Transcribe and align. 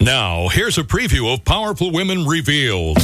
Now, 0.00 0.48
here's 0.48 0.78
a 0.78 0.82
preview 0.82 1.32
of 1.32 1.44
Powerful 1.44 1.90
Women 1.90 2.26
Revealed. 2.26 2.96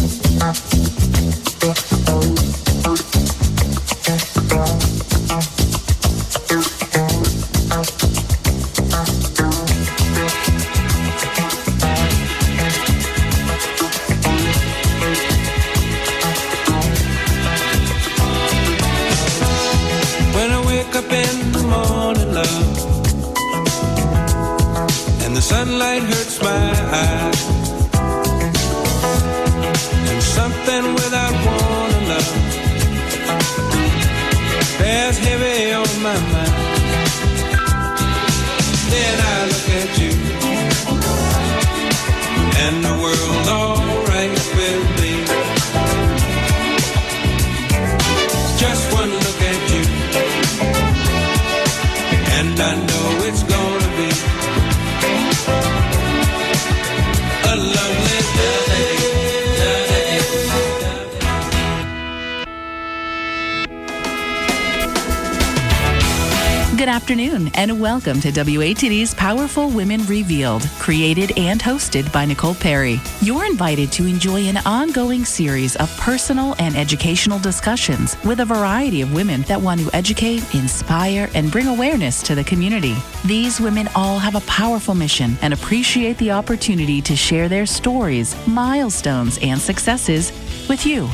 Welcome 67.77 68.19
to 68.23 68.33
WATD's 68.33 69.13
Powerful 69.15 69.69
Women 69.69 70.03
Revealed, 70.07 70.63
created 70.79 71.37
and 71.37 71.61
hosted 71.61 72.11
by 72.11 72.25
Nicole 72.25 72.55
Perry. 72.55 72.99
You're 73.21 73.45
invited 73.45 73.93
to 73.93 74.07
enjoy 74.07 74.47
an 74.47 74.57
ongoing 74.65 75.27
series 75.27 75.77
of 75.77 75.95
personal 75.99 76.55
and 76.59 76.75
educational 76.75 77.39
discussions 77.39 78.17
with 78.25 78.41
a 78.41 78.47
variety 78.47 79.03
of 79.03 79.13
women 79.13 79.43
that 79.43 79.61
want 79.61 79.81
to 79.81 79.95
educate, 79.95 80.55
inspire, 80.55 81.29
and 81.35 81.53
bring 81.53 81.67
awareness 81.67 82.23
to 82.23 82.35
the 82.35 82.45
community. 82.45 82.97
These 83.27 83.61
women 83.61 83.91
all 83.95 84.19
have 84.19 84.37
a 84.37 84.47
powerful 84.47 84.95
mission 84.95 85.37
and 85.43 85.53
appreciate 85.53 86.17
the 86.17 86.31
opportunity 86.31 87.03
to 87.03 87.15
share 87.15 87.47
their 87.47 87.67
stories, 87.67 88.35
milestones, 88.47 89.39
and 89.43 89.61
successes 89.61 90.33
with 90.67 90.87
you. 90.87 91.09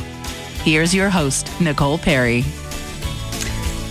Here's 0.63 0.95
your 0.95 1.09
host, 1.09 1.51
Nicole 1.59 1.97
Perry. 1.97 2.45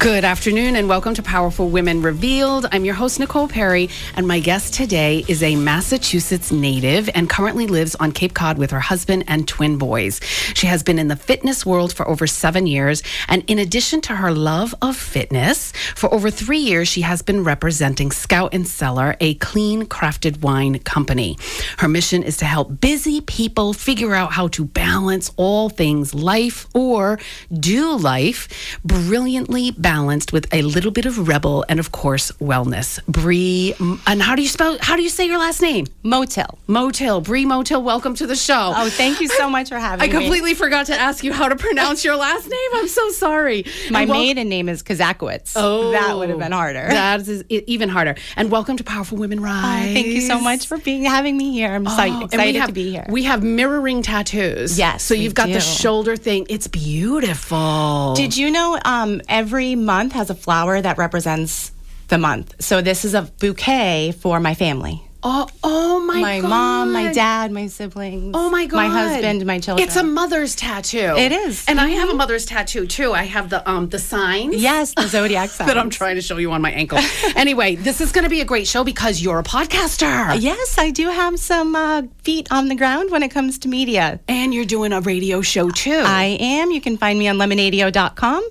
Good 0.03 0.25
afternoon 0.25 0.75
and 0.75 0.89
welcome 0.89 1.15
to 1.15 1.23
Powerful 1.23 1.69
Women 1.69 2.03
Revealed. 2.03 2.67
I'm 2.73 2.85
your 2.85 2.95
host, 2.95 3.21
Nicole 3.21 3.47
Perry, 3.47 3.89
and 4.17 4.27
my 4.27 4.41
guest 4.41 4.75
today 4.75 5.25
is 5.29 5.45
a 5.45 5.55
Massachusetts 5.55 6.51
native 6.51 7.09
and 7.15 7.31
currently 7.31 7.69
lives 7.69 7.95
on 7.95 8.11
Cape 8.11 8.35
Cod 8.35 8.59
with 8.59 8.73
her 8.73 8.81
husband 8.81 9.23
and 9.29 9.47
twin 9.47 9.79
boys. 9.79 10.19
She 10.55 10.67
has 10.67 10.83
been 10.83 10.99
in 10.99 11.07
the 11.07 11.15
fitness 11.15 11.65
world 11.65 11.93
for 11.93 12.09
over 12.09 12.27
seven 12.27 12.67
years, 12.67 13.05
and 13.29 13.45
in 13.47 13.61
addition 13.61 14.01
to 14.01 14.17
her 14.17 14.33
love 14.33 14.75
of 14.83 14.97
fitness, 14.97 15.71
for 15.95 16.13
over 16.13 16.33
three 16.33 16.59
years, 16.59 16.89
she 16.89 17.03
has 17.03 17.23
been 17.23 17.45
representing 17.45 18.11
Scout 18.11 18.53
and 18.53 18.67
Cellar, 18.67 19.15
a 19.21 19.35
clean 19.35 19.87
crafted 19.87 20.41
wine 20.41 20.81
company. 20.81 21.39
Her 21.79 21.87
mission 21.87 22.25
is 22.25 22.37
to 22.39 22.45
help 22.45 22.81
busy 22.81 23.21
people 23.21 23.73
figure 23.73 24.17
out 24.17 24.33
how 24.33 24.49
to 24.49 24.65
balance 24.65 25.31
all 25.37 25.69
things 25.69 26.13
life 26.13 26.67
or 26.75 27.21
do 27.53 27.97
life 27.97 28.81
brilliantly 28.85 29.71
with 29.93 30.47
a 30.55 30.63
little 30.63 30.91
bit 30.91 31.05
of 31.05 31.29
rebel 31.29 31.67
and 31.69 31.79
of 31.79 31.93
course 31.93 32.33
wellness. 32.41 32.99
Bree, 33.07 33.75
and 34.07 34.23
how 34.23 34.35
do 34.35 34.41
you 34.41 34.49
spell? 34.49 34.79
How 34.81 34.97
do 34.97 35.03
you 35.03 35.11
say 35.11 35.27
your 35.27 35.39
last 35.39 35.61
name? 35.61 35.87
Motel. 36.03 36.59
Motel. 36.67 37.21
Bree 37.21 37.45
Motel. 37.45 37.83
Welcome 37.83 38.15
to 38.15 38.27
the 38.27 38.35
show. 38.35 38.73
Oh, 38.75 38.89
thank 38.89 39.21
you 39.21 39.29
so 39.29 39.51
much 39.51 39.69
for 39.69 39.79
having 39.79 40.03
I 40.03 40.11
me. 40.11 40.17
I 40.17 40.21
completely 40.21 40.55
forgot 40.55 40.87
to 40.87 40.99
ask 40.99 41.23
you 41.23 41.33
how 41.35 41.47
to 41.49 41.57
pronounce 41.57 42.05
your 42.07 42.17
last 42.17 42.49
name. 42.49 42.71
I'm 42.75 42.89
so 42.89 43.11
sorry. 43.11 43.67
My 43.91 44.07
wel- 44.07 44.19
maiden 44.19 44.49
name 44.49 44.71
is 44.71 44.83
Kazakowicz. 44.83 45.53
Oh, 45.57 45.91
that 45.93 46.17
would 46.17 46.31
have 46.31 46.39
been 46.39 46.53
harder. 46.53 46.89
That 46.89 47.29
is 47.29 47.45
even 47.51 47.91
harder. 47.91 48.15
And 48.37 48.51
welcome 48.51 48.79
to 48.79 48.85
Powerful 48.85 49.19
Women 49.19 49.41
Oh, 49.41 49.43
Rise. 49.43 49.93
thank 49.93 50.07
you 50.07 50.23
so 50.23 50.41
much 50.41 50.67
for 50.69 50.79
being 50.79 51.05
having 51.05 51.37
me 51.37 51.53
here. 51.53 51.69
I'm 51.71 51.85
so 51.87 51.93
Oh, 52.03 52.19
we 52.19 52.25
excited 52.25 52.57
have- 52.57 52.69
to 52.69 52.73
be 52.73 52.91
here. 52.93 53.05
We 53.11 53.25
have 53.25 53.43
mirroring 53.43 54.03
tattoos. 54.03 54.79
Yes, 54.79 55.03
So 55.03 55.13
you've 55.13 55.35
got 55.35 55.49
the 55.51 55.61
shoulder 55.61 56.17
thing. 56.17 56.47
It's 56.49 56.67
beautiful. 56.67 58.15
Did 58.15 58.37
you 58.37 58.51
know 58.51 58.79
um, 58.87 59.21
every 59.29 59.75
month 59.83 60.13
has 60.13 60.31
a 60.31 60.35
flower 60.35 60.81
that 60.81 60.99
represents 60.99 61.73
the 62.09 62.19
month? 62.19 62.55
So 62.61 62.81
this 62.81 63.05
is 63.05 63.15
a 63.15 63.23
bouquet 63.23 64.13
for 64.19 64.41
my 64.41 64.55
family. 64.55 65.03
Oh, 65.25 65.47
oh 65.63 66.01
my 66.01 66.21
my 66.21 66.41
God. 66.41 66.51
mom, 66.51 66.93
my 66.93 67.13
dad, 67.13 67.53
my 67.53 67.69
siblings. 67.69 68.33
Oh 68.35 68.51
my 68.51 68.67
god! 68.67 68.77
My 68.77 68.87
husband, 68.89 69.47
my 69.47 69.61
children. 69.61 69.87
It's 69.87 69.95
a 69.95 70.03
mother's 70.03 70.57
tattoo. 70.57 71.15
It 71.17 71.31
is. 71.31 71.65
and 71.69 71.79
I 71.81 71.91
have 71.91 72.09
a 72.09 72.15
mother's 72.15 72.45
tattoo 72.45 72.89
too. 72.89 73.13
I 73.13 73.23
have 73.23 73.49
the 73.49 73.61
um 73.71 73.89
the 73.89 74.01
signs. 74.01 74.57
yes, 74.57 74.93
the 74.97 75.07
zodiac 75.07 75.51
sign. 75.51 75.67
That 75.73 75.79
I'm 75.79 75.91
trying 75.91 76.17
to 76.17 76.23
show 76.23 76.39
you 76.39 76.51
on 76.51 76.61
my 76.61 76.73
ankle. 76.73 76.99
anyway, 77.37 77.77
this 77.77 78.01
is 78.01 78.11
going 78.11 78.25
to 78.25 78.31
be 78.31 78.41
a 78.41 78.45
great 78.45 78.67
show 78.67 78.83
because 78.83 79.23
you're 79.23 79.39
a 79.39 79.45
podcaster. 79.45 80.37
Yes, 80.41 80.77
I 80.77 80.91
do 80.91 81.07
have 81.09 81.39
some 81.39 81.77
uh, 81.77 82.03
feet 82.25 82.49
on 82.51 82.67
the 82.67 82.75
ground 82.75 83.13
when 83.13 83.23
it 83.23 83.31
comes 83.31 83.61
to 83.61 83.69
media. 83.69 84.19
And 84.27 84.53
you're 84.53 84.65
doing 84.65 84.93
a 84.93 85.01
radio 85.01 85.41
show 85.41 85.71
too. 85.71 86.03
I 86.05 86.37
am. 86.41 86.73
You 86.73 86.81
can 86.81 86.97
find 86.97 87.17
me 87.17 87.29
on 87.29 87.37
lemonadio.com. 87.37 88.43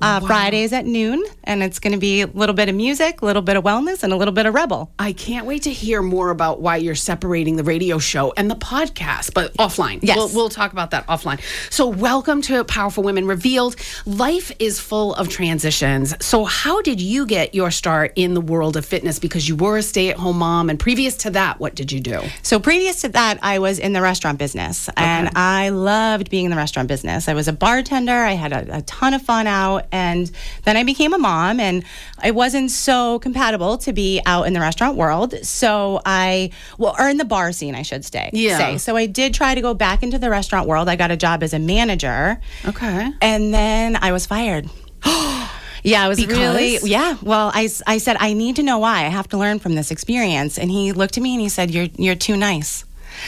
Uh, 0.00 0.20
Fridays 0.20 0.72
at 0.72 0.86
noon, 0.86 1.24
and 1.44 1.62
it's 1.62 1.78
going 1.78 1.92
to 1.92 1.98
be 1.98 2.22
a 2.22 2.26
little 2.26 2.54
bit 2.54 2.68
of 2.68 2.74
music, 2.74 3.20
a 3.20 3.26
little 3.26 3.42
bit 3.42 3.56
of 3.56 3.64
wellness, 3.64 4.02
and 4.02 4.12
a 4.12 4.16
little 4.16 4.32
bit 4.32 4.46
of 4.46 4.54
rebel. 4.54 4.90
I 4.98 5.12
can't 5.12 5.46
wait 5.46 5.62
to 5.64 5.70
hear 5.70 6.02
more 6.02 6.30
about 6.30 6.60
why 6.60 6.76
you're 6.76 6.94
separating 6.94 7.56
the 7.56 7.64
radio 7.64 7.98
show 7.98 8.32
and 8.36 8.50
the 8.50 8.54
podcast, 8.54 9.34
but 9.34 9.54
offline. 9.54 9.98
Yes. 10.02 10.16
We'll, 10.16 10.28
we'll 10.28 10.48
talk 10.48 10.72
about 10.72 10.92
that 10.92 11.06
offline. 11.08 11.40
So, 11.70 11.86
welcome 11.88 12.42
to 12.42 12.64
Powerful 12.64 13.02
Women 13.02 13.26
Revealed. 13.26 13.76
Life 14.06 14.52
is 14.58 14.78
full 14.80 15.14
of 15.14 15.28
transitions. 15.28 16.14
So, 16.24 16.44
how 16.44 16.80
did 16.82 17.00
you 17.00 17.26
get 17.26 17.54
your 17.54 17.70
start 17.70 18.12
in 18.16 18.34
the 18.34 18.40
world 18.40 18.76
of 18.76 18.86
fitness? 18.86 19.18
Because 19.18 19.48
you 19.48 19.56
were 19.56 19.78
a 19.78 19.82
stay 19.82 20.10
at 20.10 20.16
home 20.16 20.38
mom, 20.38 20.70
and 20.70 20.78
previous 20.78 21.16
to 21.18 21.30
that, 21.30 21.58
what 21.60 21.74
did 21.74 21.92
you 21.92 22.00
do? 22.00 22.22
So 22.42 22.58
previous 22.60 23.02
to 23.02 23.08
that, 23.10 23.38
I 23.42 23.58
was 23.58 23.78
in 23.78 23.92
the 23.92 24.00
restaurant 24.00 24.38
business, 24.38 24.88
and 24.96 25.30
I 25.34 25.70
loved 25.70 26.30
being 26.30 26.44
in 26.46 26.50
the 26.50 26.56
restaurant 26.56 26.88
business. 26.88 27.28
I 27.28 27.34
was 27.34 27.48
a 27.48 27.52
bartender. 27.52 28.12
I 28.12 28.32
had 28.32 28.52
a, 28.52 28.78
a 28.78 28.82
ton 28.82 29.14
of 29.14 29.22
fun 29.22 29.46
out, 29.46 29.86
and 29.92 30.30
then 30.64 30.76
I 30.76 30.84
became 30.84 31.12
a 31.12 31.18
mom, 31.18 31.60
and 31.60 31.84
it 32.24 32.34
wasn't 32.34 32.70
so 32.70 33.18
compatible 33.18 33.78
to 33.78 33.92
be 33.92 34.20
out 34.26 34.46
in 34.46 34.52
the 34.52 34.60
restaurant 34.60 34.96
world. 34.96 35.34
So 35.44 36.00
I, 36.04 36.50
well, 36.78 36.94
or 36.98 37.08
in 37.08 37.16
the 37.16 37.24
bar 37.24 37.52
scene, 37.52 37.74
I 37.74 37.82
should 37.82 38.04
say. 38.04 38.30
Yeah. 38.32 38.58
Say. 38.58 38.78
So 38.78 38.96
I 38.96 39.06
did 39.06 39.34
try 39.34 39.54
to 39.54 39.60
go 39.60 39.74
back 39.74 40.02
into 40.02 40.18
the 40.18 40.30
restaurant 40.30 40.68
world. 40.68 40.88
I 40.88 40.96
got 40.96 41.10
a 41.10 41.16
job 41.16 41.42
as 41.42 41.52
a 41.52 41.58
manager. 41.58 42.40
Okay. 42.66 43.10
And 43.20 43.52
then 43.54 43.96
I 43.96 44.12
was 44.12 44.26
fired. 44.26 44.68
Yeah, 45.84 46.02
I 46.02 46.08
was 46.08 46.18
Because? 46.18 46.36
really, 46.36 46.78
yeah. 46.82 47.16
Well, 47.22 47.52
I, 47.54 47.68
I 47.86 47.98
said, 47.98 48.16
I 48.18 48.32
need 48.32 48.56
to 48.56 48.64
know 48.64 48.78
why. 48.78 49.04
I 49.04 49.08
have 49.08 49.28
to 49.28 49.38
learn 49.38 49.60
from 49.60 49.76
this 49.76 49.92
experience. 49.92 50.58
And 50.58 50.70
he 50.70 50.92
looked 50.92 51.16
at 51.16 51.22
me 51.22 51.34
and 51.34 51.40
he 51.40 51.48
said, 51.48 51.70
You're, 51.70 51.86
you're 51.96 52.16
too 52.16 52.36
nice. 52.36 52.84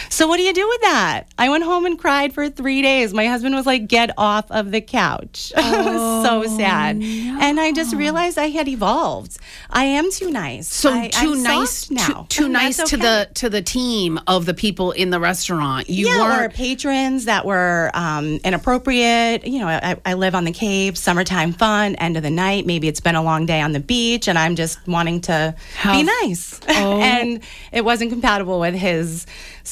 So 0.09 0.27
what 0.27 0.37
do 0.37 0.43
you 0.43 0.53
do 0.53 0.69
with 0.69 0.81
that? 0.83 1.25
I 1.39 1.49
went 1.49 1.65
home 1.65 1.87
and 1.87 1.99
cried 1.99 2.33
for 2.33 2.49
three 2.49 2.83
days. 2.83 3.13
My 3.15 3.27
husband 3.27 3.55
was 3.55 3.67
like, 3.67 3.89
"Get 3.89 4.11
off 4.17 4.51
of 4.51 4.71
the 4.71 4.81
couch." 4.81 5.53
was 5.57 6.27
so 6.27 6.57
sad, 6.57 6.97
and 7.03 7.61
I 7.61 7.73
just 7.73 7.95
realized 7.95 8.39
I 8.39 8.49
had 8.49 8.69
evolved. 8.69 9.39
I 9.69 9.85
am 9.85 10.11
too 10.11 10.31
nice. 10.31 10.69
So 10.69 10.93
I, 10.93 11.09
too 11.09 11.33
I'm 11.33 11.43
nice 11.43 11.91
now. 11.91 12.27
Too, 12.29 12.43
too 12.45 12.49
nice 12.49 12.77
that's 12.77 12.91
to 12.91 12.97
the 12.97 13.29
to 13.35 13.49
the 13.51 13.63
team 13.63 14.19
of 14.27 14.47
the 14.47 14.55
people 14.55 14.93
in 14.93 15.11
the 15.11 15.21
restaurant. 15.21 15.89
You 15.89 16.07
yeah, 16.07 16.25
or 16.25 16.29
weren't 16.41 16.55
patrons 16.55 17.25
that 17.27 17.45
were 17.45 17.91
um, 17.95 18.39
inappropriate. 18.45 19.47
You 19.47 19.61
know, 19.61 19.69
I, 19.69 19.97
I 20.05 20.15
live 20.15 20.35
on 20.35 20.45
the 20.45 20.53
Cape, 20.53 20.97
summertime 20.97 21.53
fun, 21.53 21.95
end 21.97 22.17
of 22.17 22.23
the 22.23 22.31
night. 22.31 22.67
Maybe 22.67 22.89
it's 22.89 23.01
been 23.01 23.15
a 23.17 23.23
long 23.23 23.47
day 23.47 23.61
on 23.61 23.73
the 23.73 23.81
beach, 23.81 24.29
and 24.29 24.39
I'm 24.39 24.57
just 24.57 24.87
wanting 24.87 25.21
to 25.23 25.55
How- 25.77 25.93
be 25.93 26.03
nice. 26.23 26.61
Oh. 26.81 26.99
and 27.01 27.41
it 27.73 27.85
wasn't 27.85 28.11
compatible 28.11 28.59
with 28.61 28.75
his 28.75 29.27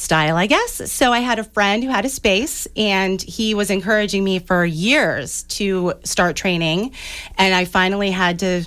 style, 0.09 0.37
I 0.37 0.47
guess. 0.47 0.91
So 0.91 1.13
I 1.13 1.19
had 1.19 1.37
a 1.37 1.43
friend 1.43 1.83
who 1.83 1.89
had 1.91 2.03
a 2.03 2.09
space, 2.09 2.67
and 2.75 3.21
he 3.21 3.53
was 3.53 3.69
encouraging 3.69 4.23
me 4.23 4.39
for 4.39 4.65
years 4.65 5.43
to 5.59 5.93
start 6.03 6.35
training. 6.35 6.95
And 7.37 7.53
I 7.53 7.65
finally 7.65 8.09
had 8.09 8.39
to 8.39 8.65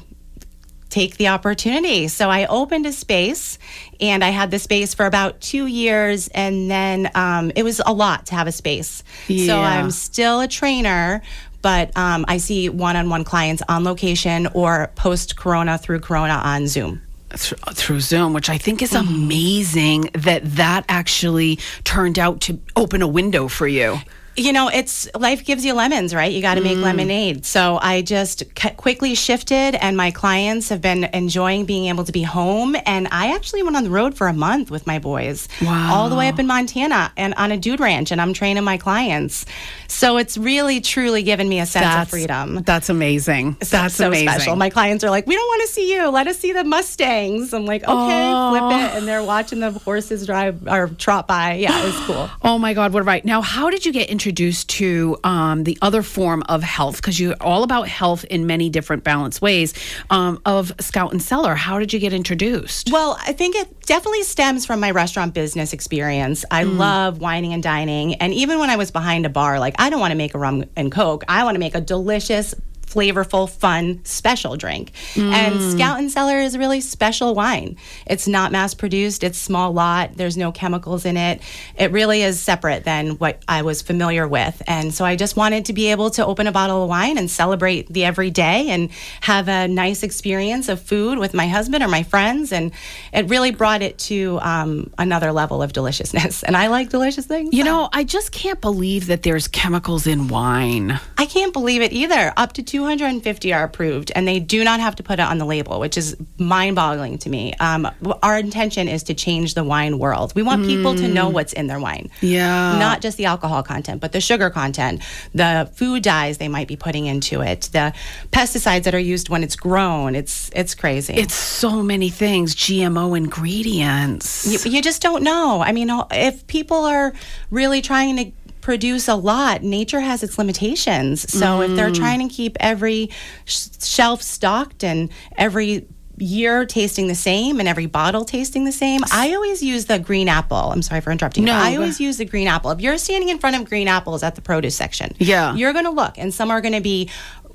take 0.89 1.17
the 1.17 1.29
opportunity. 1.29 2.07
So 2.07 2.31
I 2.31 2.47
opened 2.47 2.87
a 2.87 2.93
space 2.93 3.59
and 3.99 4.23
I 4.23 4.29
had 4.29 4.53
the 4.53 4.59
space 4.61 4.95
for 4.95 5.07
about 5.07 5.41
two 5.41 5.67
years. 5.67 6.29
And 6.29 6.71
then 6.71 7.11
um, 7.15 7.51
it 7.57 7.65
was 7.65 7.81
a 7.85 7.93
lot 7.93 8.27
to 8.27 8.35
have 8.37 8.47
a 8.47 8.53
space. 8.53 9.03
So 9.47 9.59
I'm 9.59 9.91
still 9.91 10.41
a 10.43 10.49
trainer. 10.49 11.23
But 11.61 11.97
um, 11.97 12.25
I 12.29 12.37
see 12.37 12.69
one 12.69 12.95
on 12.95 13.09
one 13.09 13.25
clients 13.25 13.63
on 13.69 13.85
location 13.85 14.49
or 14.55 14.93
post 14.95 15.37
Corona 15.37 15.79
through 15.79 16.01
Corona 16.01 16.35
on 16.35 16.69
Zoom. 16.69 17.01
Th- 17.37 17.61
through 17.73 18.01
Zoom, 18.01 18.33
which 18.33 18.51
I 18.51 18.59
think 18.59 18.83
is 18.83 18.93
mm-hmm. 18.93 19.15
amazing 19.15 20.11
that 20.15 20.43
that 20.57 20.85
actually 20.89 21.59
turned 21.85 22.19
out 22.19 22.41
to 22.43 22.61
open 22.77 23.03
a 23.03 23.09
window 23.09 23.49
for 23.49 23.67
you. 23.67 23.99
You 24.37 24.53
know, 24.53 24.69
it's 24.69 25.09
life 25.15 25.45
gives 25.45 25.65
you 25.65 25.75
lemons, 25.75 26.15
right? 26.15 26.33
You 26.33 26.41
got 26.41 26.55
to 26.55 26.61
make 26.63 26.79
mm. 26.79 26.83
lemonade. 26.83 27.45
So 27.45 27.79
I 27.83 28.03
just 28.03 28.45
c- 28.59 28.71
quickly 28.71 29.15
shifted, 29.15 29.75
and 29.75 29.97
my 29.97 30.11
clients 30.11 30.69
have 30.71 30.81
been 30.81 31.05
enjoying 31.05 31.65
being 31.65 31.87
able 31.87 32.05
to 32.05 32.13
be 32.13 32.23
home. 32.23 32.77
And 32.87 33.09
I 33.11 33.35
actually 33.35 33.63
went 33.63 33.77
on 33.77 33.85
the 33.85 33.91
road 33.91 34.15
for 34.17 34.29
a 34.29 34.33
month 34.33 34.71
with 34.71 34.87
my 34.87 34.99
boys, 34.99 35.49
Wow. 35.61 35.95
all 35.95 36.09
the 36.09 36.17
way 36.17 36.29
up 36.29 36.39
in 36.39 36.47
Montana 36.47 37.13
and 37.17 37.35
on 37.35 37.53
a 37.53 37.57
dude 37.59 37.81
ranch, 37.81 38.11
and 38.11 38.21
I'm 38.21 38.33
training 38.33 38.65
my 38.65 38.79
clients. 38.79 39.45
So 39.89 40.17
it's 40.17 40.39
really, 40.39 40.81
truly 40.81 41.23
given 41.23 41.49
me 41.49 41.61
a 41.61 41.67
sense 41.67 41.87
of 42.03 42.09
freedom. 42.09 42.63
That's 42.65 42.89
amazing. 42.89 43.57
That's 43.61 43.95
so 43.95 44.09
amazing. 44.09 44.29
special. 44.29 44.57
My 44.57 44.71
clients 44.71 45.05
are 45.05 45.11
like, 45.11 45.27
"We 45.27 45.35
don't 45.35 45.47
want 45.47 45.63
to 45.63 45.75
see 45.75 45.93
you. 45.93 46.09
Let 46.09 46.27
us 46.27 46.39
see 46.39 46.53
the 46.53 46.65
Mustangs." 46.65 47.53
I'm 47.53 47.67
like, 47.67 47.85
"Okay, 47.85 48.33
flip 48.51 48.81
it," 48.81 48.97
and 48.97 49.07
they're 49.07 49.23
watching 49.23 49.61
the 49.61 49.73
horses 49.73 50.25
drive 50.27 50.67
or 50.67 50.89
trot 50.89 51.27
by. 51.27 51.55
Yeah, 51.55 51.79
it 51.83 51.85
was 51.87 51.97
cool. 52.07 52.31
Oh 52.45 52.59
my 52.59 52.75
God, 52.75 52.93
what 52.93 53.05
right. 53.07 53.25
Now, 53.25 53.41
how 53.41 53.71
did 53.71 53.87
you 53.87 53.93
get 53.93 54.11
introduced 54.23 54.69
to 54.69 55.19
um, 55.25 55.65
the 55.65 55.77
other 55.83 56.01
form 56.01 56.45
of 56.49 56.63
health? 56.63 56.97
Because 56.97 57.19
you're 57.19 57.35
all 57.41 57.65
about 57.65 57.89
health 57.89 58.25
in 58.27 58.47
many 58.47 58.71
different 58.71 59.03
balanced 59.03 59.43
ways 59.43 59.75
um, 60.11 60.41
of 60.47 60.73
Scout 60.79 61.11
and 61.11 61.21
Cellar. 61.21 61.57
How 61.57 61.81
did 61.81 61.93
you 61.93 61.99
get 61.99 62.13
introduced? 62.13 62.93
Well, 62.93 63.19
I 63.21 63.33
think 63.33 63.57
it 63.57 63.81
definitely 63.81 64.23
stems 64.23 64.65
from 64.65 64.79
my 64.79 64.93
restaurant 64.93 65.35
business 65.35 65.73
experience. 65.73 66.45
I 66.53 66.63
love 66.63 67.21
wining 67.21 67.53
and 67.53 67.65
dining. 67.65 68.15
And 68.15 68.33
even 68.33 68.61
when 68.61 68.71
I 68.71 68.77
was 68.77 68.93
behind 68.93 69.27
a 69.27 69.29
bar, 69.29 69.59
like, 69.59 69.75
I 69.81 69.91
don't 69.91 69.99
want 69.99 70.13
to 70.13 70.17
make 70.17 70.35
a 70.35 70.39
rum 70.39 70.67
and 70.77 70.93
coke, 70.93 71.25
I 71.27 71.43
want 71.43 71.57
to 71.57 71.59
make 71.59 71.75
a 71.75 71.81
delicious, 71.81 72.55
flavorful, 72.93 73.49
fun, 73.49 74.01
special 74.05 74.57
drink. 74.57 74.93
And 75.17 75.63
Scout 75.63 75.99
and 75.99 76.11
Cellar 76.11 76.39
is 76.39 76.55
a 76.55 76.59
really 76.59 76.81
special 76.81 77.35
wine. 77.35 77.77
It's 78.07 78.29
not 78.29 78.53
mass 78.53 78.75
produced, 78.75 79.25
it's 79.25 79.39
small 79.39 79.73
lot, 79.73 80.17
there's 80.17 80.37
no 80.37 80.53
chemicals 80.53 81.05
in 81.05 81.17
it. 81.17 81.41
It 81.77 81.91
really 81.93 82.23
is 82.23 82.41
separate 82.41 82.85
than 82.85 83.13
what 83.13 83.43
I 83.49 83.63
was 83.63 83.83
familiar 83.83 84.27
with. 84.29 84.63
And 84.67 84.93
so 84.93 85.05
I 85.05 85.17
just 85.17 85.37
wanted 85.37 85.67
to 85.67 85.73
be 85.73 85.91
able 85.91 86.11
to 86.11 86.27
open 86.27 86.47
a 86.47 86.53
bottle 86.53 86.83
of 86.83 86.89
wine 86.89 87.19
and 87.19 87.31
celebrate 87.31 87.93
the 87.93 88.05
everyday 88.05 88.69
and 88.71 88.91
have 89.21 89.49
a 89.49 89.69
nice 89.69 90.03
experience 90.03 90.69
of 90.69 90.81
food 90.81 91.19
with 91.19 91.35
my 91.35 91.47
husband 91.49 91.83
or 91.83 91.89
my 91.89 92.03
friends. 92.03 92.53
And 92.53 92.73
it 93.13 93.29
really 93.29 93.51
brought 93.51 93.83
it 93.83 93.99
to 93.99 94.39
um, 94.43 94.91
another 94.99 95.33
level 95.33 95.63
of 95.63 95.73
deliciousness. 95.73 96.43
And 96.53 96.57
I 96.57 96.67
like 96.67 96.91
delicious 96.91 97.25
things. 97.25 97.55
you 97.55 97.65
know, 97.65 97.89
I 97.93 98.05
just 98.05 98.31
can't 98.33 98.61
believe 98.61 99.07
that 99.07 99.23
there's 99.23 99.49
chemicals 99.49 100.07
in 100.07 100.29
wine. 100.29 101.01
I 101.17 101.25
can't 101.25 101.53
believe 101.53 101.81
it 101.81 101.93
either. 101.93 102.33
Up 102.37 102.53
to 102.55 102.63
250 102.83 103.53
are 103.53 103.63
approved, 103.63 104.11
and 104.15 104.27
they 104.27 104.41
do 104.41 104.65
not 104.65 104.81
have 104.81 104.97
to 104.97 105.03
put 105.03 105.21
it 105.21 105.23
on 105.23 105.39
the 105.39 105.45
label, 105.45 105.79
which 105.79 105.97
is 105.97 106.17
mind 106.37 106.75
boggling 106.75 107.17
to 107.19 107.31
me. 107.31 107.55
Um, 107.61 107.89
our 108.23 108.39
intention 108.39 108.89
is 108.89 109.05
to 109.05 109.15
change 109.15 109.55
the 109.55 109.63
wine 109.63 110.01
world. 110.01 110.35
We 110.35 110.43
want 110.43 110.67
people 110.67 110.95
to 110.97 111.07
know 111.09 111.29
what's 111.29 111.53
in 111.53 111.69
their 111.69 111.79
wine. 111.79 112.11
Yeah. 112.21 112.79
Not 112.79 113.01
just 113.01 113.17
the 113.19 113.27
alcohol 113.27 113.63
content, 113.63 114.01
but 114.01 114.11
the 114.11 114.21
sugar 114.21 114.51
content, 114.51 115.03
the 115.33 115.71
food 115.75 116.03
dyes 116.03 116.39
they 116.39 116.49
might 116.49 116.67
be 116.67 116.77
putting 116.77 117.07
into 117.07 117.41
it, 117.41 117.71
the 117.73 117.95
pesticides 118.33 118.83
that 118.83 118.95
are 118.95 118.99
used 118.99 119.29
when 119.29 119.45
it's 119.45 119.57
grown. 119.57 120.17
It's, 120.17 120.51
it's 120.55 120.75
crazy. 120.75 121.15
It's 121.15 121.35
so 121.35 121.83
many 121.83 122.11
things, 122.11 122.57
GMO 122.57 123.17
ingredients. 123.17 124.47
you, 124.47 124.73
you 124.73 124.83
just 124.83 125.03
don't 125.03 125.23
know. 125.23 125.63
I 125.63 125.71
mean, 125.71 125.89
if 126.11 126.47
people 126.49 126.79
are 126.79 127.13
really 127.51 127.81
trying 127.81 128.17
to 128.17 128.33
produce 128.63 129.09
a 129.09 129.15
lot, 129.15 129.63
nature 129.63 130.01
has 130.01 130.23
its 130.23 130.39
limitations. 130.39 131.31
So 131.31 131.61
if 131.61 131.77
they're 131.77 131.91
mm. 131.91 131.95
trying 131.97 132.27
to 132.27 132.35
keep 132.35 132.57
every 132.61 133.11
sh- 133.45 133.67
shelf 133.81 134.23
stocked 134.23 134.83
and 134.83 135.11
every 135.37 135.87
year 136.19 136.65
tasting 136.65 137.09
the 137.09 137.15
same 137.15 137.59
and 137.59 137.69
every 137.69 137.87
bottle 137.87 138.25
tasting 138.25 138.65
the 138.65 138.73
same, 138.73 139.01
I 139.13 139.35
always 139.35 139.63
use 139.63 139.87
the 139.87 139.99
green 139.99 140.29
apple. 140.29 140.57
I'm 140.57 140.83
sorry 140.83 141.01
for 141.01 141.11
interrupting. 141.11 141.45
No, 141.45 141.53
No, 141.53 141.59
I 141.59 141.75
always 141.75 142.01
use 142.01 142.17
the 142.19 142.25
green 142.25 142.47
apple. 142.47 142.71
If 142.71 142.81
you're 142.81 142.97
standing 142.99 143.29
in 143.29 143.39
front 143.39 143.57
of 143.57 143.69
green 143.69 143.89
apples 143.89 144.23
at 144.23 144.37
the 144.37 144.41
produce 144.41 144.77
section, 144.77 145.15
Yeah. 145.19 145.55
you're 145.55 145.73
going 145.73 145.87
to 145.87 145.91
look, 145.91 146.19
and 146.19 146.33
some 146.33 146.51
are 146.51 146.61
going 146.61 146.75
to 146.75 146.81
be 146.81 147.11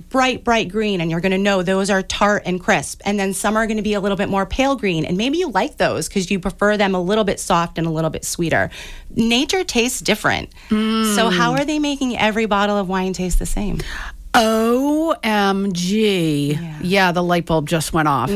bright, 0.09 0.44
bright 0.44 0.69
green, 0.69 1.01
and 1.01 1.11
you're 1.11 1.21
going 1.21 1.31
to 1.31 1.38
know 1.38 1.63
those 1.63 1.89
are 1.89 2.01
tart 2.01 2.44
and 2.45 2.61
crisp. 2.61 3.01
And 3.05 3.19
then 3.19 3.33
some 3.33 3.55
are 3.55 3.67
going 3.67 3.77
to 3.77 3.83
be 3.83 3.94
a 3.94 3.99
little 3.99 4.17
bit 4.17 4.29
more 4.29 4.45
pale 4.45 4.75
green, 4.75 5.05
and 5.05 5.17
maybe 5.17 5.38
you 5.38 5.49
like 5.49 5.77
those 5.77 6.07
because 6.07 6.29
you 6.31 6.39
prefer 6.39 6.77
them 6.77 6.95
a 6.95 7.01
little 7.01 7.23
bit 7.23 7.39
soft 7.39 7.77
and 7.77 7.88
a 7.88 7.89
little 7.89 8.09
bit 8.09 8.25
sweeter. 8.25 8.69
Nature 9.15 9.63
tastes 9.63 10.01
different. 10.01 10.49
So, 10.69 11.29
hmm. 11.29 11.35
how 11.35 11.53
are 11.53 11.65
they 11.65 11.79
making 11.79 12.17
every 12.17 12.45
bottle 12.45 12.77
of 12.77 12.88
wine 12.88 13.13
taste 13.13 13.39
the 13.39 13.45
same? 13.45 13.79
OMG. 14.38 16.57
Yeah. 16.81 17.12
the 17.12 17.24
light 17.24 17.45
bulb 17.45 17.68
just 17.68 17.94
went 17.94 18.07
off. 18.07 18.30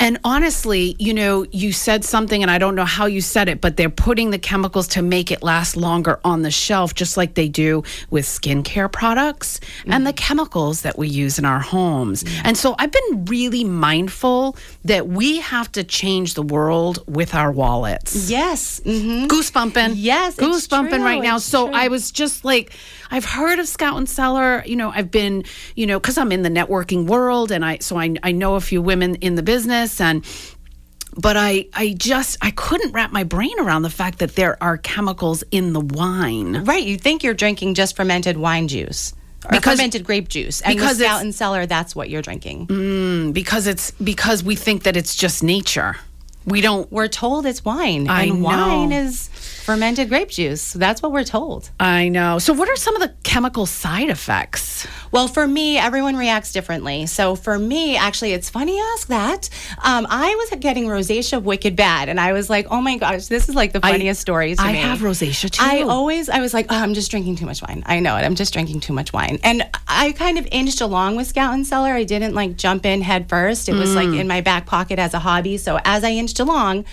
And 0.00 0.18
honestly, 0.24 0.96
you 0.98 1.14
know, 1.14 1.44
you 1.50 1.72
said 1.72 2.04
something, 2.04 2.42
and 2.42 2.50
I 2.50 2.58
don't 2.58 2.74
know 2.74 2.84
how 2.84 3.06
you 3.06 3.20
said 3.20 3.48
it, 3.48 3.60
but 3.60 3.76
they're 3.76 3.90
putting 3.90 4.30
the 4.30 4.38
chemicals 4.38 4.88
to 4.88 5.02
make 5.02 5.30
it 5.30 5.42
last 5.42 5.76
longer 5.76 6.20
on 6.24 6.42
the 6.42 6.50
shelf, 6.50 6.94
just 6.94 7.16
like 7.16 7.34
they 7.34 7.48
do 7.48 7.82
with 8.10 8.24
skincare 8.26 8.90
products 8.90 9.60
and 9.86 10.06
the 10.06 10.12
chemicals 10.12 10.82
that 10.82 10.98
we 10.98 11.08
use 11.08 11.38
in 11.38 11.44
our 11.44 11.60
homes. 11.60 12.24
And 12.44 12.56
so 12.56 12.74
I've 12.78 12.92
been 12.92 13.24
really 13.26 13.64
mindful 13.64 14.56
that 14.84 15.08
we 15.08 15.40
have 15.40 15.70
to 15.72 15.84
change 15.84 16.34
the 16.34 16.42
world 16.42 17.02
with 17.06 17.34
our 17.34 17.52
wallets. 17.52 18.30
Yes. 18.30 18.80
hmm 18.84 19.26
Goosebumping. 19.26 19.94
Yes, 19.96 20.36
Goosebumping 20.36 21.04
right 21.04 21.22
now. 21.22 21.36
it's 21.36 21.44
So 21.44 21.66
true. 21.68 21.76
I 21.76 21.88
was 21.88 22.10
just 22.10 22.44
like, 22.44 22.72
I've 23.14 23.24
heard 23.24 23.60
of 23.60 23.68
Scout 23.68 23.96
and 23.96 24.08
Cellar. 24.08 24.64
You 24.66 24.74
know, 24.74 24.90
I've 24.90 25.08
been, 25.12 25.44
you 25.76 25.86
know, 25.86 26.00
because 26.00 26.18
I'm 26.18 26.32
in 26.32 26.42
the 26.42 26.48
networking 26.48 27.06
world 27.06 27.52
and 27.52 27.64
I, 27.64 27.78
so 27.78 27.96
I, 27.96 28.16
I 28.24 28.32
know 28.32 28.56
a 28.56 28.60
few 28.60 28.82
women 28.82 29.14
in 29.16 29.36
the 29.36 29.42
business 29.44 30.00
and, 30.00 30.24
but 31.16 31.36
I, 31.36 31.66
I 31.72 31.94
just, 31.96 32.38
I 32.42 32.50
couldn't 32.50 32.90
wrap 32.90 33.12
my 33.12 33.22
brain 33.22 33.56
around 33.60 33.82
the 33.82 33.90
fact 33.90 34.18
that 34.18 34.34
there 34.34 34.60
are 34.60 34.78
chemicals 34.78 35.44
in 35.52 35.72
the 35.72 35.78
wine. 35.80 36.64
Right. 36.64 36.82
You 36.84 36.96
think 36.96 37.22
you're 37.22 37.34
drinking 37.34 37.74
just 37.74 37.94
fermented 37.94 38.36
wine 38.36 38.66
juice. 38.66 39.14
Or 39.44 39.52
Because- 39.52 39.76
fermented 39.78 40.04
grape 40.04 40.26
juice. 40.28 40.60
And 40.62 40.74
because 40.76 40.98
Scout 40.98 41.20
and 41.22 41.32
Cellar, 41.32 41.66
that's 41.66 41.94
what 41.94 42.10
you're 42.10 42.22
drinking. 42.22 42.66
Mm, 42.66 43.32
because 43.32 43.68
it's, 43.68 43.92
because 43.92 44.42
we 44.42 44.56
think 44.56 44.82
that 44.82 44.96
it's 44.96 45.14
just 45.14 45.40
nature. 45.44 45.94
We 46.46 46.62
don't, 46.62 46.90
We're 46.90 47.06
told 47.06 47.46
it's 47.46 47.64
wine. 47.64 48.08
I 48.08 48.24
and 48.24 48.40
know. 48.40 48.44
wine 48.46 48.90
is 48.90 49.30
fermented 49.64 50.08
grape 50.10 50.28
juice. 50.28 50.72
That's 50.74 51.00
what 51.02 51.10
we're 51.12 51.24
told. 51.24 51.70
I 51.80 52.08
know. 52.08 52.38
So 52.38 52.52
what 52.52 52.68
are 52.68 52.76
some 52.76 52.94
of 52.96 53.00
the 53.02 53.14
chemical 53.22 53.64
side 53.66 54.10
effects? 54.10 54.86
Well, 55.10 55.26
for 55.28 55.46
me, 55.46 55.78
everyone 55.78 56.16
reacts 56.16 56.52
differently. 56.52 57.06
So 57.06 57.34
for 57.34 57.58
me, 57.58 57.96
actually, 57.96 58.32
it's 58.32 58.50
funny 58.50 58.76
you 58.76 58.84
ask 58.94 59.08
that. 59.08 59.48
Um, 59.82 60.06
I 60.10 60.34
was 60.34 60.58
getting 60.60 60.84
rosacea 60.86 61.42
wicked 61.42 61.76
bad, 61.76 62.08
and 62.08 62.20
I 62.20 62.32
was 62.32 62.50
like, 62.50 62.66
"Oh 62.70 62.80
my 62.80 62.96
gosh, 62.98 63.26
this 63.26 63.48
is 63.48 63.54
like 63.54 63.72
the 63.72 63.80
funniest 63.80 64.20
story 64.20 64.54
to 64.54 64.60
I 64.62 64.72
me." 64.72 64.78
have 64.78 64.98
rosacea 64.98 65.50
too. 65.50 65.62
I 65.62 65.82
always, 65.82 66.28
I 66.28 66.40
was 66.40 66.52
like, 66.52 66.66
oh, 66.68 66.76
I'm 66.76 66.94
just 66.94 67.10
drinking 67.10 67.36
too 67.36 67.46
much 67.46 67.62
wine. 67.62 67.82
I 67.86 68.00
know 68.00 68.16
it. 68.16 68.22
I'm 68.24 68.34
just 68.34 68.52
drinking 68.52 68.80
too 68.80 68.92
much 68.92 69.12
wine. 69.12 69.38
And 69.42 69.62
I 69.88 70.12
kind 70.12 70.36
of 70.38 70.46
inched 70.52 70.80
along 70.80 71.16
with 71.16 71.26
Scout 71.28 71.54
and 71.54 71.66
Cellar. 71.66 71.92
I 71.92 72.04
didn't 72.04 72.34
like 72.34 72.56
jump 72.56 72.84
in 72.84 73.00
head 73.02 73.28
first. 73.28 73.68
It 73.68 73.74
was 73.74 73.94
like 73.94 74.08
Mm. 74.08 74.20
in 74.20 74.28
my 74.28 74.40
back 74.42 74.66
pocket 74.66 74.98
as 74.98 75.14
a 75.14 75.18
hobby. 75.20 75.56
So 75.56 75.78
as 75.84 76.04
I 76.04 76.10
inched 76.10 76.38
along, 76.40 76.84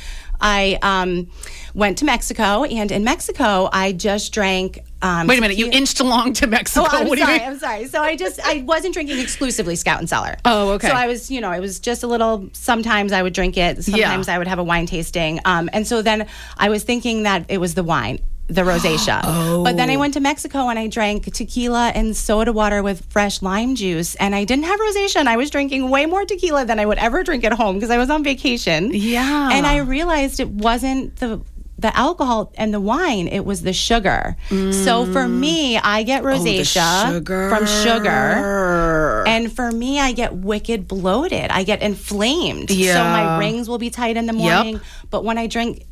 I 0.41 0.79
um, 0.81 1.29
went 1.73 1.97
to 1.99 2.05
Mexico. 2.05 2.63
And 2.63 2.91
in 2.91 3.03
Mexico, 3.03 3.69
I 3.71 3.91
just 3.91 4.33
drank. 4.33 4.79
Um, 5.03 5.25
Wait 5.25 5.39
a 5.39 5.41
minute, 5.41 5.57
you 5.57 5.67
inched 5.71 5.99
along 5.99 6.33
to 6.33 6.47
Mexico. 6.47 6.85
Oh, 6.87 6.97
I'm 6.97 7.07
what 7.07 7.17
sorry. 7.17 7.41
I'm 7.41 7.57
sorry. 7.57 7.87
So 7.87 8.01
I 8.01 8.15
just 8.15 8.39
I 8.41 8.61
wasn't 8.61 8.93
drinking 8.93 9.19
exclusively 9.19 9.75
Scout 9.75 9.99
and 9.99 10.07
Cellar. 10.07 10.37
Oh, 10.45 10.71
okay. 10.73 10.89
So 10.89 10.93
I 10.93 11.07
was, 11.07 11.31
you 11.31 11.41
know, 11.41 11.51
it 11.51 11.59
was 11.59 11.79
just 11.79 12.03
a 12.03 12.07
little. 12.07 12.49
Sometimes 12.53 13.11
I 13.11 13.23
would 13.23 13.33
drink 13.33 13.57
it. 13.57 13.83
Sometimes 13.83 14.27
I 14.27 14.37
would 14.37 14.47
have 14.47 14.59
a 14.59 14.63
wine 14.63 14.85
tasting. 14.85 15.39
Um, 15.45 15.69
and 15.73 15.87
so 15.87 16.01
then 16.01 16.27
I 16.57 16.69
was 16.69 16.83
thinking 16.83 17.23
that 17.23 17.45
it 17.49 17.57
was 17.57 17.73
the 17.73 17.83
wine. 17.83 18.19
The 18.51 18.61
rosacea. 18.61 19.21
Oh. 19.31 19.63
But 19.63 19.77
then 19.77 19.89
I 19.89 19.97
went 19.97 20.13
to 20.15 20.19
Mexico 20.19 20.67
and 20.67 20.77
I 20.77 20.87
drank 20.87 21.31
tequila 21.33 21.91
and 21.95 22.15
soda 22.15 22.51
water 22.51 22.83
with 22.83 23.05
fresh 23.05 23.41
lime 23.41 23.75
juice, 23.75 24.15
and 24.15 24.35
I 24.35 24.43
didn't 24.43 24.65
have 24.65 24.79
rosacea. 24.79 25.17
And 25.17 25.29
I 25.29 25.37
was 25.37 25.49
drinking 25.49 25.89
way 25.89 26.05
more 26.05 26.25
tequila 26.25 26.65
than 26.65 26.79
I 26.79 26.85
would 26.85 26.97
ever 26.97 27.23
drink 27.23 27.43
at 27.43 27.53
home 27.53 27.75
because 27.75 27.91
I 27.91 27.97
was 27.97 28.09
on 28.09 28.23
vacation. 28.23 28.91
Yeah. 28.93 29.49
And 29.51 29.65
I 29.65 29.77
realized 29.77 30.39
it 30.39 30.49
wasn't 30.49 31.15
the 31.17 31.41
the 31.81 31.95
alcohol 31.97 32.51
and 32.55 32.73
the 32.73 32.79
wine; 32.79 33.27
it 33.27 33.45
was 33.45 33.63
the 33.63 33.73
sugar. 33.73 34.37
So 34.49 35.05
for 35.05 35.25
mm. 35.25 35.39
me, 35.39 35.77
I 35.77 36.03
get 36.03 36.23
oh, 36.23 36.27
rosacea 36.27 37.25
from 37.49 37.65
sugar. 37.65 39.20
And 39.25 39.51
for 39.51 39.71
me, 39.71 39.99
I 39.99 40.11
get 40.11 40.33
wicked 40.35 40.87
bloated. 40.87 41.49
I 41.51 41.63
get 41.63 41.81
inflamed. 41.81 42.69
So 42.69 43.03
my 43.03 43.37
rings 43.37 43.67
will 43.69 43.77
be 43.77 43.89
tight 43.89 44.17
in 44.17 44.25
the 44.25 44.33
morning. 44.33 44.79
But 45.09 45.23
when 45.23 45.37
I 45.37 45.47
drink 45.47 45.85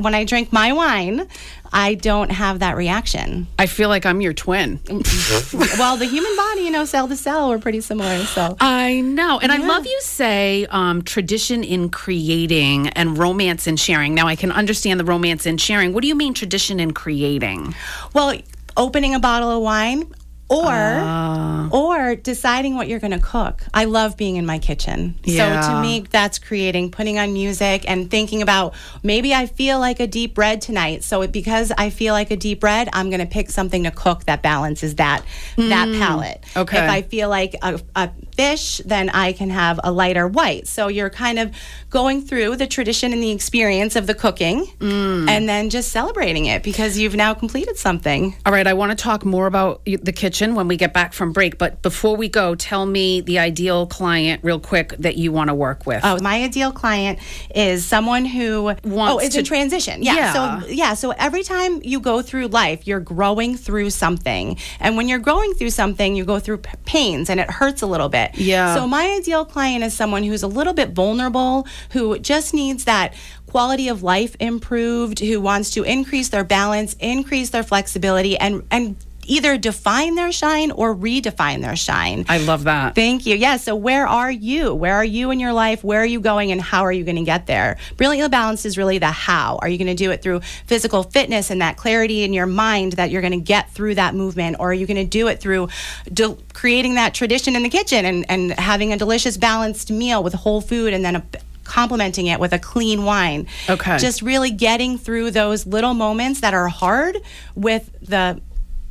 when 0.00 0.14
I 0.14 0.24
drink 0.24 0.52
my 0.52 0.72
wine, 0.72 1.28
I 1.72 1.94
don't 1.94 2.30
have 2.30 2.60
that 2.60 2.76
reaction. 2.76 3.48
I 3.58 3.66
feel 3.66 3.88
like 3.88 4.06
I'm 4.06 4.20
your 4.20 4.32
twin. 4.32 4.80
well, 4.88 5.96
the 5.96 6.06
human 6.06 6.36
body, 6.36 6.62
you 6.62 6.70
know, 6.70 6.84
cell 6.84 7.08
to 7.08 7.16
cell, 7.16 7.48
we're 7.48 7.58
pretty 7.58 7.80
similar. 7.80 8.18
So 8.24 8.56
I 8.60 9.00
know. 9.00 9.40
And 9.40 9.50
I 9.50 9.56
love 9.56 9.84
you 9.84 9.98
say 10.00 10.66
um, 10.70 11.02
tradition 11.02 11.64
in 11.64 11.88
creating 11.88 12.88
and 12.90 13.18
romance 13.18 13.66
in 13.66 13.76
sharing. 13.76 14.14
Now, 14.14 14.28
I 14.28 14.36
can 14.36 14.52
understand 14.52 15.00
the 15.00 15.04
romance 15.04 15.46
in 15.46 15.58
sharing. 15.58 15.92
What 15.92 16.02
do 16.02 16.08
you 16.08 16.14
mean 16.14 16.34
tradition 16.34 16.78
in 16.78 16.92
creating? 16.92 17.74
Well, 18.12 18.34
opening 18.76 19.14
a 19.14 19.20
bottle 19.20 19.50
of 19.50 19.62
wine, 19.62 20.12
or 20.48 20.64
Ah. 20.70 21.68
or 21.72 22.14
deciding 22.16 22.74
what 22.76 22.86
you're 22.86 22.98
going 23.00 23.12
to 23.12 23.18
cook. 23.18 23.62
I 23.72 23.84
love 23.86 24.16
being 24.18 24.36
in 24.36 24.44
my 24.44 24.58
kitchen. 24.58 25.14
So 25.26 25.32
to 25.32 25.80
me 25.80 26.04
that's 26.10 26.38
creating, 26.38 26.90
putting 26.90 27.18
on 27.18 27.32
music 27.32 27.84
and 27.88 28.10
thinking 28.10 28.42
about 28.42 28.74
maybe 29.02 29.34
I 29.34 29.46
feel 29.46 29.80
like 29.80 30.00
a 30.00 30.06
deep 30.06 30.36
red 30.36 30.60
tonight. 30.60 31.02
So 31.02 31.22
it, 31.22 31.32
because 31.32 31.72
I 31.78 31.88
feel 31.88 32.12
like 32.12 32.30
a 32.30 32.36
deep 32.36 32.62
red, 32.62 32.90
I'm 32.92 33.08
going 33.08 33.20
to 33.20 33.26
pick 33.26 33.48
something 33.50 33.84
to 33.84 33.90
cook 33.90 34.26
that 34.26 34.42
balances 34.42 34.96
that 34.96 35.22
that 35.56 35.88
palate. 35.98 36.44
Mm. 36.54 36.60
Okay. 36.62 36.84
If 36.84 36.90
I 36.90 37.02
feel 37.02 37.30
like 37.30 37.54
a, 37.62 37.80
a 37.96 38.10
fish, 38.36 38.82
then 38.84 39.08
I 39.10 39.32
can 39.32 39.48
have 39.48 39.80
a 39.82 39.90
lighter 39.90 40.28
white. 40.28 40.66
So 40.66 40.88
you're 40.88 41.08
kind 41.10 41.38
of 41.38 41.52
going 41.88 42.20
through 42.20 42.56
the 42.56 42.66
tradition 42.66 43.12
and 43.14 43.22
the 43.22 43.30
experience 43.30 43.96
of 43.96 44.06
the 44.06 44.14
cooking 44.14 44.66
Mm. 44.78 45.28
and 45.30 45.48
then 45.48 45.70
just 45.70 45.90
celebrating 45.90 46.46
it 46.46 46.62
because 46.62 46.98
you've 46.98 47.14
now 47.16 47.32
completed 47.32 47.78
something. 47.78 48.36
All 48.44 48.52
right, 48.52 48.66
I 48.66 48.74
want 48.74 48.90
to 48.90 48.96
talk 49.02 49.24
more 49.24 49.46
about 49.46 49.82
the 49.86 50.12
kitchen 50.12 50.33
when 50.34 50.68
we 50.68 50.76
get 50.76 50.92
back 50.92 51.12
from 51.12 51.32
break. 51.32 51.58
But 51.58 51.80
before 51.82 52.16
we 52.16 52.28
go, 52.28 52.54
tell 52.54 52.84
me 52.86 53.20
the 53.20 53.38
ideal 53.38 53.86
client, 53.86 54.42
real 54.42 54.60
quick, 54.60 54.94
that 54.98 55.16
you 55.16 55.32
want 55.32 55.48
to 55.48 55.54
work 55.54 55.86
with. 55.86 56.00
Oh, 56.04 56.18
my 56.20 56.42
ideal 56.42 56.72
client 56.72 57.18
is 57.54 57.86
someone 57.86 58.24
who 58.24 58.64
Wants 58.84 59.14
oh, 59.14 59.18
it's 59.18 59.34
to- 59.34 59.40
in 59.40 59.44
transition. 59.44 60.02
Yeah. 60.02 60.14
Yeah. 60.14 60.32
So 60.60 60.66
yeah. 60.68 60.94
So 60.94 61.10
every 61.12 61.42
time 61.42 61.80
you 61.82 62.00
go 62.00 62.22
through 62.22 62.48
life, 62.48 62.86
you're 62.86 63.00
growing 63.00 63.56
through 63.56 63.90
something, 63.90 64.58
and 64.80 64.96
when 64.96 65.08
you're 65.08 65.18
growing 65.18 65.54
through 65.54 65.70
something, 65.70 66.16
you 66.16 66.24
go 66.24 66.38
through 66.38 66.58
p- 66.58 66.70
pains, 66.84 67.30
and 67.30 67.38
it 67.40 67.50
hurts 67.50 67.82
a 67.82 67.86
little 67.86 68.08
bit. 68.08 68.36
Yeah. 68.36 68.74
So 68.74 68.86
my 68.86 69.16
ideal 69.20 69.44
client 69.44 69.84
is 69.84 69.94
someone 69.94 70.22
who's 70.24 70.42
a 70.42 70.48
little 70.48 70.72
bit 70.74 70.90
vulnerable, 70.90 71.66
who 71.90 72.18
just 72.18 72.52
needs 72.54 72.84
that 72.84 73.14
quality 73.46 73.88
of 73.88 74.02
life 74.02 74.34
improved, 74.40 75.20
who 75.20 75.40
wants 75.40 75.70
to 75.72 75.84
increase 75.84 76.30
their 76.30 76.42
balance, 76.44 76.96
increase 76.98 77.50
their 77.50 77.62
flexibility, 77.62 78.36
and 78.36 78.62
and 78.70 78.96
either 79.26 79.56
define 79.58 80.14
their 80.14 80.32
shine 80.32 80.70
or 80.70 80.94
redefine 80.94 81.60
their 81.62 81.76
shine. 81.76 82.24
I 82.28 82.38
love 82.38 82.64
that. 82.64 82.94
Thank 82.94 83.26
you. 83.26 83.36
Yeah. 83.36 83.56
So, 83.56 83.74
where 83.74 84.06
are 84.06 84.30
you? 84.30 84.74
Where 84.74 84.94
are 84.94 85.04
you 85.04 85.30
in 85.30 85.40
your 85.40 85.52
life? 85.52 85.82
Where 85.84 86.00
are 86.00 86.06
you 86.06 86.20
going, 86.20 86.52
and 86.52 86.60
how 86.60 86.82
are 86.82 86.92
you 86.92 87.04
going 87.04 87.16
to 87.16 87.22
get 87.24 87.46
there? 87.46 87.76
Brilliantly 87.96 88.28
balanced 88.30 88.66
is 88.66 88.76
really 88.78 88.98
the 88.98 89.06
how. 89.10 89.58
Are 89.62 89.68
you 89.68 89.78
going 89.78 89.88
to 89.88 89.94
do 89.94 90.10
it 90.10 90.22
through 90.22 90.40
physical 90.66 91.02
fitness 91.02 91.50
and 91.50 91.60
that 91.60 91.76
clarity 91.76 92.22
in 92.24 92.32
your 92.32 92.46
mind 92.46 92.92
that 92.94 93.10
you're 93.10 93.22
going 93.22 93.32
to 93.32 93.40
get 93.40 93.70
through 93.70 93.94
that 93.96 94.14
movement, 94.14 94.56
or 94.58 94.70
are 94.70 94.74
you 94.74 94.86
going 94.86 94.96
to 94.96 95.04
do 95.04 95.28
it 95.28 95.40
through 95.40 95.68
del- 96.12 96.38
creating 96.52 96.94
that 96.96 97.14
tradition 97.14 97.56
in 97.56 97.62
the 97.62 97.68
kitchen 97.68 98.04
and 98.04 98.24
and 98.28 98.52
having 98.52 98.92
a 98.92 98.96
delicious 98.96 99.36
balanced 99.36 99.90
meal 99.90 100.22
with 100.22 100.34
whole 100.34 100.60
food 100.60 100.92
and 100.92 101.04
then 101.04 101.16
a 101.16 101.22
complementing 101.64 102.26
it 102.26 102.38
with 102.38 102.52
a 102.52 102.58
clean 102.58 103.04
wine 103.04 103.46
Okay. 103.70 103.96
just 103.96 104.20
really 104.20 104.50
getting 104.50 104.98
through 104.98 105.30
those 105.30 105.64
little 105.66 105.94
moments 105.94 106.40
that 106.40 106.52
are 106.52 106.68
hard 106.68 107.16
with 107.54 107.90
the 108.02 108.38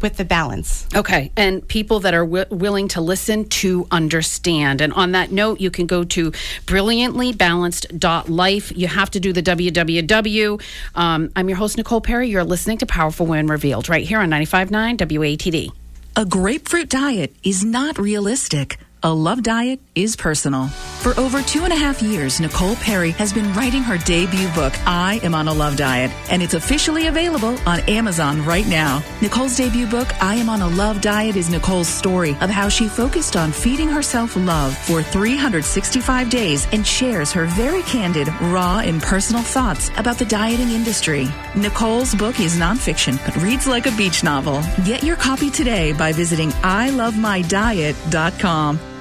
with 0.03 0.17
the 0.17 0.25
balance 0.25 0.85
Okay, 0.95 1.31
and 1.35 1.67
people 1.67 1.99
that 2.01 2.13
are 2.13 2.23
wi- 2.25 2.45
willing 2.51 2.87
to 2.89 3.01
listen 3.01 3.45
to 3.45 3.87
understand. 3.89 4.81
And 4.81 4.93
on 4.93 5.13
that 5.13 5.31
note, 5.31 5.59
you 5.59 5.71
can 5.71 5.87
go 5.87 6.03
to 6.03 6.29
brilliantlybalanced.life. 6.31 8.77
You 8.77 8.87
have 8.87 9.09
to 9.11 9.19
do 9.19 9.33
the 9.33 9.41
www. 9.41 10.61
Um, 10.93 11.31
I'm 11.35 11.49
your 11.49 11.57
host, 11.57 11.77
Nicole 11.77 12.01
Perry. 12.01 12.29
You're 12.29 12.43
listening 12.43 12.77
to 12.79 12.85
Powerful 12.85 13.25
Women 13.25 13.47
Revealed 13.47 13.87
right 13.89 14.05
here 14.05 14.19
on 14.19 14.29
95.9 14.29 14.97
WATD. 14.97 15.71
A 16.15 16.25
grapefruit 16.25 16.89
diet 16.89 17.33
is 17.43 17.63
not 17.63 17.97
realistic. 17.97 18.77
A 19.05 19.13
love 19.13 19.43
diet 19.43 19.81
is 19.95 20.15
personal. 20.15 20.69
For 20.69 21.13
over 21.19 21.41
two 21.41 21.65
and 21.65 21.73
a 21.73 21.75
half 21.75 22.01
years, 22.01 22.39
Nicole 22.39 22.77
Perry 22.77 23.11
has 23.11 23.33
been 23.33 23.51
writing 23.51 23.83
her 23.83 23.97
debut 23.97 24.47
book, 24.55 24.71
I 24.87 25.19
Am 25.23 25.35
on 25.35 25.49
a 25.49 25.53
Love 25.53 25.75
Diet, 25.75 26.09
and 26.29 26.41
it's 26.41 26.53
officially 26.53 27.07
available 27.07 27.57
on 27.67 27.81
Amazon 27.81 28.45
right 28.45 28.65
now. 28.65 29.03
Nicole's 29.21 29.57
debut 29.57 29.87
book, 29.87 30.07
I 30.23 30.35
Am 30.35 30.47
on 30.47 30.61
a 30.61 30.69
Love 30.69 31.01
Diet, 31.01 31.35
is 31.35 31.49
Nicole's 31.49 31.89
story 31.89 32.37
of 32.39 32.49
how 32.49 32.69
she 32.69 32.87
focused 32.87 33.35
on 33.35 33.51
feeding 33.51 33.89
herself 33.89 34.37
love 34.37 34.77
for 34.77 35.03
365 35.03 36.29
days 36.29 36.65
and 36.71 36.87
shares 36.87 37.33
her 37.33 37.47
very 37.47 37.81
candid, 37.81 38.29
raw, 38.43 38.79
and 38.79 39.01
personal 39.01 39.43
thoughts 39.43 39.89
about 39.97 40.17
the 40.17 40.23
dieting 40.23 40.69
industry. 40.69 41.27
Nicole's 41.57 42.15
book 42.15 42.39
is 42.39 42.55
nonfiction, 42.55 43.21
but 43.25 43.35
reads 43.43 43.67
like 43.67 43.85
a 43.85 43.91
beach 43.97 44.23
novel. 44.23 44.63
Get 44.85 45.03
your 45.03 45.17
copy 45.17 45.51
today 45.51 45.91
by 45.91 46.13
visiting 46.13 46.51
ilovemydiet.com. 46.51 48.92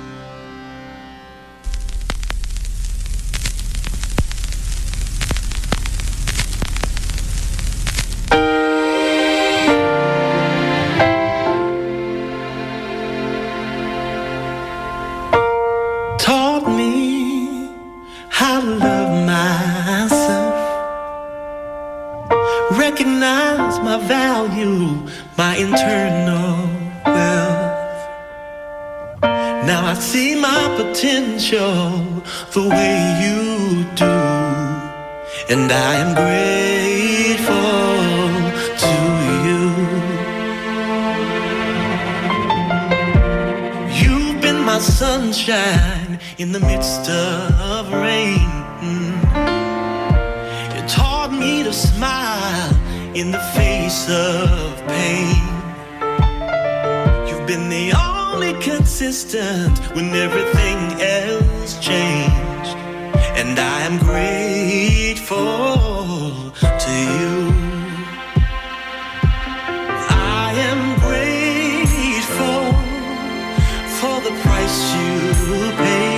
you 74.72 75.72
paid. 75.76 76.11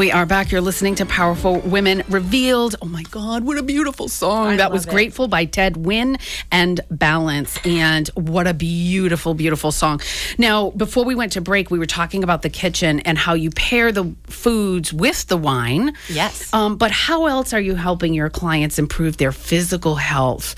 We 0.00 0.10
are 0.10 0.24
back. 0.24 0.50
You're 0.50 0.62
listening 0.62 0.94
to 0.94 1.04
Powerful 1.04 1.58
Women 1.58 2.02
Revealed. 2.08 2.74
Oh 2.80 2.86
my 2.86 3.02
God, 3.10 3.44
what 3.44 3.58
a 3.58 3.62
beautiful 3.62 4.08
song. 4.08 4.56
that 4.56 4.72
was 4.72 4.86
it. 4.86 4.90
Grateful 4.90 5.28
by 5.28 5.44
Ted 5.44 5.76
Wynn 5.76 6.16
and 6.50 6.80
Balance. 6.90 7.58
And 7.66 8.08
what 8.14 8.46
a 8.46 8.54
beautiful, 8.54 9.34
beautiful 9.34 9.70
song. 9.70 10.00
Now, 10.38 10.70
before 10.70 11.04
we 11.04 11.14
went 11.14 11.32
to 11.32 11.42
break, 11.42 11.70
we 11.70 11.78
were 11.78 11.84
talking 11.84 12.24
about 12.24 12.40
the 12.40 12.48
kitchen 12.48 13.00
and 13.00 13.18
how 13.18 13.34
you 13.34 13.50
pair 13.50 13.92
the 13.92 14.16
foods 14.24 14.90
with 14.90 15.26
the 15.26 15.36
wine. 15.36 15.92
Yes. 16.08 16.50
Um, 16.54 16.78
but 16.78 16.90
how 16.90 17.26
else 17.26 17.52
are 17.52 17.60
you 17.60 17.74
helping 17.74 18.14
your 18.14 18.30
clients 18.30 18.78
improve 18.78 19.18
their 19.18 19.32
physical 19.32 19.96
health? 19.96 20.54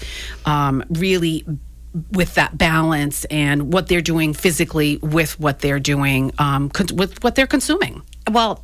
Um, 0.47 0.85
really 0.89 1.45
with 2.13 2.37
that 2.37 2.57
balance 2.57 3.25
and 3.25 3.73
what 3.73 3.89
they're 3.89 4.01
doing 4.01 4.35
physically 4.35 4.99
with 4.99 5.41
what 5.41 5.59
they're 5.59 5.81
doing 5.81 6.31
um, 6.39 6.71
con- 6.71 6.95
with 6.95 7.25
what 7.25 7.35
they're 7.35 7.49
consuming. 7.49 8.03
well 8.31 8.63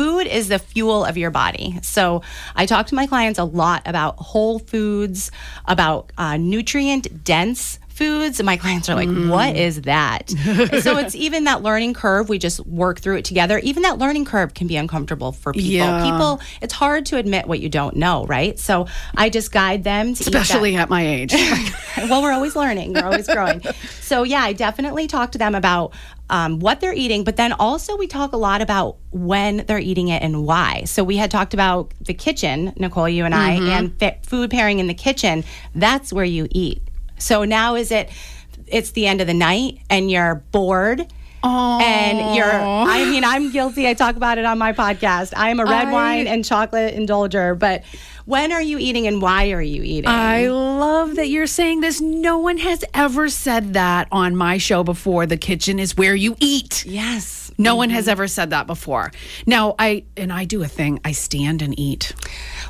food 0.00 0.26
is 0.26 0.48
the 0.48 0.58
fuel 0.58 1.04
of 1.04 1.18
your 1.18 1.30
body. 1.30 1.78
So 1.82 2.22
i 2.56 2.64
talk 2.64 2.86
to 2.86 2.94
my 2.94 3.06
clients 3.06 3.38
a 3.38 3.44
lot 3.44 3.82
about 3.84 4.16
whole 4.16 4.58
foods 4.58 5.30
about 5.66 6.10
uh, 6.16 6.38
nutrient 6.38 7.22
dense 7.22 7.78
foods. 8.00 8.40
And 8.40 8.46
my 8.46 8.56
clients 8.56 8.88
are 8.88 8.94
like, 8.94 9.08
Mm. 9.10 9.28
what 9.30 9.56
is 9.56 9.82
that? 9.82 10.30
So 10.30 10.96
it's 10.96 11.14
even 11.26 11.44
that 11.44 11.62
learning 11.62 11.92
curve. 11.94 12.28
We 12.30 12.38
just 12.38 12.60
work 12.66 13.00
through 13.00 13.16
it 13.18 13.24
together. 13.26 13.58
Even 13.58 13.82
that 13.82 13.98
learning 13.98 14.24
curve 14.24 14.54
can 14.54 14.66
be 14.66 14.76
uncomfortable 14.76 15.32
for 15.32 15.52
people. 15.52 15.68
Yeah. 15.70 16.02
People, 16.10 16.40
it's 16.62 16.72
hard 16.72 17.04
to 17.06 17.18
admit 17.18 17.46
what 17.46 17.60
you 17.60 17.68
don't 17.68 17.96
know, 17.96 18.24
right? 18.24 18.58
So 18.58 18.86
I 19.16 19.28
just 19.28 19.52
guide 19.52 19.84
them 19.84 20.14
to 20.14 20.20
Especially 20.22 20.76
at 20.76 20.88
my 20.88 21.06
age. 21.06 21.32
well, 22.08 22.22
we're 22.22 22.32
always 22.32 22.56
learning, 22.56 22.94
we're 22.94 23.04
always 23.04 23.26
growing. 23.26 23.62
so, 24.00 24.22
yeah, 24.22 24.40
I 24.40 24.54
definitely 24.54 25.06
talk 25.06 25.32
to 25.32 25.38
them 25.38 25.54
about 25.54 25.92
um, 26.30 26.60
what 26.60 26.80
they're 26.80 26.94
eating, 26.94 27.24
but 27.24 27.36
then 27.36 27.52
also 27.52 27.96
we 27.96 28.06
talk 28.06 28.32
a 28.32 28.36
lot 28.38 28.62
about 28.62 28.96
when 29.10 29.58
they're 29.66 29.78
eating 29.80 30.08
it 30.08 30.22
and 30.22 30.46
why. 30.46 30.84
So, 30.84 31.04
we 31.04 31.16
had 31.18 31.30
talked 31.30 31.52
about 31.54 31.92
the 32.00 32.14
kitchen, 32.14 32.72
Nicole, 32.76 33.08
you 33.08 33.24
and 33.26 33.34
I, 33.34 33.52
and 33.54 33.98
fa- 33.98 34.16
food 34.24 34.50
pairing 34.50 34.78
in 34.78 34.86
the 34.86 34.94
kitchen. 34.94 35.44
That's 35.74 36.12
where 36.12 36.24
you 36.24 36.46
eat. 36.50 36.80
So, 37.20 37.44
now 37.44 37.74
is 37.74 37.90
it, 37.90 38.10
it's 38.66 38.90
the 38.92 39.06
end 39.06 39.20
of 39.20 39.26
the 39.26 39.34
night 39.34 39.80
and 39.88 40.10
you're 40.10 40.36
bored. 40.52 41.06
And 41.42 42.36
you're, 42.36 42.44
I 42.44 43.04
mean, 43.06 43.24
I'm 43.24 43.50
guilty. 43.50 43.88
I 43.88 43.94
talk 43.94 44.16
about 44.16 44.36
it 44.36 44.44
on 44.44 44.58
my 44.58 44.72
podcast. 44.72 45.32
I 45.34 45.48
am 45.48 45.58
a 45.58 45.64
red 45.64 45.88
I- 45.88 45.92
wine 45.92 46.26
and 46.26 46.44
chocolate 46.44 46.94
indulger. 46.94 47.58
But 47.58 47.82
when 48.26 48.52
are 48.52 48.62
you 48.62 48.78
eating 48.78 49.06
and 49.06 49.22
why 49.22 49.50
are 49.52 49.62
you 49.62 49.82
eating? 49.82 50.08
I 50.08 50.48
love 50.48 51.16
that 51.16 51.28
you're 51.28 51.46
saying 51.46 51.80
this. 51.80 52.00
No 52.00 52.38
one 52.38 52.58
has 52.58 52.84
ever 52.94 53.28
said 53.28 53.74
that 53.74 54.08
on 54.12 54.36
my 54.36 54.58
show 54.58 54.84
before. 54.84 55.26
The 55.26 55.36
kitchen 55.36 55.78
is 55.78 55.96
where 55.96 56.14
you 56.14 56.36
eat. 56.40 56.84
yes. 56.86 57.50
No 57.58 57.76
one 57.76 57.88
mm-hmm. 57.88 57.96
has 57.96 58.08
ever 58.08 58.26
said 58.26 58.50
that 58.50 58.66
before. 58.66 59.12
Now, 59.46 59.74
I 59.78 60.04
and 60.16 60.32
I 60.32 60.46
do 60.46 60.62
a 60.62 60.66
thing. 60.66 60.98
I 61.04 61.12
stand 61.12 61.60
and 61.60 61.78
eat. 61.78 62.14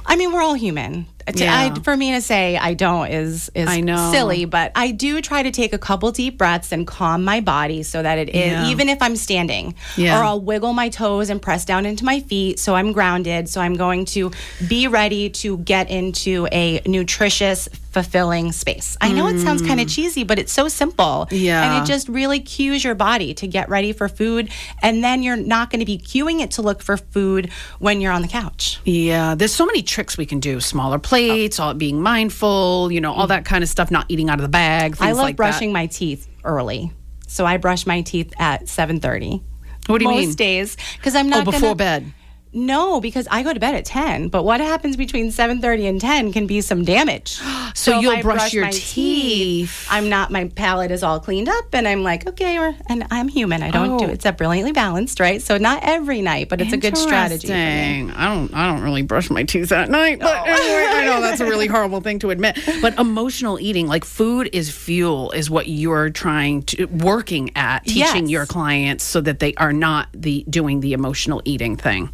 I 0.04 0.16
mean, 0.16 0.32
we're 0.32 0.42
all 0.42 0.54
human. 0.54 1.06
To- 1.36 1.44
Yeah. 1.44 1.72
I, 1.76 1.80
for 1.80 1.96
me 1.96 2.12
to 2.12 2.20
say 2.20 2.56
I 2.56 2.74
don't 2.74 3.08
is 3.10 3.50
is 3.54 3.68
I 3.68 3.80
know. 3.80 4.10
silly, 4.12 4.44
but 4.44 4.72
I 4.74 4.90
do 4.90 5.20
try 5.20 5.42
to 5.42 5.50
take 5.50 5.72
a 5.72 5.78
couple 5.78 6.10
deep 6.12 6.38
breaths 6.38 6.72
and 6.72 6.86
calm 6.86 7.24
my 7.24 7.40
body 7.40 7.82
so 7.82 8.02
that 8.02 8.18
it 8.18 8.30
is 8.30 8.34
Yeah. 8.52 8.68
even 8.68 8.88
if 8.88 9.00
I'm 9.02 9.16
standing, 9.16 9.74
Yeah. 9.96 10.18
or 10.20 10.24
I'll 10.24 10.40
wiggle 10.40 10.72
my 10.72 10.88
toes 10.88 11.30
and 11.30 11.40
press 11.40 11.64
down 11.64 11.86
into 11.86 12.04
my 12.04 12.20
feet 12.20 12.58
so 12.58 12.74
I'm 12.74 12.92
grounded. 12.92 13.48
So 13.48 13.60
I'm 13.60 13.74
going 13.74 14.04
to 14.06 14.30
be 14.68 14.86
ready 14.88 15.30
to 15.30 15.58
get 15.58 15.90
into 15.90 16.46
a 16.52 16.80
nutritious, 16.86 17.68
fulfilling 17.92 18.52
space. 18.52 18.96
I 19.00 19.12
know 19.12 19.26
it 19.26 19.40
sounds 19.40 19.62
kind 19.62 19.80
of 19.80 19.88
cheesy, 19.88 20.22
but 20.24 20.38
it's 20.38 20.52
so 20.52 20.68
simple. 20.68 21.26
Mm. 21.30 21.40
Yeah. 21.40 21.60
and 21.76 21.82
it 21.82 21.86
just 21.90 22.08
really 22.08 22.38
cues 22.40 22.84
your 22.84 22.94
body 22.94 23.34
to 23.34 23.46
get 23.46 23.68
ready 23.68 23.92
for 23.92 24.08
food, 24.08 24.50
and 24.82 25.02
then 25.02 25.22
you're 25.24 25.36
not 25.36 25.70
going 25.70 25.80
to 25.80 25.86
be 25.86 25.98
cueing 25.98 26.40
it 26.40 26.52
to 26.52 26.62
look 26.62 26.82
for 26.82 26.96
food 26.96 27.50
when 27.78 28.00
you're 28.00 28.12
on 28.12 28.22
the 28.22 28.28
couch. 28.28 28.78
Yeah, 28.84 29.34
there's 29.34 29.52
so 29.54 29.66
many 29.66 29.82
tricks 29.82 30.16
we 30.16 30.26
can 30.26 30.38
do. 30.40 30.60
Smaller 30.60 30.98
plates, 30.98 31.10
all 31.58 31.74
being 31.74 32.00
mindful, 32.02 32.90
you 32.92 33.00
know, 33.00 33.12
all 33.12 33.26
that 33.28 33.44
kind 33.44 33.62
of 33.62 33.70
stuff. 33.70 33.90
Not 33.90 34.06
eating 34.08 34.30
out 34.30 34.38
of 34.38 34.42
the 34.42 34.48
bag. 34.48 34.96
Things 34.96 35.00
I 35.08 35.12
love 35.12 35.22
like 35.24 35.36
brushing 35.36 35.72
my 35.72 35.86
teeth 35.86 36.28
early. 36.44 36.92
So 37.26 37.44
I 37.46 37.56
brush 37.58 37.86
my 37.86 38.00
teeth 38.02 38.32
at 38.38 38.64
7:30. 38.68 39.42
What 39.86 39.98
do 39.98 40.04
you 40.04 40.08
mean? 40.10 40.18
Most 40.20 40.26
mean? 40.28 40.34
days 40.36 40.76
cuz 41.02 41.14
I'm 41.14 41.28
not 41.28 41.42
Oh, 41.46 41.50
before 41.50 41.60
gonna- 41.60 41.74
bed. 41.76 42.12
No, 42.52 43.00
because 43.00 43.28
I 43.30 43.42
go 43.42 43.52
to 43.52 43.60
bed 43.60 43.74
at 43.76 43.84
10, 43.84 44.28
but 44.28 44.44
what 44.44 44.60
happens 44.60 44.96
between 44.96 45.30
7:30 45.30 45.88
and 45.88 46.00
10 46.00 46.32
can 46.32 46.46
be 46.46 46.60
some 46.60 46.84
damage. 46.84 47.38
So 47.72 47.96
if 47.96 48.02
you'll 48.02 48.16
I 48.16 48.22
brush 48.22 48.52
your 48.52 48.64
my 48.64 48.72
teeth. 48.72 49.86
I'm 49.88 50.08
not 50.08 50.32
my 50.32 50.46
palate 50.48 50.90
is 50.90 51.04
all 51.04 51.20
cleaned 51.20 51.48
up 51.48 51.66
and 51.72 51.86
I'm 51.86 52.02
like, 52.02 52.26
okay, 52.26 52.56
and 52.88 53.06
I'm 53.12 53.28
human. 53.28 53.62
I 53.62 53.70
don't 53.70 53.96
do 53.96 54.06
Oh. 54.06 54.08
it's 54.08 54.26
a 54.26 54.32
brilliantly 54.32 54.72
balanced, 54.72 55.20
right? 55.20 55.40
So 55.40 55.56
not 55.56 55.78
every 55.84 56.20
night, 56.20 56.48
but 56.48 56.60
it's 56.60 56.72
a 56.72 56.76
good 56.76 56.98
strategy. 56.98 57.46
for 57.46 57.52
me. 57.54 58.10
I 58.14 58.34
don't. 58.34 58.52
I 58.52 58.66
don't 58.72 58.82
really 58.82 59.02
brush 59.02 59.30
my 59.30 59.44
teeth 59.44 59.70
at 59.70 59.88
night, 59.88 60.18
but 60.18 60.34
oh. 60.40 60.44
anyway, 60.46 60.84
I 60.88 61.04
know 61.06 61.20
that's 61.20 61.40
a 61.40 61.44
really 61.46 61.66
horrible 61.74 62.00
thing 62.00 62.18
to 62.18 62.30
admit. 62.30 62.58
But 62.82 62.98
emotional 62.98 63.60
eating, 63.60 63.86
like 63.86 64.04
food 64.04 64.50
is 64.52 64.68
fuel, 64.70 65.30
is 65.30 65.48
what 65.48 65.68
you're 65.68 66.10
trying 66.10 66.64
to 66.64 66.86
working 66.86 67.52
at 67.56 67.84
teaching 67.84 68.24
Yes. 68.24 68.30
your 68.30 68.46
clients 68.46 69.04
so 69.04 69.20
that 69.20 69.38
they 69.38 69.54
are 69.54 69.72
not 69.72 70.08
the 70.12 70.44
doing 70.50 70.80
the 70.80 70.92
emotional 70.92 71.40
eating 71.44 71.76
thing. 71.76 72.10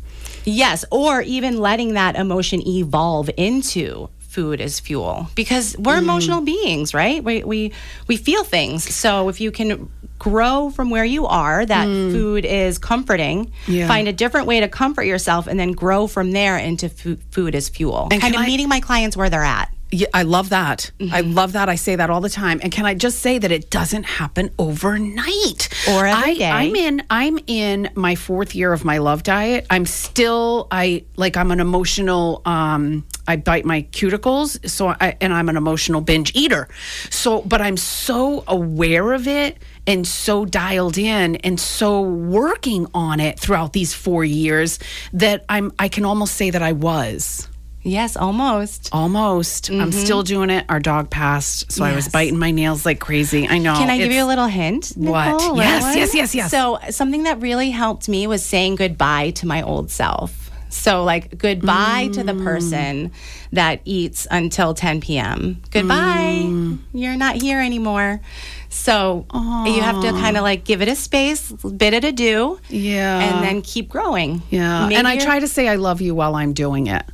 Yes, 0.47 0.85
or 0.91 1.21
even 1.23 1.59
letting 1.59 1.95
that 1.95 2.17
emotion 2.17 2.67
evolve 2.67 3.29
into 3.37 4.09
food 4.21 4.61
as 4.61 4.81
fuel 4.81 5.29
because 5.35 5.75
Mm. 5.75 5.85
we're 5.85 5.97
emotional 5.99 6.41
beings, 6.43 6.95
right? 6.95 7.23
We 7.25 7.43
we 7.45 7.73
we 8.07 8.17
feel 8.17 8.45
things. 8.45 8.85
So 8.95 9.29
if 9.29 9.41
you 9.41 9.51
can 9.51 9.89
grow 10.19 10.71
from 10.71 10.89
where 10.91 11.05
you 11.05 11.27
are, 11.27 11.67
that 11.67 11.87
food 11.87 12.45
is 12.47 12.79
comforting. 12.79 13.47
Mm. 13.47 13.51
Yeah. 13.67 13.89
Find 13.89 14.09
a 14.09 14.13
different 14.13 14.47
way 14.47 14.61
to 14.61 14.69
comfort 14.69 15.05
yourself, 15.05 15.47
and 15.47 15.59
then 15.59 15.73
grow 15.73 16.07
from 16.07 16.33
there 16.33 16.57
into 16.59 16.89
fu- 16.89 17.19
food 17.31 17.55
as 17.55 17.69
fuel. 17.69 18.09
And 18.11 18.21
kind 18.23 18.35
of 18.35 18.41
I- 18.43 18.47
meeting 18.47 18.69
my 18.69 18.81
clients 18.81 19.17
where 19.17 19.29
they're 19.31 19.43
at. 19.45 19.71
Yeah, 19.93 20.09
I 20.13 20.23
love 20.25 20.49
that. 20.49 20.91
I 21.01 21.05
Mm-hmm. 21.23 21.33
love 21.35 21.53
that. 21.53 21.69
I 21.69 21.77
say 21.77 21.95
that 21.97 22.11
all 22.11 22.21
the 22.21 22.29
time. 22.29 22.59
And 22.63 22.73
can 22.73 22.85
I 22.87 22.95
just 22.95 23.21
say 23.21 23.39
that 23.39 23.53
it 23.53 23.71
doesn't 23.71 24.03
happen 24.03 24.51
overnight 24.59 25.69
Or 25.89 26.07
every 26.07 26.33
I, 26.33 26.35
day. 26.35 26.51
I'm 26.51 26.75
in. 26.75 27.03
I'm 27.09 27.39
in 27.47 27.91
my 27.95 28.15
fourth 28.17 28.55
year 28.55 28.73
of 28.73 28.85
my 28.85 28.99
love 28.99 29.23
diet. 29.23 29.65
I'm 29.71 29.87
still. 29.87 30.67
I 30.71 31.05
like. 31.17 31.37
I'm 31.37 31.51
an 31.53 31.61
emotional. 31.61 32.43
Um, 32.45 33.05
I 33.29 33.37
bite 33.37 33.65
my 33.65 33.83
cuticles. 33.93 34.69
So 34.69 34.89
I 34.89 35.17
and 35.21 35.33
I'm 35.33 35.49
an 35.49 35.57
emotional 35.57 36.01
binge 36.01 36.33
eater. 36.35 36.69
So, 37.11 37.43
but 37.43 37.61
I'm 37.61 37.77
so 37.77 38.43
aware 38.49 39.13
of 39.13 39.29
it 39.29 39.57
and 39.87 40.05
so 40.07 40.45
dialed 40.45 40.99
in 40.99 41.37
and 41.37 41.61
so 41.61 42.01
working 42.03 42.87
on 42.93 43.21
it 43.21 43.39
throughout 43.39 43.73
these 43.73 43.95
four 43.95 44.25
years 44.25 44.79
that 45.13 45.45
I'm. 45.49 45.73
I 45.79 45.89
can 45.89 46.05
almost 46.05 46.35
say 46.35 46.51
that 46.51 46.63
I 46.63 46.73
was. 46.73 47.49
Yes, 47.87 48.17
almost. 48.17 48.89
Almost. 48.93 49.71
I'm 49.71 49.93
still 49.93 50.23
doing 50.25 50.51
it. 50.51 50.65
Our 50.69 50.81
dog 50.81 51.09
passed, 51.09 51.71
so 51.71 51.85
I 51.85 51.95
was 51.95 52.09
biting 52.09 52.37
my 52.39 52.51
nails 52.51 52.85
like 52.85 52.99
crazy. 52.99 53.47
I 53.49 53.59
know. 53.59 53.75
Can 53.77 53.89
I 53.91 53.97
give 53.97 54.11
you 54.11 54.25
a 54.25 54.27
little 54.27 54.47
hint? 54.49 54.93
What? 54.97 55.27
Nicole? 55.33 55.61
A 55.61 55.63
Yes, 55.63 55.97
yes, 55.97 56.15
yes, 56.15 56.35
yes. 56.35 56.51
So 56.51 56.79
something 56.91 57.23
that 57.23 57.41
really 57.41 57.71
helped 57.71 58.09
me 58.09 58.27
was 58.27 58.45
saying 58.45 58.75
goodbye 58.75 59.31
to 59.37 59.47
my 59.47 59.63
old 59.63 59.91
self. 59.93 60.51
So 60.69 61.05
like 61.05 61.39
goodbye 61.39 62.11
to 62.15 62.25
the 62.25 62.33
Mm. 62.33 62.45
person 62.45 63.13
that 63.53 63.81
eats 63.85 64.27
until 64.33 64.75
10 64.75 65.01
p.m. 65.01 65.63
Goodbye. 65.71 66.43
Mm. 66.45 66.79
You're 66.93 67.17
not 67.17 67.37
here 67.37 67.61
anymore. 67.61 68.21
So 68.69 69.25
you 69.65 69.81
have 69.81 70.03
to 70.03 70.11
kind 70.11 70.37
of 70.37 70.43
like 70.43 70.65
give 70.65 70.83
it 70.83 70.89
a 70.89 70.97
space, 70.97 71.51
bid 71.53 71.95
it 71.95 72.05
adieu, 72.05 72.59
Yeah. 72.69 73.21
and 73.21 73.45
then 73.45 73.63
keep 73.63 73.89
growing. 73.89 74.43
Yeah. 74.51 74.83
Maybe 74.89 74.97
and 74.97 75.07
I 75.07 75.19
try 75.19 75.39
to 75.39 75.47
say 75.49 75.69
I 75.69 75.77
love 75.77 76.01
you 76.01 76.15
while 76.17 76.35
I'm 76.35 76.53
doing 76.53 76.89
it. 76.89 77.05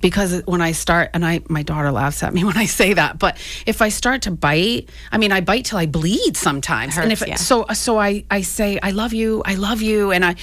Because 0.00 0.42
when 0.46 0.60
I 0.60 0.72
start, 0.72 1.10
and 1.14 1.24
I, 1.24 1.40
my 1.48 1.62
daughter 1.62 1.90
laughs 1.90 2.22
at 2.22 2.32
me 2.34 2.44
when 2.48 2.56
I 2.56 2.66
say 2.66 2.92
that, 2.94 3.18
but 3.18 3.36
if 3.66 3.82
I 3.82 3.88
start 3.88 4.22
to 4.22 4.30
bite, 4.30 4.88
I 5.12 5.18
mean, 5.18 5.32
I 5.32 5.40
bite 5.40 5.64
till 5.66 5.78
I 5.78 5.86
bleed 5.86 6.36
sometimes. 6.36 6.96
and 6.98 7.12
if 7.12 7.26
yeah. 7.26 7.36
so, 7.36 7.64
so 7.72 7.98
I, 7.98 8.24
I 8.30 8.42
say 8.42 8.78
I 8.82 8.90
love 8.90 9.12
you, 9.12 9.42
I 9.44 9.54
love 9.54 9.82
you, 9.82 10.10
and 10.12 10.24
I, 10.24 10.36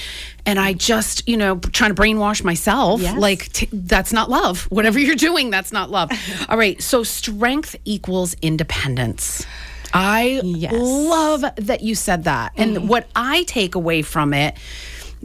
and 0.46 0.58
I 0.58 0.72
just, 0.72 1.26
you 1.28 1.36
know, 1.36 1.58
trying 1.58 1.94
to 1.94 2.00
brainwash 2.00 2.42
myself, 2.44 3.00
Yes. 3.00 3.16
like 3.18 3.50
t- 3.52 3.68
that's 3.72 4.12
not 4.12 4.30
love. 4.30 4.64
Whatever 4.70 4.98
you're 4.98 5.14
doing, 5.16 5.50
that's 5.50 5.72
not 5.72 5.90
love. 5.90 6.10
All 6.48 6.58
right. 6.58 6.80
So 6.82 7.02
strength 7.02 7.76
equals 7.84 8.34
independence. 8.42 9.46
I 9.92 10.40
Yes. 10.44 10.72
love 10.74 11.44
that 11.56 11.82
you 11.82 11.94
said 11.94 12.24
that. 12.24 12.52
And 12.56 12.76
mm-hmm. 12.76 12.88
what 12.88 13.08
I 13.14 13.44
take 13.44 13.74
away 13.74 14.02
from 14.02 14.34
it 14.34 14.56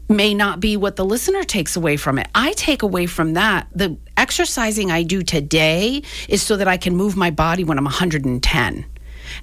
may 0.10 0.34
not 0.34 0.60
be 0.60 0.76
what 0.76 0.96
the 0.96 1.06
listener 1.06 1.44
takes 1.44 1.76
away 1.76 1.96
from 1.96 2.18
it. 2.18 2.28
I 2.34 2.54
take 2.54 2.82
away 2.82 3.06
from 3.06 3.34
that 3.34 3.68
the 3.74 3.98
exercising 4.18 4.92
I 4.92 5.04
do 5.04 5.22
today 5.24 6.02
is 6.28 6.42
so 6.42 6.58
that 6.58 6.68
I 6.68 6.78
can 6.78 6.96
move 6.96 7.16
my 7.16 7.30
body 7.30 7.64
when 7.64 7.78
I'm 7.78 7.86
110. 7.86 8.86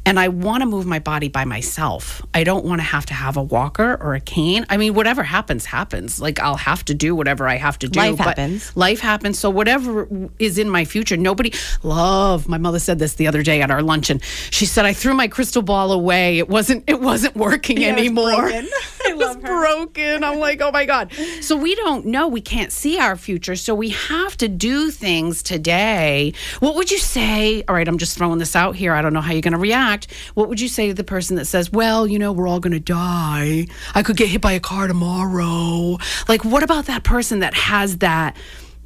And 0.05 0.19
I 0.19 0.29
want 0.29 0.63
to 0.63 0.67
move 0.67 0.85
my 0.85 0.99
body 0.99 1.29
by 1.29 1.45
myself. 1.45 2.21
I 2.35 2.45
don't 2.45 2.65
want 2.65 2.81
to 2.81 2.85
have 2.85 3.07
to 3.07 3.15
have 3.15 3.37
a 3.37 3.43
walker 3.43 3.97
or 4.01 4.15
a 4.15 4.21
cane. 4.21 4.67
I 4.69 4.77
mean, 4.77 4.95
whatever 4.95 5.23
happens, 5.23 5.65
happens. 5.65 6.21
Like, 6.21 6.41
I'll 6.41 6.57
have 6.57 6.85
to 6.87 6.95
do 6.95 7.15
whatever 7.15 7.49
I 7.49 7.55
have 7.57 7.79
to 7.81 7.89
do. 7.89 8.01
Life 8.01 8.19
happens. 8.19 8.77
Life 8.77 9.01
happens. 9.01 9.39
So, 9.39 9.49
whatever 9.49 10.09
is 10.39 10.59
in 10.59 10.69
my 10.69 10.85
future, 10.85 11.17
nobody 11.17 11.53
love. 11.85 12.49
My 12.49 12.59
mother 12.59 12.79
said 12.79 12.99
this 12.99 13.15
the 13.15 13.29
other 13.29 13.43
day 13.43 13.63
at 13.63 13.71
our 13.71 13.83
luncheon. 13.83 14.21
She 14.51 14.67
said, 14.67 14.85
I 14.85 14.93
threw 14.93 15.15
my 15.15 15.29
crystal 15.29 15.63
ball 15.63 15.93
away. 15.93 16.39
It 16.39 16.49
wasn't, 16.49 16.85
it 16.89 17.01
wasn't 17.01 17.37
working 17.37 17.85
anymore. 17.85 18.51
it 19.21 19.27
was 19.27 19.37
broken. 19.37 20.25
I'm 20.25 20.39
like, 20.39 20.61
oh 20.61 20.71
my 20.71 20.85
God. 20.85 21.13
So 21.41 21.57
we 21.57 21.75
don't 21.75 22.07
know. 22.07 22.29
We 22.29 22.41
can't 22.41 22.73
see 22.73 22.99
our 22.99 23.17
future. 23.17 23.57
So 23.57 23.75
we 23.75 23.91
have 23.91 24.37
to 24.39 24.49
do 24.49 24.91
things 24.91 25.43
today. 25.43 26.33
What 26.61 26.75
would 26.75 26.91
you 26.91 26.99
say? 26.99 27.63
All 27.69 27.75
right, 27.75 27.87
I'm 27.87 27.99
just 27.99 28.17
throwing 28.17 28.39
this 28.39 28.57
out 28.57 28.77
here. 28.77 28.93
I 28.93 29.03
don't 29.03 29.13
know 29.13 29.21
how 29.21 29.33
you're 29.33 29.43
going 29.43 29.53
to 29.53 29.59
react. 29.59 30.13
What 30.35 30.49
would 30.49 30.61
you 30.61 30.69
say 30.69 30.89
to 30.89 30.95
the 30.95 31.05
person 31.05 31.37
that 31.37 31.47
says, 31.47 31.73
well, 31.73 32.07
you 32.07 32.19
know, 32.19 32.33
we're 32.33 32.49
all 32.49 32.61
going 32.61 32.73
to 32.73 32.81
die. 32.81 33.67
I 33.95 34.03
could 34.03 34.17
get 34.17 34.29
hit 34.29 34.41
by 34.41 34.53
a 34.53 34.61
car 34.61 34.87
tomorrow. 34.87 35.99
Like, 36.29 36.45
what 36.45 36.63
about 36.63 36.87
that 36.87 37.05
person 37.05 37.41
that 37.41 37.55
has 37.55 37.99
that? 37.99 38.37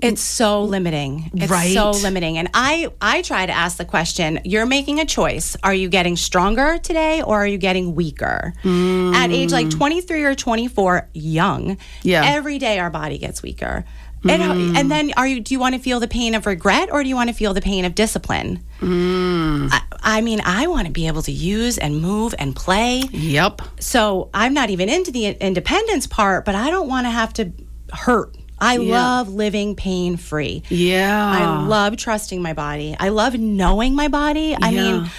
It's 0.02 0.22
so 0.22 0.62
limiting. 0.64 1.30
It's 1.34 1.50
Right. 1.50 1.72
so 1.72 1.90
limiting. 1.90 2.38
And 2.38 2.48
I 2.54 2.88
I 3.00 3.22
try 3.22 3.46
to 3.46 3.52
ask 3.52 3.76
the 3.76 3.84
question, 3.84 4.40
you're 4.44 4.66
making 4.66 5.00
a 5.00 5.04
choice. 5.04 5.56
Are 5.62 5.74
you 5.74 5.88
getting 5.88 6.16
stronger 6.16 6.78
today 6.78 7.22
or 7.22 7.36
are 7.42 7.46
you 7.46 7.58
getting 7.58 7.94
weaker? 7.94 8.52
At 8.58 8.64
mm. 8.66 9.32
age 9.32 9.52
like 9.52 9.70
23 9.70 10.22
or 10.24 10.34
24, 10.34 11.08
young, 11.14 11.76
Yeah. 12.02 12.24
every 12.24 12.58
day 12.58 12.78
our 12.78 12.90
body 12.90 13.18
gets 13.18 13.42
weaker. 13.42 13.84
Mm. 14.24 14.30
And, 14.30 14.76
and 14.76 14.90
then 14.90 15.12
are 15.16 15.26
you 15.26 15.40
do 15.40 15.54
you 15.54 15.58
want 15.60 15.74
to 15.74 15.80
feel 15.80 15.98
the 15.98 16.08
pain 16.08 16.34
of 16.34 16.44
regret 16.46 16.90
or 16.92 17.02
do 17.02 17.08
you 17.08 17.16
want 17.16 17.30
to 17.30 17.34
feel 17.34 17.54
the 17.54 17.62
pain 17.62 17.84
of 17.86 17.94
discipline? 17.94 18.62
Mm. 18.80 19.68
I, 19.72 19.80
I 20.02 20.20
mean, 20.20 20.40
I 20.44 20.66
want 20.66 20.86
to 20.86 20.92
be 20.92 21.06
able 21.06 21.22
to 21.22 21.32
use 21.32 21.78
and 21.78 22.00
move 22.02 22.34
and 22.38 22.54
play. 22.54 23.00
Yep. 23.12 23.62
So 23.80 24.28
I'm 24.34 24.52
not 24.52 24.68
even 24.70 24.88
into 24.88 25.10
the 25.10 25.26
independence 25.26 26.06
part, 26.06 26.44
but 26.44 26.54
I 26.54 26.70
don't 26.70 26.88
want 26.88 27.06
to 27.06 27.10
have 27.10 27.32
to 27.34 27.52
hurt. 27.92 28.36
I 28.60 28.76
Yeah. 28.76 28.92
love 29.02 29.28
living 29.28 29.74
pain 29.74 30.16
free. 30.16 30.62
Yeah. 30.68 31.26
I 31.38 31.66
love 31.66 31.96
trusting 31.96 32.42
my 32.42 32.52
body. 32.52 32.94
I 33.00 33.08
love 33.08 33.34
knowing 33.38 33.94
my 33.94 34.08
body. 34.08 34.56
I 34.60 34.70
Yeah. 34.70 34.82
mean, 34.82 35.10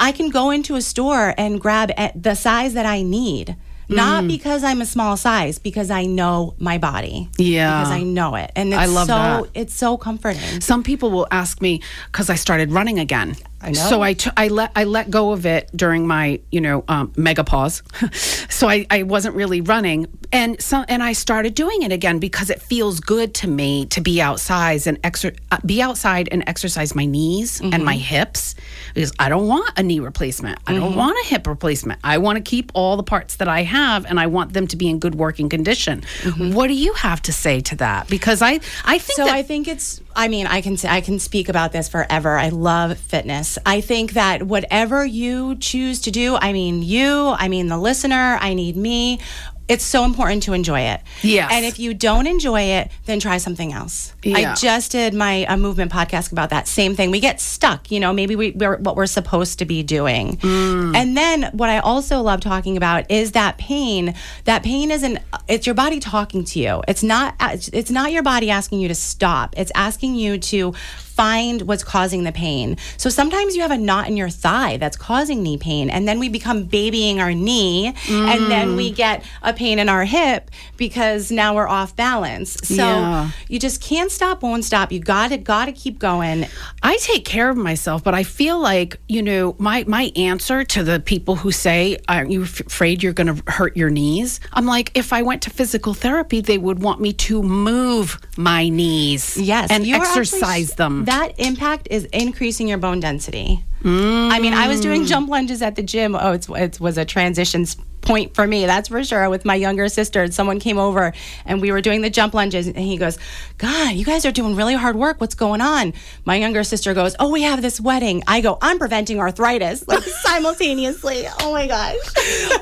I 0.00 0.12
can 0.12 0.30
go 0.30 0.50
into 0.50 0.76
a 0.76 0.80
store 0.82 1.34
and 1.36 1.60
grab 1.60 1.90
at 1.96 2.22
the 2.22 2.34
size 2.34 2.74
that 2.74 2.86
I 2.86 3.02
need. 3.02 3.56
Not 3.88 4.24
Mm. 4.24 4.28
because 4.28 4.64
I'm 4.64 4.80
a 4.80 4.86
small 4.86 5.16
size, 5.16 5.60
because 5.60 5.92
I 5.92 6.06
know 6.06 6.54
my 6.58 6.76
body. 6.76 7.28
Yeah. 7.38 7.78
Because 7.82 7.92
I 7.92 8.02
know 8.02 8.34
it. 8.34 8.50
And 8.56 8.72
it's 8.72 8.82
I 8.82 8.86
love 8.86 9.06
so 9.06 9.14
that. 9.14 9.44
it's 9.54 9.74
so 9.76 9.96
comforting. 9.96 10.60
Some 10.60 10.82
people 10.82 11.12
will 11.12 11.28
ask 11.30 11.62
me 11.62 11.80
because 12.10 12.28
I 12.28 12.34
started 12.34 12.72
running 12.72 12.98
again. 12.98 13.36
I 13.60 13.70
know. 13.70 13.80
So 13.88 14.02
I, 14.02 14.12
t- 14.12 14.30
I 14.36 14.48
let 14.48 14.70
I 14.76 14.84
let 14.84 15.10
go 15.10 15.32
of 15.32 15.46
it 15.46 15.70
during 15.74 16.06
my 16.06 16.40
you 16.50 16.60
know 16.60 16.84
um, 16.88 17.12
mega 17.16 17.42
pause. 17.42 17.82
so 18.50 18.68
I, 18.68 18.86
I 18.90 19.02
wasn't 19.02 19.34
really 19.34 19.60
running, 19.62 20.06
and 20.30 20.60
so 20.60 20.84
and 20.88 21.02
I 21.02 21.14
started 21.14 21.54
doing 21.54 21.82
it 21.82 21.90
again 21.90 22.18
because 22.18 22.50
it 22.50 22.60
feels 22.60 23.00
good 23.00 23.34
to 23.36 23.48
me 23.48 23.86
to 23.86 24.00
be 24.00 24.20
outside 24.20 24.86
and 24.86 25.00
exer- 25.02 25.38
uh, 25.50 25.58
be 25.64 25.80
outside 25.80 26.28
and 26.30 26.44
exercise 26.46 26.94
my 26.94 27.06
knees 27.06 27.60
and 27.60 27.84
my 27.84 27.96
hips 27.96 28.54
because 28.94 29.12
I 29.18 29.28
don't 29.28 29.46
want 29.48 29.70
a 29.76 29.82
knee 29.82 30.00
replacement. 30.00 30.58
I 30.66 30.74
don't 30.74 30.94
want 30.94 31.16
a 31.24 31.28
hip 31.28 31.46
replacement. 31.46 32.00
I 32.04 32.18
want 32.18 32.36
to 32.36 32.42
keep 32.42 32.70
all 32.74 32.96
the 32.96 33.02
parts 33.02 33.36
that 33.36 33.48
I 33.48 33.62
have 33.62 34.04
and 34.06 34.20
I 34.20 34.26
want 34.26 34.52
them 34.52 34.66
to 34.68 34.76
be 34.76 34.88
in 34.88 34.98
good 34.98 35.14
working 35.14 35.48
condition. 35.48 36.02
What 36.38 36.66
do 36.68 36.74
you 36.74 36.92
have 36.94 37.22
to 37.22 37.32
say 37.32 37.60
to 37.62 37.76
that? 37.76 38.08
Because 38.08 38.42
I 38.42 38.60
I 38.84 38.98
think 38.98 39.16
So 39.16 39.24
that 39.24 39.34
I 39.34 39.42
think 39.42 39.66
it's. 39.66 40.00
I 40.16 40.28
mean, 40.28 40.46
I 40.46 40.62
can 40.62 40.78
I 40.88 41.02
can 41.02 41.18
speak 41.18 41.50
about 41.50 41.72
this 41.72 41.88
forever. 41.88 42.38
I 42.38 42.48
love 42.48 42.98
fitness. 42.98 43.58
I 43.66 43.82
think 43.82 44.12
that 44.12 44.44
whatever 44.44 45.04
you 45.04 45.56
choose 45.56 46.00
to 46.02 46.10
do, 46.10 46.36
I 46.36 46.54
mean 46.54 46.82
you, 46.82 47.34
I 47.38 47.48
mean 47.48 47.68
the 47.68 47.78
listener, 47.78 48.38
I 48.40 48.54
need 48.54 48.76
me. 48.76 49.20
It's 49.68 49.84
so 49.84 50.04
important 50.04 50.44
to 50.44 50.52
enjoy 50.52 50.80
it. 50.80 51.00
Yes. 51.22 51.50
And 51.52 51.64
if 51.64 51.78
you 51.78 51.92
don't 51.92 52.26
enjoy 52.26 52.60
it, 52.60 52.90
then 53.06 53.18
try 53.18 53.38
something 53.38 53.72
else. 53.72 54.12
Yeah. 54.22 54.52
I 54.52 54.54
just 54.54 54.92
did 54.92 55.12
my 55.12 55.46
a 55.48 55.56
movement 55.56 55.90
podcast 55.90 56.32
about 56.32 56.50
that 56.50 56.68
same 56.68 56.94
thing. 56.94 57.10
We 57.10 57.20
get 57.20 57.40
stuck, 57.40 57.90
you 57.90 57.98
know, 57.98 58.12
maybe 58.12 58.36
we, 58.36 58.52
we're 58.52 58.76
what 58.78 58.96
we're 58.96 59.06
supposed 59.06 59.58
to 59.58 59.64
be 59.64 59.82
doing. 59.82 60.36
Mm. 60.36 60.94
And 60.94 61.16
then 61.16 61.50
what 61.52 61.68
I 61.68 61.78
also 61.78 62.20
love 62.22 62.40
talking 62.40 62.76
about 62.76 63.10
is 63.10 63.32
that 63.32 63.58
pain. 63.58 64.14
That 64.44 64.62
pain 64.62 64.90
isn't 64.90 65.18
it's 65.48 65.66
your 65.66 65.74
body 65.74 65.98
talking 66.00 66.44
to 66.44 66.58
you. 66.60 66.82
It's 66.86 67.02
not 67.02 67.34
it's 67.72 67.90
not 67.90 68.12
your 68.12 68.22
body 68.22 68.50
asking 68.50 68.80
you 68.80 68.88
to 68.88 68.94
stop. 68.94 69.54
It's 69.56 69.72
asking 69.74 70.14
you 70.14 70.38
to 70.38 70.74
find 71.16 71.62
what's 71.62 71.82
causing 71.82 72.24
the 72.24 72.32
pain. 72.32 72.76
So 72.98 73.08
sometimes 73.08 73.56
you 73.56 73.62
have 73.62 73.70
a 73.70 73.78
knot 73.78 74.06
in 74.08 74.16
your 74.16 74.28
thigh 74.28 74.76
that's 74.76 74.96
causing 74.96 75.42
knee 75.42 75.56
pain 75.56 75.88
and 75.88 76.06
then 76.06 76.18
we 76.18 76.28
become 76.28 76.64
babying 76.64 77.18
our 77.20 77.32
knee 77.32 77.94
and 78.08 78.50
then 78.50 78.76
we 78.76 78.92
mm. 78.92 78.96
get 78.96 79.24
a 79.42 79.52
pain 79.54 79.78
in 79.78 79.88
our 79.88 80.04
hip 80.04 80.50
because 80.76 81.30
now 81.30 81.54
we're 81.54 81.68
off 81.68 81.96
balance. 81.96 82.52
So 82.62 82.74
Yeah. 82.74 83.30
you 83.48 83.58
just 83.58 83.80
can't 83.80 84.10
stop, 84.10 84.42
won't 84.42 84.64
stop. 84.64 84.92
You 84.92 85.00
got 85.00 85.28
to 85.30 85.38
got 85.38 85.64
to 85.66 85.72
keep 85.72 85.98
going. 85.98 86.46
I 86.82 86.96
take 86.98 87.24
care 87.24 87.48
of 87.48 87.56
myself, 87.56 88.04
but 88.04 88.14
I 88.14 88.22
feel 88.22 88.58
like 88.60 88.98
you 89.08 89.22
know 89.22 89.56
my 89.58 89.84
my 89.86 90.12
answer 90.16 90.64
to 90.64 90.84
the 90.84 91.00
people 91.00 91.36
who 91.36 91.50
say, 91.50 91.96
"Aren't 92.08 92.30
you 92.30 92.42
f- 92.42 92.60
afraid 92.60 93.02
you're 93.02 93.14
going 93.14 93.34
to 93.34 93.50
hurt 93.50 93.76
your 93.76 93.88
knees?" 93.90 94.40
I'm 94.52 94.66
like, 94.66 94.90
if 94.94 95.12
I 95.12 95.22
went 95.22 95.42
to 95.42 95.50
physical 95.50 95.94
therapy, 95.94 96.40
they 96.42 96.58
would 96.58 96.80
want 96.80 97.00
me 97.00 97.12
to 97.14 97.42
move 97.42 98.18
my 98.36 98.68
knees, 98.68 99.36
Yes, 99.36 99.70
and 99.70 99.86
you 99.86 99.94
actually- 99.94 100.20
exercise 100.20 100.74
them. 100.74 101.05
That 101.06 101.38
impact 101.38 101.88
is 101.90 102.04
increasing 102.06 102.66
your 102.68 102.78
bone 102.78 103.00
density. 103.00 103.64
I 103.84 104.40
mean, 104.40 104.52
I 104.52 104.66
was 104.66 104.80
doing 104.80 105.02
Mm. 105.04 105.08
jump 105.08 105.28
lunges 105.30 105.62
at 105.62 105.76
the 105.76 105.82
gym. 105.82 106.16
Oh, 106.16 106.32
it's, 106.32 106.48
it 106.48 106.80
was 106.80 106.98
a 106.98 107.04
transition 107.04 107.64
point 108.06 108.34
for 108.34 108.46
me, 108.46 108.66
that's 108.66 108.88
for 108.88 109.02
sure. 109.04 109.28
With 109.28 109.44
my 109.44 109.54
younger 109.54 109.88
sister, 109.88 110.30
someone 110.30 110.60
came 110.60 110.78
over 110.78 111.12
and 111.44 111.60
we 111.60 111.72
were 111.72 111.80
doing 111.80 112.00
the 112.00 112.10
jump 112.10 112.32
lunges, 112.34 112.66
and 112.66 112.78
he 112.78 112.96
goes, 112.96 113.18
"God, 113.58 113.94
you 113.94 114.04
guys 114.04 114.24
are 114.24 114.32
doing 114.32 114.54
really 114.54 114.74
hard 114.74 114.96
work. 114.96 115.20
What's 115.20 115.34
going 115.34 115.60
on?" 115.60 115.92
My 116.24 116.36
younger 116.36 116.64
sister 116.64 116.94
goes, 116.94 117.14
"Oh, 117.18 117.30
we 117.30 117.42
have 117.42 117.62
this 117.62 117.80
wedding." 117.80 118.22
I 118.26 118.40
go, 118.40 118.58
"I'm 118.62 118.78
preventing 118.78 119.18
arthritis," 119.18 119.86
like 119.88 120.02
simultaneously. 120.22 121.26
Oh 121.40 121.52
my 121.52 121.66
gosh. 121.66 121.96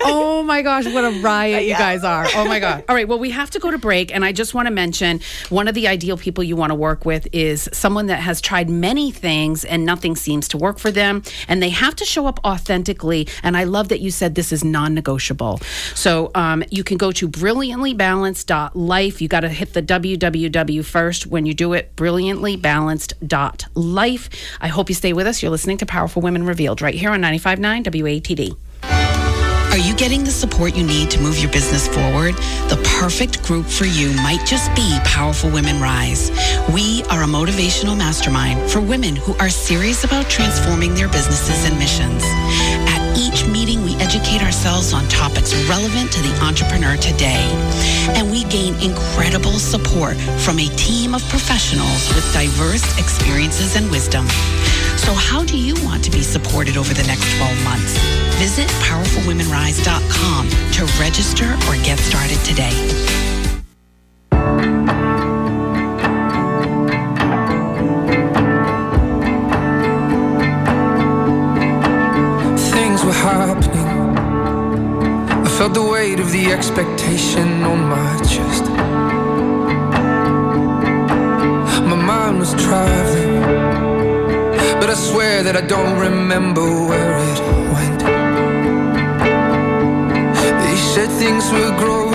oh 0.04 0.42
my 0.42 0.62
gosh, 0.62 0.86
what 0.86 1.04
a 1.04 1.20
riot 1.20 1.64
you 1.64 1.74
guys 1.74 2.04
are. 2.04 2.26
Oh 2.34 2.46
my 2.46 2.58
God. 2.58 2.84
All 2.88 2.94
right, 2.94 3.06
well, 3.06 3.18
we 3.18 3.30
have 3.30 3.50
to 3.50 3.58
go 3.58 3.70
to 3.70 3.78
break. 3.78 4.14
And 4.14 4.24
I 4.24 4.32
just 4.32 4.54
want 4.54 4.66
to 4.66 4.72
mention 4.72 5.20
one 5.50 5.68
of 5.68 5.74
the 5.74 5.88
ideal 5.88 6.16
people 6.16 6.42
you 6.44 6.56
want 6.56 6.70
to 6.70 6.74
work 6.74 7.04
with 7.04 7.28
is 7.32 7.68
someone 7.72 8.06
that 8.06 8.20
has 8.20 8.40
tried 8.40 8.70
many 8.70 9.10
things 9.10 9.64
and 9.64 9.84
nothing 9.84 10.16
seems 10.16 10.48
to 10.48 10.58
work 10.58 10.78
for 10.78 10.90
them. 10.90 11.22
And 11.48 11.62
they 11.62 11.70
have 11.70 11.94
to 11.96 12.04
show 12.04 12.26
up 12.26 12.40
authentically. 12.44 13.28
And 13.42 13.56
I 13.56 13.64
love 13.64 13.88
that 13.88 14.00
you 14.00 14.10
said 14.10 14.34
this 14.34 14.52
is 14.52 14.64
non 14.64 14.94
So 15.94 16.30
um, 16.34 16.64
you 16.70 16.82
can 16.84 16.96
go 16.96 17.12
to 17.12 17.28
brilliantlybalanced.life. 17.28 19.22
You 19.22 19.28
got 19.28 19.40
to 19.40 19.48
hit 19.48 19.74
the 19.74 19.82
www 19.82 20.84
first 20.84 21.26
when 21.26 21.46
you 21.46 21.54
do 21.54 21.72
it, 21.72 21.96
brilliantlybalanced.life. 21.96 24.30
I 24.60 24.68
hope 24.68 24.88
you 24.88 24.94
stay 24.94 25.12
with 25.12 25.26
us. 25.26 25.42
You're 25.42 25.50
listening 25.50 25.78
to 25.78 25.86
Powerful 25.86 26.22
Women 26.22 26.44
Revealed 26.44 26.80
right 26.82 26.94
here 26.94 27.10
on 27.10 27.20
95.9 27.20 27.82
WATD. 27.84 28.56
Are 29.74 29.78
you 29.78 29.96
getting 29.96 30.22
the 30.22 30.30
support 30.30 30.76
you 30.76 30.86
need 30.86 31.10
to 31.10 31.20
move 31.20 31.36
your 31.40 31.50
business 31.50 31.88
forward? 31.88 32.36
The 32.70 32.80
perfect 33.00 33.42
group 33.42 33.66
for 33.66 33.86
you 33.86 34.12
might 34.22 34.46
just 34.46 34.72
be 34.76 35.00
Powerful 35.04 35.50
Women 35.50 35.80
Rise. 35.80 36.30
We 36.72 37.02
are 37.10 37.24
a 37.24 37.26
motivational 37.26 37.98
mastermind 37.98 38.70
for 38.70 38.80
women 38.80 39.16
who 39.16 39.34
are 39.38 39.50
serious 39.50 40.04
about 40.04 40.30
transforming 40.30 40.94
their 40.94 41.08
businesses 41.08 41.68
and 41.68 41.76
missions. 41.76 42.22
At 42.86 43.18
each 43.18 43.48
meeting, 43.48 43.83
educate 44.00 44.42
ourselves 44.42 44.92
on 44.92 45.06
topics 45.08 45.54
relevant 45.68 46.12
to 46.12 46.20
the 46.22 46.34
entrepreneur 46.42 46.96
today. 46.96 47.44
And 48.16 48.30
we 48.30 48.44
gain 48.44 48.74
incredible 48.80 49.58
support 49.58 50.16
from 50.40 50.58
a 50.58 50.68
team 50.76 51.14
of 51.14 51.22
professionals 51.28 52.08
with 52.14 52.24
diverse 52.32 52.84
experiences 52.98 53.76
and 53.76 53.90
wisdom. 53.90 54.26
So 54.96 55.12
how 55.12 55.44
do 55.44 55.58
you 55.58 55.74
want 55.84 56.02
to 56.04 56.10
be 56.10 56.22
supported 56.22 56.76
over 56.76 56.94
the 56.94 57.06
next 57.06 57.36
12 57.36 57.64
months? 57.64 57.98
Visit 58.38 58.68
powerfulwomenrise.com 58.82 60.48
to 60.48 60.84
register 61.00 61.52
or 61.68 61.74
get 61.84 61.98
started 61.98 62.38
today. 62.44 63.33
The 75.74 75.82
weight 75.82 76.20
of 76.20 76.30
the 76.30 76.52
expectation 76.52 77.64
on 77.64 77.88
my 77.88 78.16
chest. 78.22 78.64
My 81.90 81.96
mind 81.96 82.38
was 82.38 82.52
traveling, 82.54 83.40
but 84.80 84.88
I 84.88 84.94
swear 84.94 85.42
that 85.42 85.56
I 85.56 85.62
don't 85.62 85.98
remember 85.98 86.62
where 86.62 87.18
it 87.32 87.40
went. 87.74 88.00
They 90.64 90.76
said 90.92 91.08
things 91.22 91.44
were 91.50 91.76
growing, 91.76 92.13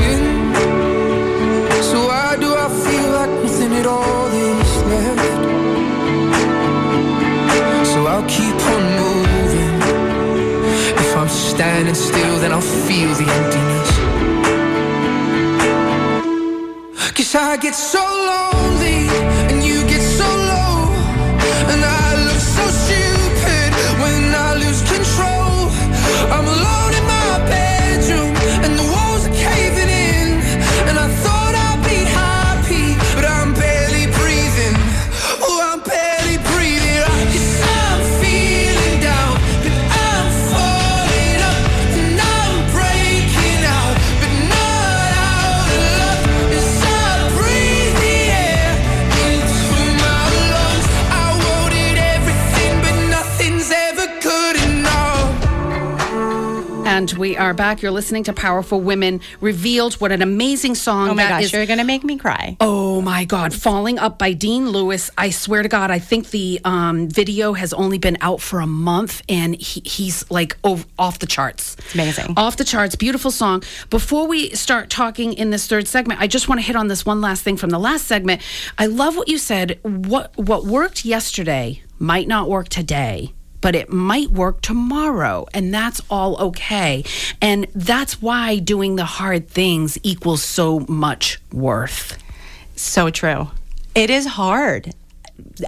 standing 11.59 11.93
still, 11.93 12.39
then 12.39 12.53
I'll 12.53 12.61
feel 12.61 13.13
the 13.15 13.27
emptiness. 13.39 13.89
Cause 17.13 17.35
I 17.35 17.57
get 17.57 17.75
so 17.75 17.99
lonely, 17.99 19.08
And 56.99 57.09
we 57.13 57.37
are 57.37 57.53
back. 57.53 57.81
You're 57.81 57.93
listening 57.93 58.25
to 58.25 58.33
Powerful 58.33 58.81
Women 58.81 59.21
Revealed. 59.39 59.93
What 60.01 60.11
an 60.11 60.21
amazing 60.21 60.75
song 60.75 61.07
Oh 61.11 61.13
my 61.13 61.23
that 61.23 61.29
gosh, 61.29 61.43
is. 61.45 61.53
you're 61.53 61.65
gonna 61.65 61.85
make 61.85 62.03
me 62.03 62.17
cry. 62.17 62.57
Oh 62.59 62.99
my 63.01 63.23
God, 63.23 63.53
Falling 63.53 63.97
Up 63.97 64.19
by 64.19 64.33
Dean 64.33 64.67
Lewis. 64.67 65.09
I 65.17 65.29
swear 65.29 65.63
to 65.63 65.69
God, 65.69 65.91
I 65.91 65.99
think 65.99 66.31
the 66.31 66.59
um, 66.65 67.07
video 67.07 67.53
has 67.53 67.71
only 67.71 67.99
been 67.99 68.17
out 68.19 68.41
for 68.41 68.59
a 68.59 68.67
month 68.67 69.21
and 69.29 69.55
he, 69.55 69.79
he's 69.85 70.29
like 70.29 70.57
ov- 70.65 70.85
off 70.99 71.19
the 71.19 71.25
charts. 71.25 71.77
It's 71.79 71.93
amazing. 71.93 72.33
Off 72.35 72.57
the 72.57 72.65
charts. 72.65 72.97
Beautiful 72.97 73.31
song. 73.31 73.63
Before 73.89 74.27
we 74.27 74.49
start 74.49 74.89
talking 74.89 75.31
in 75.31 75.51
this 75.51 75.67
third 75.67 75.87
segment, 75.87 76.19
I 76.19 76.27
just 76.27 76.49
want 76.49 76.59
to 76.59 76.67
hit 76.67 76.75
on 76.75 76.89
this 76.89 77.05
one 77.05 77.21
last 77.21 77.43
thing 77.43 77.55
from 77.55 77.69
the 77.69 77.79
last 77.79 78.07
segment. 78.07 78.41
I 78.77 78.87
love 78.87 79.15
what 79.15 79.29
you 79.29 79.37
said. 79.37 79.79
What, 79.83 80.37
what 80.37 80.65
worked 80.65 81.05
yesterday 81.05 81.81
might 81.97 82.27
not 82.27 82.49
work 82.49 82.67
today. 82.67 83.31
But 83.61 83.75
it 83.75 83.91
might 83.91 84.29
work 84.31 84.61
tomorrow, 84.61 85.45
and 85.53 85.73
that's 85.73 86.01
all 86.09 86.37
okay. 86.37 87.03
And 87.41 87.67
that's 87.75 88.21
why 88.21 88.59
doing 88.59 88.95
the 88.95 89.05
hard 89.05 89.49
things 89.49 89.97
equals 90.03 90.43
so 90.43 90.81
much 90.87 91.39
worth. 91.51 92.17
So 92.75 93.09
true. 93.09 93.49
It 93.95 94.09
is 94.09 94.25
hard. 94.25 94.93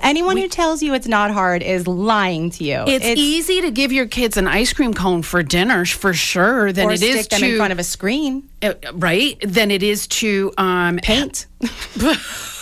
Anyone 0.02 0.38
who 0.38 0.48
tells 0.48 0.82
you 0.82 0.94
it's 0.94 1.08
not 1.08 1.32
hard 1.32 1.64
is 1.64 1.88
lying 1.88 2.50
to 2.52 2.64
you. 2.64 2.84
It's, 2.88 3.06
easy 3.06 3.62
to 3.62 3.72
give 3.72 3.92
your 3.92 4.06
kids 4.06 4.38
an 4.38 4.48
ice 4.48 4.74
cream 4.74 4.94
cone 4.94 5.22
for 5.22 5.44
dinner, 5.44 5.86
for 5.86 6.14
sure, 6.14 6.72
than 6.72 6.90
it 6.90 6.98
stick 6.98 7.16
is 7.16 7.28
them 7.28 7.40
to 7.40 7.52
in 7.52 7.58
front 7.58 7.74
of 7.74 7.80
a 7.80 7.84
screen. 7.84 8.50
uh, 8.62 8.74
right. 8.94 9.38
Than 9.46 9.72
it 9.72 9.84
is 9.84 10.08
to 10.08 10.54
um, 10.58 11.00
Paint. 11.02 11.46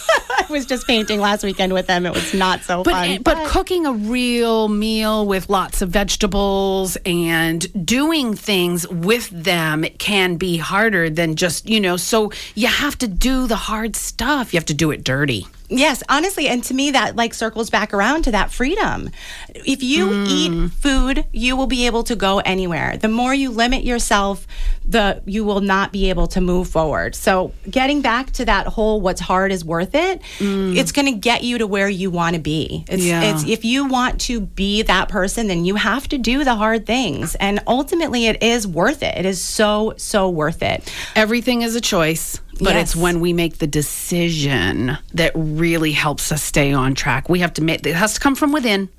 I 0.40 0.46
was 0.50 0.66
just 0.66 0.88
painting 0.88 1.20
last 1.20 1.44
weekend 1.44 1.74
with 1.74 1.88
them. 1.88 2.06
It 2.06 2.14
was 2.14 2.34
not 2.34 2.62
so 2.64 2.84
But, 2.84 2.92
fun. 2.94 3.22
but 3.24 3.48
cooking 3.48 3.86
a 3.86 3.94
real 3.94 4.68
meal 4.68 5.26
with 5.26 5.50
lots 5.50 5.82
of 5.82 5.90
vegetables 5.90 6.98
and 7.06 7.86
doing 7.86 8.36
things 8.36 8.88
with 8.88 9.30
them 9.30 9.84
can 9.98 10.36
be 10.38 10.58
harder 10.58 11.10
than 11.10 11.36
just 11.36 11.70
you 11.70 11.80
know. 11.80 11.98
So 11.98 12.32
you 12.56 12.68
have 12.68 12.98
to 13.00 13.08
do 13.08 13.48
the 13.48 13.56
hard 13.56 13.96
stuff. 13.96 14.54
You 14.54 14.58
have 14.58 14.66
to 14.66 14.74
do 14.74 14.92
it 14.92 15.04
dirty. 15.04 15.48
Yes, 15.70 16.02
honestly, 16.10 16.48
and 16.48 16.64
to 16.66 16.74
me 16.74 16.92
that 16.92 17.16
like 17.16 17.34
circles 17.34 17.70
back 17.70 17.94
around 17.94 18.24
to 18.24 18.32
that 18.32 18.52
freedom. 18.52 19.12
If 19.54 19.84
you 19.84 20.08
mm. 20.08 20.28
eat 20.28 20.72
food, 20.74 21.26
you 21.32 21.56
will 21.56 21.68
be 21.68 21.86
able 21.86 22.04
to 22.04 22.16
go 22.16 22.40
anywhere. 22.40 22.98
The 22.98 23.08
more 23.08 23.34
you 23.34 23.52
limit 23.52 23.84
yourself, 23.84 24.48
the 24.84 25.22
you 25.26 25.44
will 25.44 25.62
not 25.62 25.92
be 25.92 26.10
able 26.10 26.28
to 26.28 26.42
move 26.42 26.68
forward. 26.70 27.14
So, 27.16 27.54
getting 27.70 28.02
back 28.02 28.32
to 28.32 28.46
that 28.46 28.68
whole 28.68 29.00
what's 29.00 29.22
hard 29.22 29.52
is 29.52 29.64
worth 29.64 29.94
it, 29.94 30.22
mm. 30.40 30.76
it's 30.76 30.92
going 30.92 31.06
to 31.06 31.20
get 31.20 31.44
you 31.44 31.60
to 31.60 31.68
where 31.68 31.88
you 31.88 32.10
want 32.10 32.36
to 32.36 32.42
be. 32.42 32.86
It's, 32.90 33.04
Yeah. 33.06 33.22
it's 33.22 33.48
if 33.48 33.64
you 33.64 33.86
want 33.86 34.20
to 34.22 34.40
be 34.42 34.82
that 34.84 35.10
person, 35.10 35.48
then 35.48 35.66
you 35.66 35.76
have 35.76 36.08
to 36.10 36.18
do 36.18 36.44
the 36.44 36.56
hard 36.56 36.88
things. 36.88 37.36
And 37.36 37.62
ultimately 37.68 38.26
it 38.26 38.42
is 38.42 38.66
worth 38.66 39.04
it. 39.04 39.18
It 39.18 39.26
is 39.26 39.40
so 39.40 39.94
so 39.98 40.30
worth 40.30 40.64
it. 40.64 40.92
Everything 41.16 41.62
is 41.62 41.76
a 41.76 41.82
choice, 41.82 42.40
but 42.60 42.76
it's 42.76 42.96
when 42.96 43.20
we 43.20 43.34
make 43.34 43.58
the 43.58 43.68
decision 43.68 44.98
that 45.14 45.32
really 45.36 45.92
helps 45.92 46.32
us 46.32 46.44
stay 46.44 46.74
on 46.74 46.96
track. 46.96 47.30
We 47.30 47.40
have 47.40 47.54
to 47.56 47.64
make 47.64 47.86
it 47.86 47.96
has 47.96 48.16
to 48.16 48.20
come 48.20 48.36
from 48.36 48.52
within. 48.52 48.90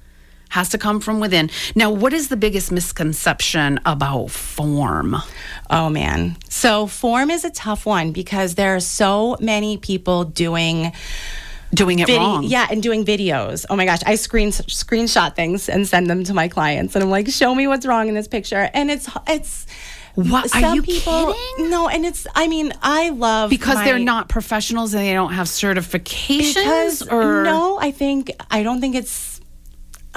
Has 0.50 0.70
to 0.70 0.78
come 0.78 0.98
from 0.98 1.20
within. 1.20 1.48
Now, 1.76 1.92
what 1.92 2.12
is 2.12 2.26
the 2.26 2.36
biggest 2.36 2.72
misconception 2.72 3.78
about 3.86 4.32
form? 4.32 5.16
Oh 5.70 5.88
man. 5.88 6.36
So 6.48 6.88
form 6.88 7.30
is 7.30 7.44
a 7.44 7.50
tough 7.50 7.86
one 7.86 8.10
because 8.10 8.56
there 8.56 8.74
are 8.74 8.80
so 8.80 9.36
many 9.40 9.76
people 9.76 10.24
doing 10.24 10.92
Doing 11.72 12.00
it 12.00 12.08
wrong. 12.08 12.42
yeah, 12.42 12.66
and 12.68 12.82
doing 12.82 13.04
videos. 13.04 13.64
Oh 13.70 13.76
my 13.76 13.84
gosh, 13.84 14.00
I 14.04 14.16
screen 14.16 14.48
screenshot 14.48 15.36
things 15.36 15.68
and 15.68 15.86
send 15.86 16.10
them 16.10 16.24
to 16.24 16.34
my 16.34 16.48
clients, 16.48 16.96
and 16.96 17.04
I'm 17.04 17.10
like, 17.10 17.28
show 17.28 17.54
me 17.54 17.68
what's 17.68 17.86
wrong 17.86 18.08
in 18.08 18.14
this 18.14 18.26
picture, 18.26 18.68
and 18.74 18.90
it's 18.90 19.08
it's. 19.28 19.66
What? 20.14 20.54
Are 20.54 20.74
you 20.74 20.82
people, 20.82 21.32
kidding? 21.34 21.70
No, 21.70 21.88
and 21.88 22.04
it's. 22.04 22.26
I 22.34 22.48
mean, 22.48 22.72
I 22.82 23.10
love 23.10 23.50
Because 23.50 23.76
my- 23.76 23.84
they're 23.84 23.98
not 23.98 24.28
professionals 24.28 24.92
and 24.94 25.02
they 25.04 25.12
don't 25.12 25.32
have 25.32 25.46
certifications, 25.46 26.54
Because 26.54 27.02
or 27.08 27.42
no, 27.44 27.78
I 27.80 27.90
think 27.92 28.30
I 28.50 28.62
don't 28.62 28.80
think 28.80 28.94
it's 28.96 29.40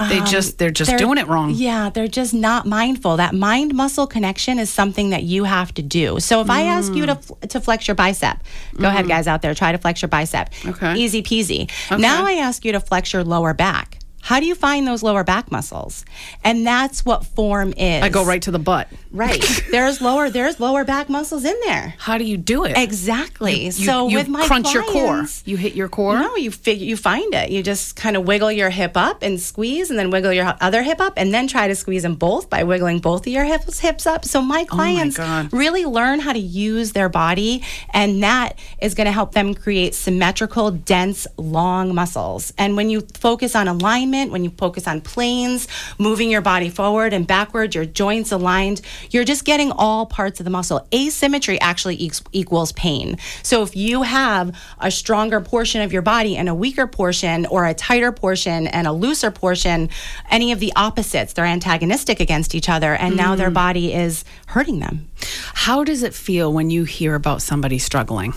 they 0.08 0.18
just 0.22 0.58
they're 0.58 0.72
just 0.72 0.96
doing 0.96 1.18
it 1.18 1.28
wrong. 1.28 1.52
Yeah, 1.54 1.88
they're 1.90 2.08
just 2.08 2.34
not 2.34 2.66
mindful. 2.66 3.18
That 3.18 3.32
mind 3.32 3.74
muscle 3.74 4.08
connection 4.08 4.58
is 4.58 4.68
something 4.68 5.10
that 5.10 5.22
you 5.22 5.44
have 5.44 5.72
to 5.74 5.82
do. 5.82 6.18
So 6.18 6.40
if 6.40 6.50
I 6.50 6.62
ask 6.62 6.92
you 6.94 7.06
to 7.06 7.14
Mm. 7.14 7.48
to 7.50 7.60
flex 7.60 7.86
your 7.86 7.94
bicep, 7.94 8.42
go 8.76 8.88
ahead, 8.88 9.06
guys 9.06 9.28
out 9.28 9.40
there, 9.42 9.54
try 9.54 9.70
to 9.70 9.78
flex 9.78 10.02
your 10.02 10.08
bicep. 10.08 10.50
Okay. 10.66 10.96
easy 10.96 11.22
peasy. 11.22 11.70
Now 11.96 12.26
I 12.26 12.32
ask 12.32 12.64
you 12.64 12.72
to 12.72 12.80
flex 12.80 13.12
your 13.12 13.22
lower 13.22 13.54
back. 13.54 13.98
How 14.24 14.40
do 14.40 14.46
you 14.46 14.54
find 14.54 14.86
those 14.88 15.02
lower 15.02 15.22
back 15.22 15.52
muscles? 15.52 16.02
And 16.42 16.66
that's 16.66 17.04
what 17.04 17.26
form 17.26 17.74
is. 17.76 18.02
I 18.02 18.08
go 18.08 18.24
right 18.24 18.40
to 18.40 18.50
the 18.50 18.58
butt. 18.58 18.88
right. 19.12 19.44
there's 19.70 20.00
lower 20.00 20.30
there's 20.30 20.58
lower 20.58 20.82
back 20.82 21.10
muscles 21.10 21.44
in 21.44 21.54
there. 21.66 21.94
How 21.98 22.16
do 22.16 22.24
you 22.24 22.38
do 22.38 22.64
it? 22.64 22.72
Exactly. 22.74 23.66
You, 23.66 23.70
so 23.72 24.08
you 24.08 24.16
with 24.16 24.28
my 24.28 24.46
crunch 24.46 24.72
your 24.72 24.82
core. 24.82 24.92
clients- 24.92 25.42
You 25.44 25.58
hit 25.58 25.74
your 25.74 25.90
core. 25.90 26.18
no, 26.18 26.36
you 26.36 26.50
figure 26.50 26.86
you 26.86 26.96
find 26.96 27.34
it. 27.34 27.50
You 27.50 27.62
just 27.62 27.96
kind 27.96 28.16
of 28.16 28.26
wiggle 28.26 28.50
your 28.50 28.70
hip 28.70 28.92
up 28.96 29.22
and 29.22 29.38
squeeze, 29.38 29.90
and 29.90 29.98
then 29.98 30.08
wiggle 30.10 30.32
your 30.32 30.54
other 30.58 30.82
hip 30.82 31.02
up, 31.02 31.12
and 31.18 31.34
then 31.34 31.46
try 31.46 31.68
to 31.68 31.74
squeeze 31.74 32.02
them 32.02 32.14
both 32.14 32.48
by 32.48 32.62
wiggling 32.64 33.00
both 33.00 33.26
of 33.26 33.32
your 33.32 33.44
hips 33.44 33.78
hips 33.80 34.06
up. 34.06 34.24
So 34.24 34.40
my 34.40 34.62
oh 34.62 34.74
clients 34.74 35.18
God. 35.18 35.52
really 35.52 35.84
learn 35.84 36.20
how 36.20 36.32
to 36.32 36.38
use 36.38 36.92
their 36.92 37.10
body, 37.10 37.62
and 37.92 38.22
that 38.22 38.58
is 38.80 38.94
going 38.94 39.04
to 39.04 39.12
help 39.12 39.32
them 39.32 39.52
create 39.54 39.94
symmetrical, 39.94 40.70
dense, 40.70 41.26
long 41.36 41.94
muscles. 41.94 42.54
And 42.56 42.74
when 42.74 42.88
you 42.88 43.02
focus 43.12 43.54
on 43.54 43.68
alignment, 43.68 44.13
when 44.14 44.44
you 44.44 44.50
focus 44.50 44.86
on 44.86 45.00
planes, 45.00 45.66
moving 45.98 46.30
your 46.30 46.40
body 46.40 46.70
forward 46.70 47.12
and 47.12 47.26
backward, 47.26 47.74
your 47.74 47.84
joints 47.84 48.32
aligned, 48.32 48.80
you're 49.10 49.24
just 49.24 49.44
getting 49.44 49.72
all 49.72 50.06
parts 50.06 50.40
of 50.40 50.44
the 50.44 50.50
muscle. 50.50 50.86
Asymmetry 50.92 51.60
actually 51.60 52.10
equals 52.32 52.72
pain. 52.72 53.18
So 53.42 53.62
if 53.62 53.74
you 53.76 54.02
have 54.02 54.56
a 54.78 54.90
stronger 54.90 55.40
portion 55.40 55.80
of 55.82 55.92
your 55.92 56.02
body 56.02 56.36
and 56.36 56.48
a 56.48 56.54
weaker 56.54 56.86
portion, 56.86 57.46
or 57.46 57.66
a 57.66 57.74
tighter 57.74 58.12
portion 58.12 58.66
and 58.68 58.86
a 58.86 58.92
looser 58.92 59.30
portion, 59.30 59.88
any 60.30 60.52
of 60.52 60.60
the 60.60 60.72
opposites, 60.76 61.32
they're 61.32 61.44
antagonistic 61.44 62.20
against 62.20 62.54
each 62.54 62.68
other, 62.68 62.94
and 62.94 63.16
now 63.16 63.34
their 63.34 63.50
mm. 63.50 63.54
body 63.54 63.92
is 63.92 64.24
hurting 64.46 64.78
them. 64.78 65.08
How 65.54 65.84
does 65.84 66.02
it 66.02 66.14
feel 66.14 66.52
when 66.52 66.70
you 66.70 66.84
hear 66.84 67.14
about 67.14 67.42
somebody 67.42 67.78
struggling? 67.78 68.34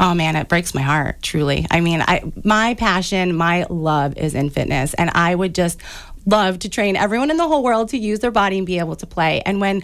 Oh 0.00 0.12
man, 0.12 0.34
it 0.34 0.48
breaks 0.48 0.74
my 0.74 0.82
heart, 0.82 1.22
truly. 1.22 1.66
I 1.70 1.80
mean, 1.80 2.02
I 2.02 2.22
my 2.42 2.74
passion, 2.74 3.36
my 3.36 3.66
love 3.70 4.16
is 4.16 4.34
in 4.34 4.50
fitness 4.50 4.92
and 4.94 5.10
I 5.10 5.34
would 5.34 5.54
just 5.54 5.80
love 6.26 6.58
to 6.60 6.68
train 6.68 6.96
everyone 6.96 7.30
in 7.30 7.36
the 7.36 7.46
whole 7.46 7.62
world 7.62 7.90
to 7.90 7.98
use 7.98 8.20
their 8.20 8.30
body 8.30 8.58
and 8.58 8.66
be 8.66 8.78
able 8.78 8.96
to 8.96 9.06
play. 9.06 9.42
And 9.44 9.60
when 9.60 9.82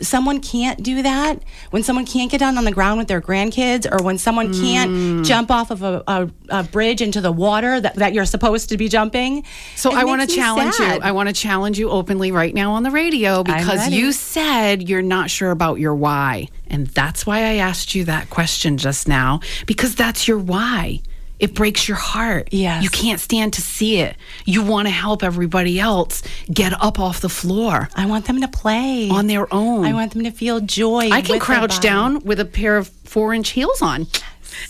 someone 0.00 0.40
can't 0.40 0.82
do 0.82 1.02
that, 1.02 1.42
when 1.70 1.82
someone 1.82 2.06
can't 2.06 2.30
get 2.30 2.38
down 2.38 2.56
on 2.56 2.64
the 2.64 2.72
ground 2.72 2.98
with 2.98 3.08
their 3.08 3.20
grandkids 3.20 3.90
or 3.90 4.02
when 4.02 4.16
someone 4.18 4.52
Mm. 4.52 4.60
can't 4.62 5.26
jump 5.26 5.50
off 5.50 5.70
of 5.70 5.82
a, 5.82 6.02
a, 6.06 6.30
a 6.48 6.62
bridge 6.62 7.02
into 7.02 7.20
the 7.20 7.32
water 7.32 7.80
that, 7.80 7.96
that 7.96 8.14
you're 8.14 8.24
supposed 8.24 8.68
to 8.70 8.76
be 8.76 8.88
jumping. 8.88 9.44
So 9.76 9.92
I 9.92 10.04
want 10.04 10.22
to 10.22 10.26
challenge 10.34 10.78
you. 10.78 10.84
I 10.84 11.12
want 11.12 11.28
to 11.28 11.34
challenge 11.34 11.78
you 11.78 11.90
openly 11.90 12.32
right 12.32 12.54
now 12.54 12.72
on 12.72 12.82
the 12.82 12.90
radio 12.90 13.42
because 13.42 13.88
you 13.90 14.12
said 14.12 14.88
you're 14.88 15.02
not 15.02 15.28
sure 15.30 15.50
about 15.50 15.78
your 15.80 15.94
why. 15.94 16.48
And 16.68 16.86
that's 16.86 17.26
why 17.26 17.38
I 17.38 17.54
asked 17.56 17.94
you 17.94 18.04
that 18.04 18.30
question 18.30 18.78
just 18.78 19.08
now 19.08 19.40
because 19.66 19.94
that's 19.94 20.26
your 20.28 20.38
why. 20.38 21.00
It 21.40 21.54
breaks 21.54 21.88
your 21.88 21.96
heart. 21.96 22.50
Yes. 22.52 22.84
You 22.84 22.90
can't 22.90 23.18
stand 23.18 23.54
to 23.54 23.62
see 23.62 23.98
it. 24.00 24.14
You 24.44 24.62
want 24.62 24.86
to 24.88 24.92
help 24.92 25.24
everybody 25.24 25.80
else 25.80 26.22
get 26.52 26.72
up 26.80 27.00
off 27.00 27.20
the 27.20 27.28
floor 27.30 27.88
I 27.96 28.06
want 28.06 28.26
them 28.26 28.40
to 28.42 28.48
play 28.48 29.08
on 29.08 29.26
their 29.26 29.52
own. 29.52 29.84
I 29.84 29.92
want 29.92 30.12
them 30.12 30.24
to 30.24 30.30
feel 30.30 30.60
joy. 30.60 31.10
I 31.10 31.22
can 31.22 31.40
crouch 31.40 31.80
down 31.80 32.20
with 32.20 32.40
a 32.40 32.44
pair 32.44 32.76
of 32.76 32.88
four 32.88 33.32
inch 33.32 33.50
heels 33.50 33.80
on. 33.82 34.06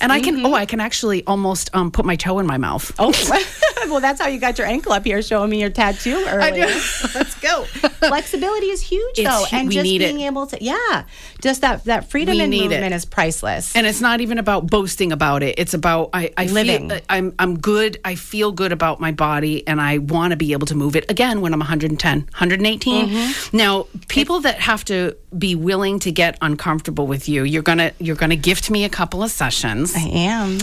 And 0.01 0.12
I 0.12 0.21
can, 0.21 0.45
oh, 0.45 0.55
I 0.55 0.66
can 0.66 0.81
actually 0.81 1.25
almost 1.27 1.71
um, 1.75 1.90
put 1.90 2.05
my 2.05 2.16
toe 2.16 2.38
in 2.38 2.47
my 2.47 2.59
mouth. 2.59 2.93
Oh, 2.99 3.12
well, 3.88 4.01
that's 4.01 4.21
how 4.21 4.29
you 4.29 4.38
got 4.38 4.59
your 4.59 4.66
ankle 4.66 4.93
up 4.93 5.05
here 5.05 5.23
showing 5.23 5.51
me 5.51 5.61
your 5.61 5.71
tattoo 5.71 6.25
earlier. 6.29 6.66
Let's 7.14 7.35
go. 7.40 7.64
Flexibility 8.01 8.66
is 8.66 8.81
huge, 8.81 9.19
It's 9.19 9.29
though, 9.29 9.45
and 9.57 9.71
just 9.71 9.85
being 9.85 10.21
it. 10.21 10.27
able 10.27 10.47
to, 10.47 10.62
yeah, 10.62 11.05
just 11.43 11.61
that 11.62 11.85
that 11.85 12.11
freedom 12.11 12.37
We 12.37 12.47
need 12.47 12.71
movement 12.71 12.95
is 12.95 13.05
priceless. 13.05 13.75
and 13.77 13.87
it's 13.87 14.01
not 14.01 14.21
even 14.21 14.38
about 14.38 14.66
boasting 14.69 15.12
about 15.12 15.43
it. 15.43 15.59
It's 15.59 15.75
about 15.75 16.11
I, 16.12 16.33
I 16.37 16.47
Living. 16.47 16.90
Feel, 16.90 17.01
I'm 17.09 17.35
I'm 17.38 17.59
good. 17.59 17.99
I 18.05 18.14
feel 18.14 18.53
good 18.53 18.73
about 18.73 19.01
my 19.01 19.12
body, 19.12 19.66
and 19.66 19.81
I 19.81 19.99
want 19.99 20.33
to 20.33 20.37
be 20.37 20.53
able 20.53 20.66
to 20.66 20.75
move 20.75 20.97
it 20.97 21.11
again 21.11 21.40
when 21.40 21.53
I'm 21.53 21.61
110, 21.61 22.19
118. 22.21 23.07
Mm-hmm. 23.09 23.57
Now, 23.57 23.87
people 24.09 24.40
that 24.40 24.57
have 24.61 24.85
to 24.87 25.16
be 25.38 25.55
willing 25.55 25.99
to 26.01 26.11
get 26.11 26.37
uncomfortable 26.43 27.07
with 27.07 27.29
you, 27.29 27.45
you're 27.45 27.62
gonna 27.62 27.93
you're 27.99 28.16
gonna 28.16 28.37
gift 28.37 28.71
me 28.71 28.85
a 28.85 28.88
couple 28.88 29.23
of 29.23 29.31
sessions, 29.31 29.69
I 29.78 30.09
am. 30.09 30.59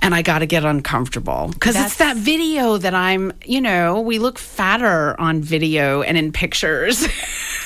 and 0.00 0.14
I 0.14 0.22
got 0.22 0.40
to 0.40 0.46
get 0.46 0.64
uncomfortable 0.64 1.50
because 1.52 1.76
it's 1.76 1.96
that 1.96 2.16
video 2.16 2.78
that 2.78 2.94
I'm. 2.94 3.32
You 3.44 3.60
know, 3.60 4.00
we 4.00 4.18
look 4.18 4.38
fatter 4.38 5.18
on 5.20 5.42
video 5.42 6.02
and 6.02 6.16
in 6.16 6.32
pictures. 6.32 7.06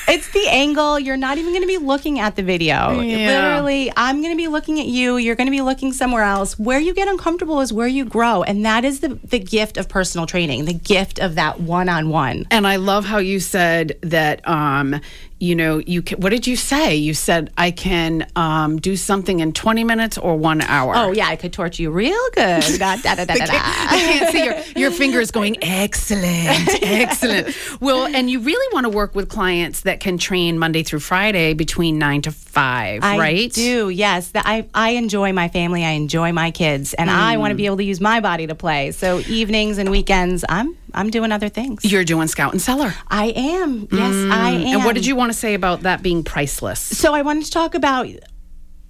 It's 0.08 0.28
the 0.30 0.46
angle. 0.48 0.98
You're 0.98 1.16
not 1.16 1.38
even 1.38 1.52
going 1.52 1.62
to 1.62 1.68
be 1.68 1.78
looking 1.78 2.20
at 2.20 2.36
the 2.36 2.42
video. 2.42 3.00
Yeah. 3.00 3.56
Literally, 3.56 3.92
I'm 3.96 4.20
going 4.20 4.32
to 4.32 4.36
be 4.36 4.46
looking 4.46 4.78
at 4.78 4.86
you. 4.86 5.16
You're 5.16 5.34
going 5.34 5.48
to 5.48 5.52
be 5.52 5.62
looking 5.62 5.92
somewhere 5.92 6.22
else. 6.22 6.58
Where 6.58 6.78
you 6.78 6.94
get 6.94 7.08
uncomfortable 7.08 7.60
is 7.60 7.72
where 7.72 7.88
you 7.88 8.04
grow. 8.04 8.42
And 8.42 8.64
that 8.64 8.84
is 8.84 9.00
the, 9.00 9.08
the 9.24 9.38
gift 9.38 9.76
of 9.76 9.88
personal 9.88 10.26
training, 10.26 10.64
the 10.64 10.74
gift 10.74 11.18
of 11.18 11.34
that 11.34 11.60
one 11.60 11.88
on 11.88 12.08
one. 12.08 12.46
And 12.50 12.66
I 12.66 12.76
love 12.76 13.04
how 13.04 13.18
you 13.18 13.40
said 13.40 13.98
that 14.02 14.46
um, 14.48 15.00
you 15.38 15.54
know, 15.54 15.78
you 15.78 16.00
can, 16.00 16.20
what 16.20 16.30
did 16.30 16.46
you 16.46 16.56
say? 16.56 16.96
You 16.96 17.12
said 17.12 17.52
I 17.58 17.70
can 17.70 18.26
um, 18.36 18.78
do 18.78 18.96
something 18.96 19.40
in 19.40 19.52
20 19.52 19.84
minutes 19.84 20.16
or 20.16 20.34
one 20.36 20.62
hour. 20.62 20.94
Oh 20.96 21.12
yeah, 21.12 21.28
I 21.28 21.36
could 21.36 21.52
torture 21.52 21.82
you 21.82 21.90
real 21.90 22.16
good. 22.32 22.62
Da, 22.76 22.96
da, 22.96 23.14
da, 23.14 23.24
da, 23.24 23.34
da, 23.34 23.46
da. 23.46 23.52
I 23.54 23.98
can't 23.98 24.30
see 24.30 24.44
your, 24.44 24.54
your 24.76 24.90
fingers 24.90 25.30
going, 25.30 25.56
excellent, 25.62 26.82
excellent. 26.82 27.56
Well, 27.80 28.06
and 28.06 28.30
you 28.30 28.40
really 28.40 28.74
want 28.74 28.84
to 28.84 28.90
work 28.90 29.14
with 29.14 29.28
clients 29.28 29.80
that 29.82 29.95
can 30.00 30.18
train 30.18 30.58
Monday 30.58 30.82
through 30.82 31.00
Friday 31.00 31.54
between 31.54 31.98
nine 31.98 32.22
to 32.22 32.30
five, 32.30 33.02
I 33.02 33.18
right? 33.18 33.52
do, 33.52 33.88
yes. 33.88 34.30
That 34.30 34.44
I, 34.46 34.66
I 34.74 34.90
enjoy 34.90 35.32
my 35.32 35.48
family, 35.48 35.84
I 35.84 35.90
enjoy 35.90 36.32
my 36.32 36.50
kids, 36.50 36.94
and 36.94 37.10
I 37.10 37.36
want 37.36 37.50
to 37.50 37.54
Mm. 37.54 37.58
be 37.58 37.66
able 37.66 37.76
to 37.78 37.84
use 37.84 38.00
my 38.00 38.20
body 38.20 38.46
to 38.46 38.54
play. 38.54 38.90
So 38.92 39.20
evenings 39.20 39.78
and 39.78 39.90
weekends, 39.90 40.44
I'm 40.48 40.76
I'm 40.94 41.10
doing 41.10 41.30
other 41.32 41.48
things. 41.50 41.84
You're 41.84 42.04
doing 42.04 42.26
Scout 42.28 42.52
and 42.52 42.62
Cellar. 42.62 42.94
I 43.08 43.26
am. 43.36 43.86
Yes, 43.92 44.14
I 44.32 44.50
am. 44.50 44.60
Mm. 44.62 44.66
And 44.74 44.84
what 44.84 44.94
did 44.94 45.04
you 45.06 45.14
want 45.16 45.30
to 45.32 45.38
say 45.38 45.54
about 45.54 45.82
that 45.82 46.02
being 46.02 46.24
priceless? 46.24 46.80
So 46.80 47.14
I 47.14 47.22
wanted 47.22 47.44
to 47.44 47.50
talk 47.50 47.74
about 47.74 48.08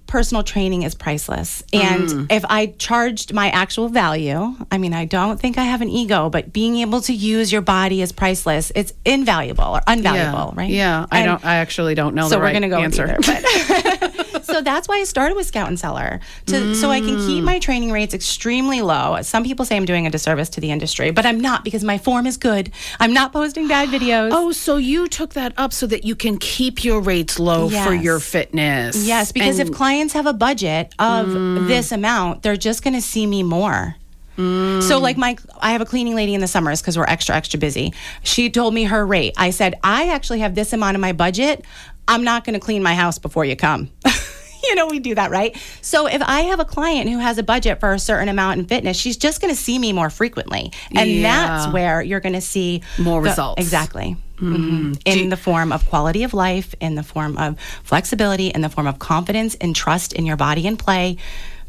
personal 0.07 0.41
training 0.43 0.83
is 0.83 0.95
priceless. 0.95 1.63
And 1.73 2.07
Mm. 2.09 2.31
if 2.31 2.43
I 2.49 2.67
charged 2.77 3.33
my 3.33 3.49
actual 3.49 3.89
value, 3.89 4.55
I 4.71 4.77
mean, 4.77 4.93
I 4.93 5.05
don't 5.05 5.39
think 5.39 5.57
I 5.57 5.63
have 5.63 5.81
an 5.81 5.89
ego, 5.89 6.29
but 6.29 6.53
being 6.53 6.77
able 6.77 7.01
to 7.01 7.13
use 7.13 7.51
your 7.51 7.61
body 7.61 8.01
is 8.01 8.11
priceless. 8.11 8.71
It's 8.73 8.93
invaluable 9.05 9.65
or 9.65 9.81
unvaluable, 9.81 10.53
yeah. 10.53 10.59
right? 10.61 10.69
Yeah, 10.69 11.05
I 11.11 11.23
don't. 11.25 11.43
I 11.45 11.55
actually 11.57 11.93
don't 11.95 12.15
know. 12.15 12.23
so 12.23 12.35
the 12.35 12.37
we're 12.37 12.43
right 12.45 12.53
gonna 12.53 12.69
go 12.69 12.79
answer. 12.79 13.03
either, 13.03 13.17
but- 13.21 14.13
so 14.47 14.61
that's 14.61 14.87
why 14.87 14.95
I 14.97 15.03
started 15.03 15.35
with 15.35 15.45
Scout 15.45 15.67
and 15.67 15.79
Cellar 15.79 16.19
to 16.47 16.73
so 16.75 16.89
I 16.89 16.99
can 16.99 17.17
keep 17.27 17.43
my 17.43 17.59
training 17.59 17.91
rates 17.91 18.13
extremely 18.13 18.81
low. 18.81 19.21
Some 19.21 19.43
people 19.43 19.65
say 19.65 19.75
I'm 19.75 19.85
doing 19.85 20.07
a 20.07 20.09
disservice 20.09 20.49
to 20.49 20.61
the 20.61 20.71
industry, 20.71 21.11
but 21.11 21.25
I'm 21.25 21.39
not 21.39 21.63
because 21.63 21.83
my 21.83 21.97
form 21.97 22.25
is 22.25 22.37
good. 22.37 22.71
I'm 22.99 23.13
not 23.13 23.33
posting 23.33 23.67
bad 23.67 23.89
videos. 23.97 24.29
Oh, 24.33 24.51
so 24.51 24.77
you 24.77 25.07
took 25.07 25.33
that 25.33 25.53
up 25.57 25.73
so 25.73 25.85
that 25.87 26.03
you 26.05 26.15
can 26.15 26.37
keep 26.37 26.83
your 26.83 26.99
rates 27.01 27.39
low 27.39 27.69
for 27.69 27.93
your 27.93 28.19
fitness. 28.19 29.05
Yes, 29.05 29.31
because 29.31 29.59
if 29.59 29.71
clients 29.71 30.13
have 30.13 30.25
a 30.25 30.33
budget 30.33 30.93
of 30.99 31.27
Mm. 31.27 31.67
this 31.67 31.91
amount, 31.91 32.41
they're 32.43 32.55
just 32.57 32.83
going 32.83 32.93
to 32.93 33.01
see 33.01 33.25
me 33.27 33.43
more. 33.43 33.95
Mm. 34.37 34.83
So, 34.83 34.99
like 34.99 35.17
my, 35.17 35.35
I 35.59 35.71
have 35.71 35.81
a 35.81 35.85
cleaning 35.85 36.15
lady 36.15 36.33
in 36.35 36.41
the 36.41 36.47
summers 36.47 36.79
because 36.81 36.97
we're 36.97 37.05
extra, 37.05 37.35
extra 37.35 37.59
busy. 37.59 37.93
She 38.23 38.49
told 38.49 38.73
me 38.73 38.83
her 38.85 39.05
rate. 39.05 39.33
I 39.35 39.49
said, 39.49 39.75
I 39.83 40.09
actually 40.09 40.39
have 40.39 40.53
this 40.55 40.73
amount 40.73 40.95
in 40.95 41.01
my 41.01 41.11
budget. 41.11 41.65
I'm 42.07 42.23
not 42.23 42.43
going 42.45 42.53
to 42.53 42.59
clean 42.59 42.81
my 42.83 42.93
house 42.95 43.17
before 43.19 43.45
you 43.45 43.55
come. 43.55 43.89
you 44.67 44.75
know, 44.75 44.87
we 44.87 44.99
do 44.99 45.15
that, 45.15 45.31
right? 45.31 45.55
So, 45.81 46.07
if 46.07 46.21
I 46.21 46.41
have 46.41 46.59
a 46.59 46.65
client 46.65 47.09
who 47.09 47.19
has 47.19 47.37
a 47.37 47.43
budget 47.43 47.79
for 47.79 47.93
a 47.93 47.99
certain 47.99 48.29
amount 48.29 48.59
in 48.59 48.65
fitness, 48.65 48.97
she's 48.97 49.17
just 49.17 49.41
going 49.41 49.53
to 49.53 49.59
see 49.59 49.79
me 49.79 49.93
more 49.93 50.09
frequently, 50.09 50.71
and 50.95 51.09
Yeah. 51.09 51.21
that's 51.47 51.73
where 51.73 52.01
you're 52.01 52.19
going 52.19 52.33
to 52.33 52.41
see 52.41 52.81
More 52.97 53.21
the- 53.21 53.29
results. 53.29 53.61
Exactly. 53.61 54.17
Mhm. 54.39 55.01
In 55.05 55.29
the 55.29 55.37
form 55.37 55.71
of 55.71 55.87
quality 55.89 56.21
of 56.23 56.33
life, 56.33 56.75
in 56.79 56.93
the 56.95 57.01
form 57.03 57.37
of 57.37 57.55
flexibility, 57.83 58.47
in 58.49 58.61
the 58.61 58.69
form 58.69 58.85
of 58.85 58.99
confidence 58.99 59.55
and 59.55 59.75
trust 59.75 60.13
in 60.13 60.25
your 60.27 60.37
body 60.37 60.67
and 60.67 60.77
play. 60.77 61.17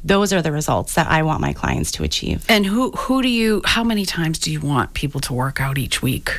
Those 0.04 0.32
are 0.32 0.40
the 0.42 0.52
results 0.52 0.94
that 0.94 1.08
I 1.08 1.22
want 1.22 1.40
my 1.40 1.52
clients 1.52 1.92
to 1.92 2.04
achieve. 2.04 2.44
and 2.48 2.64
who 2.64 2.90
who 2.92 3.22
do 3.22 3.28
you? 3.28 3.62
How 3.64 3.84
many 3.84 4.06
times 4.06 4.38
do 4.38 4.50
you 4.52 4.60
want 4.60 4.94
people 4.94 5.20
to 5.22 5.32
work 5.32 5.60
out 5.60 5.78
each 5.78 6.02
week? 6.02 6.30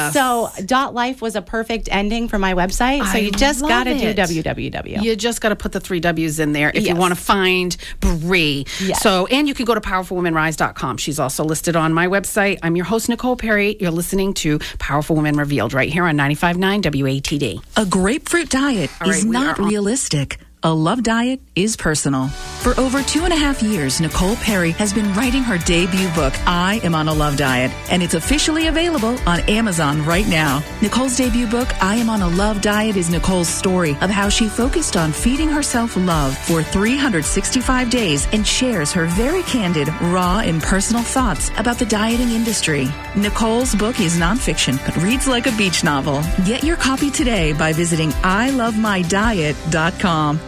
Yes. 0.07 0.13
So 0.13 0.49
dot 0.65 0.93
.life 0.93 1.21
was 1.21 1.35
a 1.35 1.41
perfect 1.41 1.89
ending 1.91 2.27
for 2.27 2.37
my 2.39 2.53
website. 2.53 2.99
So 3.11 3.17
I 3.17 3.21
you 3.21 3.31
just 3.31 3.61
got 3.61 3.85
to 3.85 3.97
do 3.97 4.13
www. 4.13 5.01
You 5.03 5.15
just 5.15 5.41
got 5.41 5.49
to 5.49 5.55
put 5.55 5.71
the 5.71 5.79
three 5.79 5.99
W's 5.99 6.39
in 6.39 6.51
there 6.53 6.71
if 6.73 6.87
you 6.87 6.95
want 6.95 7.13
to 7.13 7.19
find 7.19 7.75
Brie. 7.99 8.65
Yes. 8.81 9.01
So, 9.01 9.25
and 9.27 9.47
you 9.47 9.53
can 9.53 9.65
go 9.65 9.73
to 9.73 9.81
powerfulwomenrise.com. 9.81 10.97
She's 10.97 11.19
also 11.19 11.43
listed 11.43 11.75
on 11.75 11.93
my 11.93 12.07
website. 12.07 12.59
I'm 12.63 12.75
your 12.75 12.85
host, 12.85 13.09
Nicole 13.09 13.35
Perry. 13.35 13.77
You're 13.79 13.91
listening 13.91 14.33
to 14.35 14.59
Powerful 14.79 15.15
Women 15.15 15.35
Revealed 15.37 15.73
right 15.73 15.89
here 15.91 16.05
on 16.05 16.17
95.9 16.17 16.81
WATD. 16.83 17.61
A 17.75 17.85
grapefruit 17.85 18.49
diet 18.49 18.89
All 19.01 19.07
right, 19.09 19.17
is 19.17 19.25
not 19.25 19.59
are 19.59 19.63
on- 19.63 19.69
realistic. 19.69 20.39
A 20.67 20.75
love 20.75 21.01
diet 21.01 21.39
is 21.55 21.77
personal. 21.77 22.27
For 22.27 22.77
over 22.77 23.01
two 23.01 23.23
and 23.23 23.31
a 23.31 23.37
half 23.37 23.63
years, 23.63 24.01
Nicole 24.01 24.35
Perry 24.35 24.71
has 24.71 24.91
been 24.91 25.13
writing 25.13 25.41
her 25.41 25.57
debut 25.57 26.09
book, 26.09 26.33
I 26.45 26.81
Am 26.83 26.93
on 26.93 27.07
a 27.07 27.13
Love 27.13 27.37
Diet, 27.37 27.71
and 27.89 28.03
it's 28.03 28.15
officially 28.15 28.67
available 28.67 29.17
on 29.25 29.39
Amazon 29.47 30.03
right 30.03 30.27
now. 30.27 30.61
Nicole's 30.81 31.15
debut 31.15 31.47
book, 31.47 31.69
I 31.81 31.95
Am 31.95 32.09
on 32.09 32.21
a 32.21 32.27
Love 32.27 32.61
Diet, 32.61 32.97
is 32.97 33.09
Nicole's 33.09 33.47
story 33.47 33.91
of 34.01 34.09
how 34.09 34.27
she 34.27 34.49
focused 34.49 34.97
on 34.97 35.13
feeding 35.13 35.47
herself 35.47 35.95
love 35.95 36.37
for 36.37 36.61
365 36.61 37.89
days 37.89 38.27
and 38.33 38.45
shares 38.45 38.91
her 38.91 39.05
very 39.05 39.43
candid, 39.43 39.87
raw, 40.01 40.39
and 40.39 40.61
personal 40.61 41.01
thoughts 41.01 41.49
about 41.55 41.79
the 41.79 41.85
dieting 41.85 42.31
industry. 42.31 42.89
Nicole's 43.15 43.73
book 43.73 44.01
is 44.01 44.19
nonfiction, 44.19 44.85
but 44.85 44.97
reads 45.01 45.29
like 45.29 45.47
a 45.47 45.55
beach 45.55 45.85
novel. 45.85 46.21
Get 46.45 46.65
your 46.65 46.75
copy 46.75 47.09
today 47.09 47.53
by 47.53 47.71
visiting 47.71 48.09
ilovemydiet.com. 48.09 50.41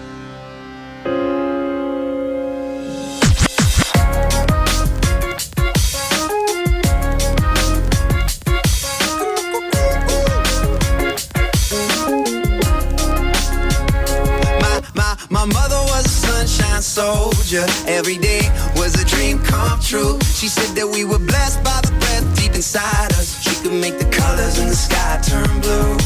Every 17.87 18.17
day 18.17 18.41
was 18.75 18.93
a 19.01 19.05
dream 19.05 19.39
come 19.39 19.79
true. 19.79 20.19
She 20.21 20.47
said 20.47 20.75
that 20.75 20.87
we 20.87 21.03
were 21.03 21.19
blessed 21.19 21.63
by 21.63 21.81
the 21.81 21.91
breath 21.99 22.37
deep 22.37 22.53
inside 22.53 23.11
us. 23.13 23.41
She 23.41 23.55
could 23.63 23.73
make 23.73 23.97
the 23.97 24.05
colors 24.05 24.59
in 24.59 24.67
the 24.67 24.75
sky 24.75 25.19
turn 25.21 25.59
blue. 25.59 25.97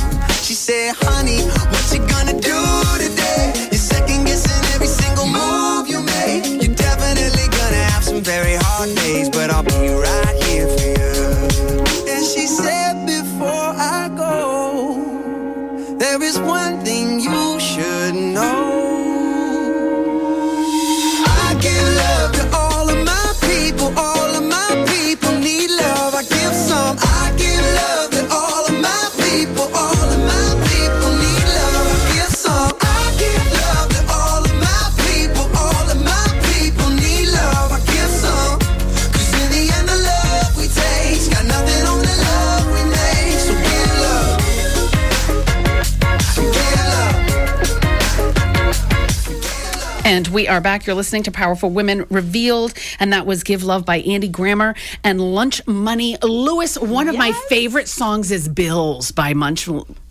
She 0.41 0.53
said, 0.53 0.95
honey, 0.95 1.41
what 1.69 1.84
you 1.91 1.99
gonna 2.08 2.39
do 2.39 2.60
today? 2.97 3.62
Are 50.54 50.62
back. 50.62 50.86
You're 50.86 50.96
listening 50.96 51.24
to 51.24 51.32
Powerful 51.32 51.72
Women 51.72 52.06
Revealed, 52.12 52.76
and 53.00 53.12
that 53.12 53.26
was 53.26 53.42
Give 53.42 53.63
Love 53.63 53.86
by 53.86 54.02
Andy 54.02 54.28
Grammer 54.28 54.76
and 55.04 55.20
Lunch 55.20 55.66
Money 55.66 56.16
Lewis. 56.22 56.78
One 56.78 57.08
of 57.10 57.18
my 57.18 57.32
favorite 57.50 57.88
songs 57.88 58.32
is 58.32 58.48
Bills 58.48 59.12
by 59.12 59.34
Munch. 59.34 59.68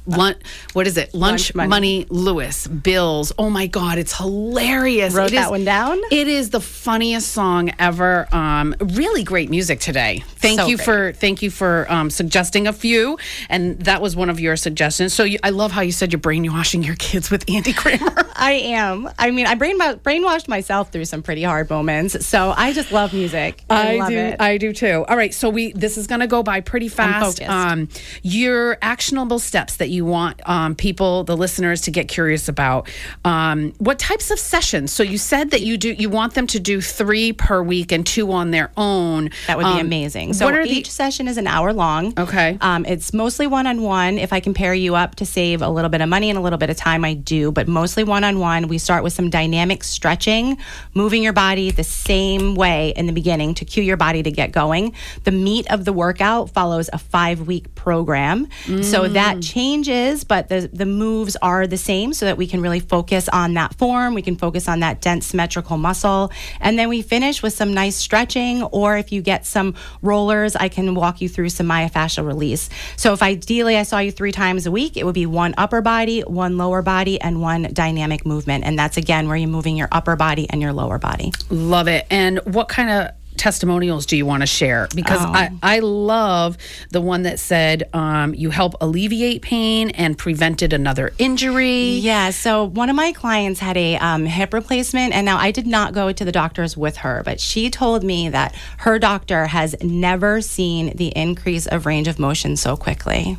Lunch, 0.06 0.38
what 0.72 0.86
is 0.86 0.96
it? 0.96 1.14
Lunch, 1.14 1.54
Lunch 1.54 1.54
money. 1.54 1.68
Money. 1.68 2.06
Lewis 2.10 2.66
Bills. 2.66 3.32
Oh 3.38 3.48
my 3.50 3.66
God, 3.66 3.98
it's 3.98 4.16
hilarious. 4.16 5.14
Wrote 5.14 5.32
It 5.32 5.36
that 5.36 5.44
is- 5.44 5.50
one 5.50 5.64
down? 5.64 6.00
It 6.10 6.28
is 6.28 6.50
the 6.50 6.60
funniest 6.60 7.28
song 7.32 7.70
ever. 7.78 8.26
Um, 8.34 8.74
really 8.80 9.22
great 9.22 9.48
music 9.50 9.80
today. 9.80 10.24
Thank 10.36 10.60
So 10.60 10.66
you 10.66 10.76
great. 10.76 10.84
for 10.84 11.12
thank 11.12 11.42
you 11.42 11.50
for 11.50 11.86
um, 11.88 12.10
suggesting 12.10 12.66
a 12.66 12.72
few, 12.72 13.18
and 13.48 13.78
that 13.80 14.02
was 14.02 14.16
one 14.16 14.28
of 14.28 14.40
your 14.40 14.56
suggestions. 14.56 15.14
So 15.14 15.22
you, 15.24 15.38
I 15.42 15.50
love 15.50 15.70
how 15.70 15.82
you 15.82 15.92
said 15.92 16.12
you're 16.12 16.18
brainwashing 16.20 16.82
your 16.82 16.96
kids 16.96 17.30
with 17.30 17.48
Andy 17.48 17.72
Grammer. 17.72 18.28
I 18.34 18.52
am. 18.52 19.08
I 19.18 19.30
mean, 19.30 19.46
I 19.46 19.54
brain 19.54 19.78
brainwashed 19.78 20.48
myself 20.48 20.90
through 20.90 21.04
some 21.04 21.22
pretty 21.22 21.44
hard 21.44 21.70
moments. 21.70 22.26
So 22.26 22.52
I 22.56 22.72
just 22.72 22.90
love 22.90 23.12
music. 23.14 23.62
I, 23.70 23.96
love 23.96 24.08
do. 24.08 24.16
it. 24.16 24.40
I 24.40 24.58
do 24.58 24.72
too. 24.72 25.04
All 25.08 25.16
right, 25.16 25.32
so 25.32 25.48
we 25.48 25.72
this 25.72 25.96
is 25.96 26.06
going 26.08 26.20
to 26.20 26.26
go 26.26 26.42
by 26.42 26.60
pretty 26.60 26.88
fast. 26.88 27.40
Um, 27.42 27.88
your 28.22 28.78
actionable 28.82 29.38
steps 29.38 29.76
that 29.76 29.88
you 29.92 30.04
want 30.04 30.40
um, 30.48 30.74
people, 30.74 31.24
the 31.24 31.36
listeners, 31.36 31.82
to 31.82 31.90
get 31.90 32.08
curious 32.08 32.48
about. 32.48 32.88
Um, 33.24 33.72
what 33.78 33.98
types 33.98 34.30
of 34.30 34.38
sessions? 34.38 34.90
So 34.92 35.02
you 35.02 35.18
said 35.18 35.50
that 35.50 35.62
you 35.62 35.76
do. 35.76 35.92
You 35.92 36.10
want 36.10 36.34
them 36.34 36.46
to 36.48 36.60
do 36.60 36.80
three 36.80 37.32
per 37.32 37.62
week 37.62 37.92
and 37.92 38.06
two 38.06 38.32
on 38.32 38.50
their 38.50 38.70
own. 38.76 39.30
That 39.46 39.56
would 39.56 39.64
be 39.64 39.70
Um, 39.70 39.80
amazing. 39.80 40.34
So 40.34 40.62
each 40.62 40.86
the? 40.86 40.90
session 40.92 41.28
is 41.28 41.36
an 41.38 41.46
hour 41.46 41.72
long. 41.72 42.14
Okay. 42.18 42.58
Um, 42.60 42.84
it's 42.86 43.12
mostly 43.12 43.46
one 43.46 43.66
on 43.66 43.82
one. 43.82 44.18
If 44.18 44.32
I 44.32 44.40
can 44.40 44.54
pair 44.54 44.74
you 44.74 44.94
up 44.94 45.14
to 45.16 45.26
save 45.26 45.62
a 45.62 45.68
little 45.68 45.90
bit 45.90 46.00
of 46.00 46.08
money 46.08 46.28
and 46.30 46.38
a 46.38 46.42
little 46.42 46.58
bit 46.58 46.70
of 46.70 46.76
time, 46.76 47.04
I 47.04 47.14
do. 47.14 47.50
But 47.52 47.68
mostly 47.68 48.04
one 48.04 48.24
on 48.24 48.38
one. 48.38 48.68
We 48.68 48.78
start 48.78 49.02
with 49.04 49.12
some 49.12 49.30
dynamic 49.30 49.84
stretching, 49.84 50.58
moving 50.94 51.22
your 51.22 51.32
body 51.32 51.70
the 51.70 51.84
same 51.84 52.54
way 52.54 52.90
in 52.96 53.06
the 53.06 53.12
beginning 53.12 53.54
to 53.54 53.64
cue 53.64 53.82
your 53.82 53.96
body 53.96 54.22
to 54.22 54.30
get 54.30 54.52
going. 54.52 54.94
The 55.24 55.30
meat 55.32 55.66
of 55.70 55.84
the 55.84 55.92
workout 55.92 56.50
follows 56.50 56.90
a 56.92 56.98
five 56.98 57.46
week 57.46 57.74
program. 57.74 58.48
So 58.82 59.08
that 59.08 59.22
that 59.22 59.42
changes, 59.82 60.24
but 60.24 60.48
the, 60.48 60.70
the 60.72 60.86
moves 60.86 61.36
are 61.42 61.66
the 61.66 61.76
same 61.76 62.12
so 62.12 62.26
that 62.26 62.36
we 62.36 62.46
can 62.46 62.60
really 62.60 62.80
focus 62.80 63.28
on 63.28 63.54
that 63.54 63.74
form. 63.74 64.14
We 64.14 64.22
can 64.22 64.36
focus 64.36 64.68
on 64.68 64.80
that 64.80 65.00
dense 65.00 65.26
symmetrical 65.26 65.76
muscle. 65.76 66.30
And 66.60 66.78
then 66.78 66.88
we 66.88 67.02
finish 67.02 67.42
with 67.42 67.52
some 67.52 67.74
nice 67.74 67.96
stretching, 67.96 68.62
or 68.62 68.96
if 68.96 69.12
you 69.12 69.22
get 69.22 69.44
some 69.46 69.74
rollers, 70.00 70.54
I 70.56 70.68
can 70.68 70.94
walk 70.94 71.20
you 71.20 71.28
through 71.28 71.50
some 71.50 71.66
myofascial 71.66 72.26
release. 72.26 72.70
So 72.96 73.12
if 73.12 73.22
ideally 73.22 73.76
I 73.76 73.82
saw 73.82 73.98
you 73.98 74.12
three 74.12 74.32
times 74.32 74.66
a 74.66 74.70
week, 74.70 74.96
it 74.96 75.04
would 75.04 75.14
be 75.14 75.26
one 75.26 75.54
upper 75.58 75.80
body, 75.80 76.20
one 76.20 76.58
lower 76.58 76.82
body, 76.82 77.20
and 77.20 77.40
one 77.40 77.68
dynamic 77.72 78.24
movement. 78.24 78.64
And 78.64 78.78
that's 78.78 78.96
again 78.96 79.26
where 79.28 79.36
you're 79.36 79.48
moving 79.48 79.76
your 79.76 79.88
upper 79.90 80.16
body 80.16 80.46
and 80.50 80.60
your 80.62 80.72
lower 80.72 80.98
body. 80.98 81.32
Love 81.50 81.88
it. 81.88 82.06
And 82.10 82.38
what 82.44 82.68
kind 82.68 82.90
of 82.90 83.21
testimonials 83.42 84.06
do 84.06 84.16
you 84.16 84.24
want 84.24 84.42
to 84.42 84.46
share? 84.46 84.86
Because 84.94 85.18
Oh. 85.20 85.32
I, 85.34 85.50
I 85.62 85.78
love 85.80 86.56
the 86.90 87.00
one 87.00 87.22
that 87.22 87.40
said 87.40 87.88
um, 87.92 88.34
you 88.34 88.50
help 88.50 88.74
alleviate 88.80 89.42
pain 89.42 89.90
and 89.90 90.16
prevented 90.16 90.72
another 90.72 91.12
injury. 91.18 91.88
Yeah. 92.10 92.30
So 92.30 92.64
one 92.64 92.88
of 92.88 92.94
my 92.94 93.10
clients 93.12 93.58
had 93.58 93.76
a 93.76 93.96
um, 93.96 94.26
hip 94.26 94.54
replacement, 94.54 95.12
and 95.12 95.24
now 95.24 95.38
I 95.38 95.50
did 95.50 95.66
not 95.66 95.92
go 95.92 96.12
to 96.12 96.24
the 96.24 96.30
doctors 96.30 96.76
with 96.76 96.98
her, 96.98 97.22
but 97.24 97.40
she 97.40 97.68
told 97.68 98.04
me 98.04 98.28
that 98.28 98.54
her 98.78 99.00
doctor 99.00 99.46
has 99.46 99.74
never 99.82 100.40
seen 100.40 100.96
the 100.96 101.08
increase 101.16 101.66
of 101.66 101.84
range 101.84 102.06
of 102.06 102.20
motion 102.20 102.56
so 102.56 102.76
quickly. 102.76 103.36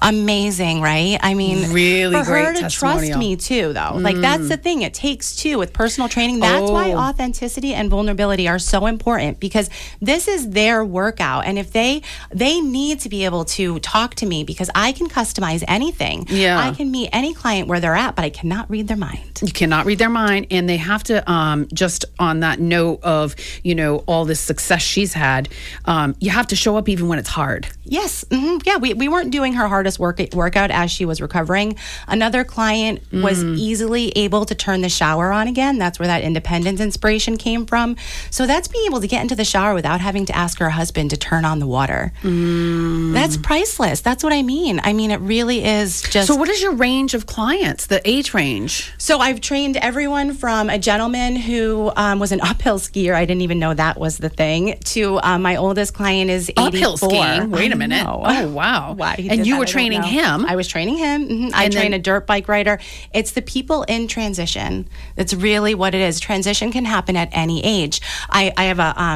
Amazing, 0.00 0.80
right? 0.80 1.18
I 1.20 1.34
mean, 1.34 1.72
Really 1.72 2.14
for 2.16 2.24
her 2.24 2.52
great 2.52 2.56
to 2.62 2.70
trust 2.70 3.16
me 3.16 3.34
too, 3.36 3.72
though. 3.72 3.94
Like 3.96 4.16
that's 4.16 4.48
the 4.48 4.56
thing. 4.56 4.82
It 4.82 4.94
takes 4.94 5.34
two 5.34 5.58
with 5.58 5.72
personal 5.72 6.08
training. 6.08 6.38
That's 6.38 6.70
why 6.70 6.92
Oh. 6.92 6.98
authenticity 6.98 7.74
and 7.74 7.90
vulnerability 7.90 8.46
are 8.48 8.58
so 8.58 8.86
important 8.86 9.39
because 9.40 9.70
this 10.00 10.28
is 10.28 10.50
their 10.50 10.84
workout, 10.84 11.46
and 11.46 11.58
if 11.58 11.72
they 11.72 12.02
they 12.30 12.60
need 12.60 13.00
to 13.00 13.08
be 13.08 13.24
able 13.24 13.44
to 13.46 13.78
talk 13.80 14.14
to 14.16 14.26
me 14.26 14.44
because 14.44 14.70
I 14.74 14.92
can 14.92 15.08
customize 15.08 15.64
anything. 15.66 16.26
Yeah. 16.28 16.58
I 16.58 16.72
can 16.72 16.90
meet 16.90 17.10
any 17.12 17.34
client 17.34 17.68
where 17.68 17.80
they're 17.80 17.96
at, 17.96 18.16
but 18.16 18.24
I 18.24 18.30
cannot 18.30 18.70
read 18.70 18.88
their 18.88 18.96
mind. 18.96 19.40
You 19.42 19.52
cannot 19.52 19.86
read 19.86 19.98
their 19.98 20.10
mind, 20.10 20.48
and 20.50 20.68
they 20.68 20.76
have 20.76 21.02
to. 21.04 21.28
Um, 21.30 21.68
just 21.72 22.04
on 22.18 22.40
that 22.40 22.60
note 22.60 23.00
of 23.02 23.34
you 23.62 23.74
know 23.74 23.98
all 24.06 24.24
this 24.24 24.40
success 24.40 24.82
she's 24.82 25.14
had, 25.14 25.48
um, 25.84 26.14
you 26.20 26.30
have 26.30 26.46
to 26.48 26.56
show 26.56 26.76
up 26.76 26.88
even 26.88 27.08
when 27.08 27.18
it's 27.18 27.28
hard. 27.28 27.68
Yes, 27.84 28.24
hmm 28.30 28.58
yeah, 28.64 28.76
we, 28.76 28.94
we 28.94 29.08
weren't 29.08 29.30
doing 29.30 29.54
her 29.54 29.68
hardest 29.68 29.98
work 29.98 30.20
workout 30.32 30.70
as 30.70 30.90
she 30.90 31.04
was 31.04 31.20
recovering. 31.20 31.76
Another 32.06 32.44
client 32.44 33.00
was 33.12 33.42
easily 33.42 34.10
able 34.10 34.44
to 34.44 34.54
turn 34.54 34.82
the 34.82 34.88
shower 34.88 35.32
on 35.32 35.48
again. 35.48 35.78
That's 35.78 35.98
where 35.98 36.06
that 36.06 36.22
independence 36.22 36.80
inspiration 36.80 37.36
came 37.36 37.66
from. 37.66 37.96
So 38.30 38.46
that's 38.46 38.68
being 38.68 38.86
able 38.86 39.00
to 39.00 39.06
get 39.06 39.19
into 39.22 39.34
the 39.34 39.44
shower 39.44 39.74
without 39.74 40.00
having 40.00 40.26
to 40.26 40.36
ask 40.36 40.58
her 40.58 40.70
husband 40.70 41.10
to 41.10 41.16
turn 41.16 41.44
on 41.44 41.58
the 41.58 41.66
water. 41.66 42.12
That's 42.22 43.36
priceless. 43.36 44.00
That's 44.00 44.22
what 44.24 44.32
I 44.32 44.42
mean. 44.42 44.80
I 44.82 44.92
mean, 44.92 45.10
it 45.10 45.20
really 45.20 45.64
is 45.64 46.02
just. 46.02 46.28
So, 46.28 46.36
what 46.36 46.48
is 46.48 46.62
your 46.62 46.72
range 46.74 47.14
of 47.14 47.26
clients? 47.26 47.86
The 47.86 48.00
age 48.08 48.34
range? 48.34 48.92
So 48.98 49.18
I've 49.18 49.40
trained 49.40 49.76
everyone 49.76 50.34
from 50.34 50.70
a 50.70 50.78
gentleman 50.78 51.36
who 51.36 51.92
um, 51.96 52.18
was 52.18 52.32
an 52.32 52.40
uphill 52.50 52.78
skier. 52.78 53.14
I 53.14 53.24
didn't 53.24 53.42
even 53.42 53.58
know 53.58 53.74
that 53.74 53.98
was 53.98 54.18
the 54.18 54.28
thing. 54.28 54.78
To 54.86 55.20
um, 55.22 55.42
my 55.42 55.56
oldest 55.56 55.94
client 55.94 56.30
is 56.30 56.50
84. 56.50 56.66
Uphill 56.66 56.96
skiing. 56.96 57.50
Wait 57.50 57.72
a 57.72 57.76
minute. 57.76 58.06
Oh 58.06 58.48
wow! 58.50 58.94
Why? 58.94 59.16
And 59.18 59.46
you 59.46 59.54
that, 59.54 59.60
were 59.60 59.66
training 59.66 60.02
him. 60.02 60.44
I 60.46 60.56
was 60.56 60.68
training 60.68 60.98
him. 60.98 61.28
mhm. 61.28 61.50
I 61.54 61.68
train 61.68 61.90
then- 61.90 61.94
a 61.94 61.98
dirt 61.98 62.26
bike 62.26 62.48
rider. 62.48 62.78
It's 63.12 63.32
the 63.32 63.42
people 63.42 63.82
in 63.84 64.06
transition. 64.08 64.88
That's 65.16 65.34
really 65.34 65.74
what 65.74 65.94
it 65.94 66.00
is. 66.00 66.20
Transition 66.20 66.70
can 66.72 66.84
happen 66.84 67.16
at 67.16 67.28
any 67.32 67.64
age. 67.64 68.00
I, 68.30 68.52
I 68.56 68.64
have 68.64 68.78
a 68.78 68.94
um, 69.02 69.09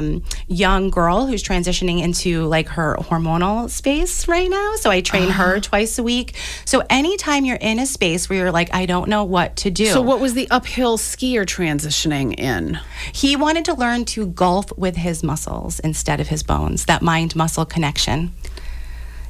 young 0.49 0.91
girl 0.91 1.27
who's 1.27 1.43
transitioning 1.43 2.03
into 2.03 2.45
like 2.47 2.69
her 2.69 2.97
hormonal 3.01 3.69
space 3.71 4.27
right 4.29 4.51
now. 4.51 4.75
So 4.77 4.91
I 4.91 5.01
train 5.01 5.29
Ah. 5.31 5.33
her 5.33 5.61
twice 5.61 5.99
a 5.99 6.03
week. 6.03 6.35
So 6.65 6.83
anytime 6.91 7.45
you're 7.45 7.57
in 7.57 7.79
a 7.79 7.87
space 7.87 8.29
where 8.29 8.39
you're 8.39 8.53
like, 8.53 8.73
I 8.75 8.87
don't 8.87 9.09
know 9.09 9.25
what 9.25 9.57
to 9.57 9.71
do. 9.71 9.87
So, 9.87 10.01
what 10.03 10.21
was 10.21 10.35
the 10.35 10.49
uphill 10.51 10.99
skier 10.99 11.45
transitioning 11.45 12.39
in? 12.39 12.79
He 13.13 13.37
wanted 13.37 13.65
to 13.67 13.75
learn 13.75 14.05
to 14.07 14.27
golf 14.27 14.67
with 14.77 14.97
his 14.97 15.23
muscles 15.23 15.81
instead 15.81 16.21
of 16.21 16.29
his 16.29 16.43
bones, 16.43 16.85
that 16.87 17.03
mind 17.03 17.35
muscle 17.37 17.65
connection. 17.65 18.33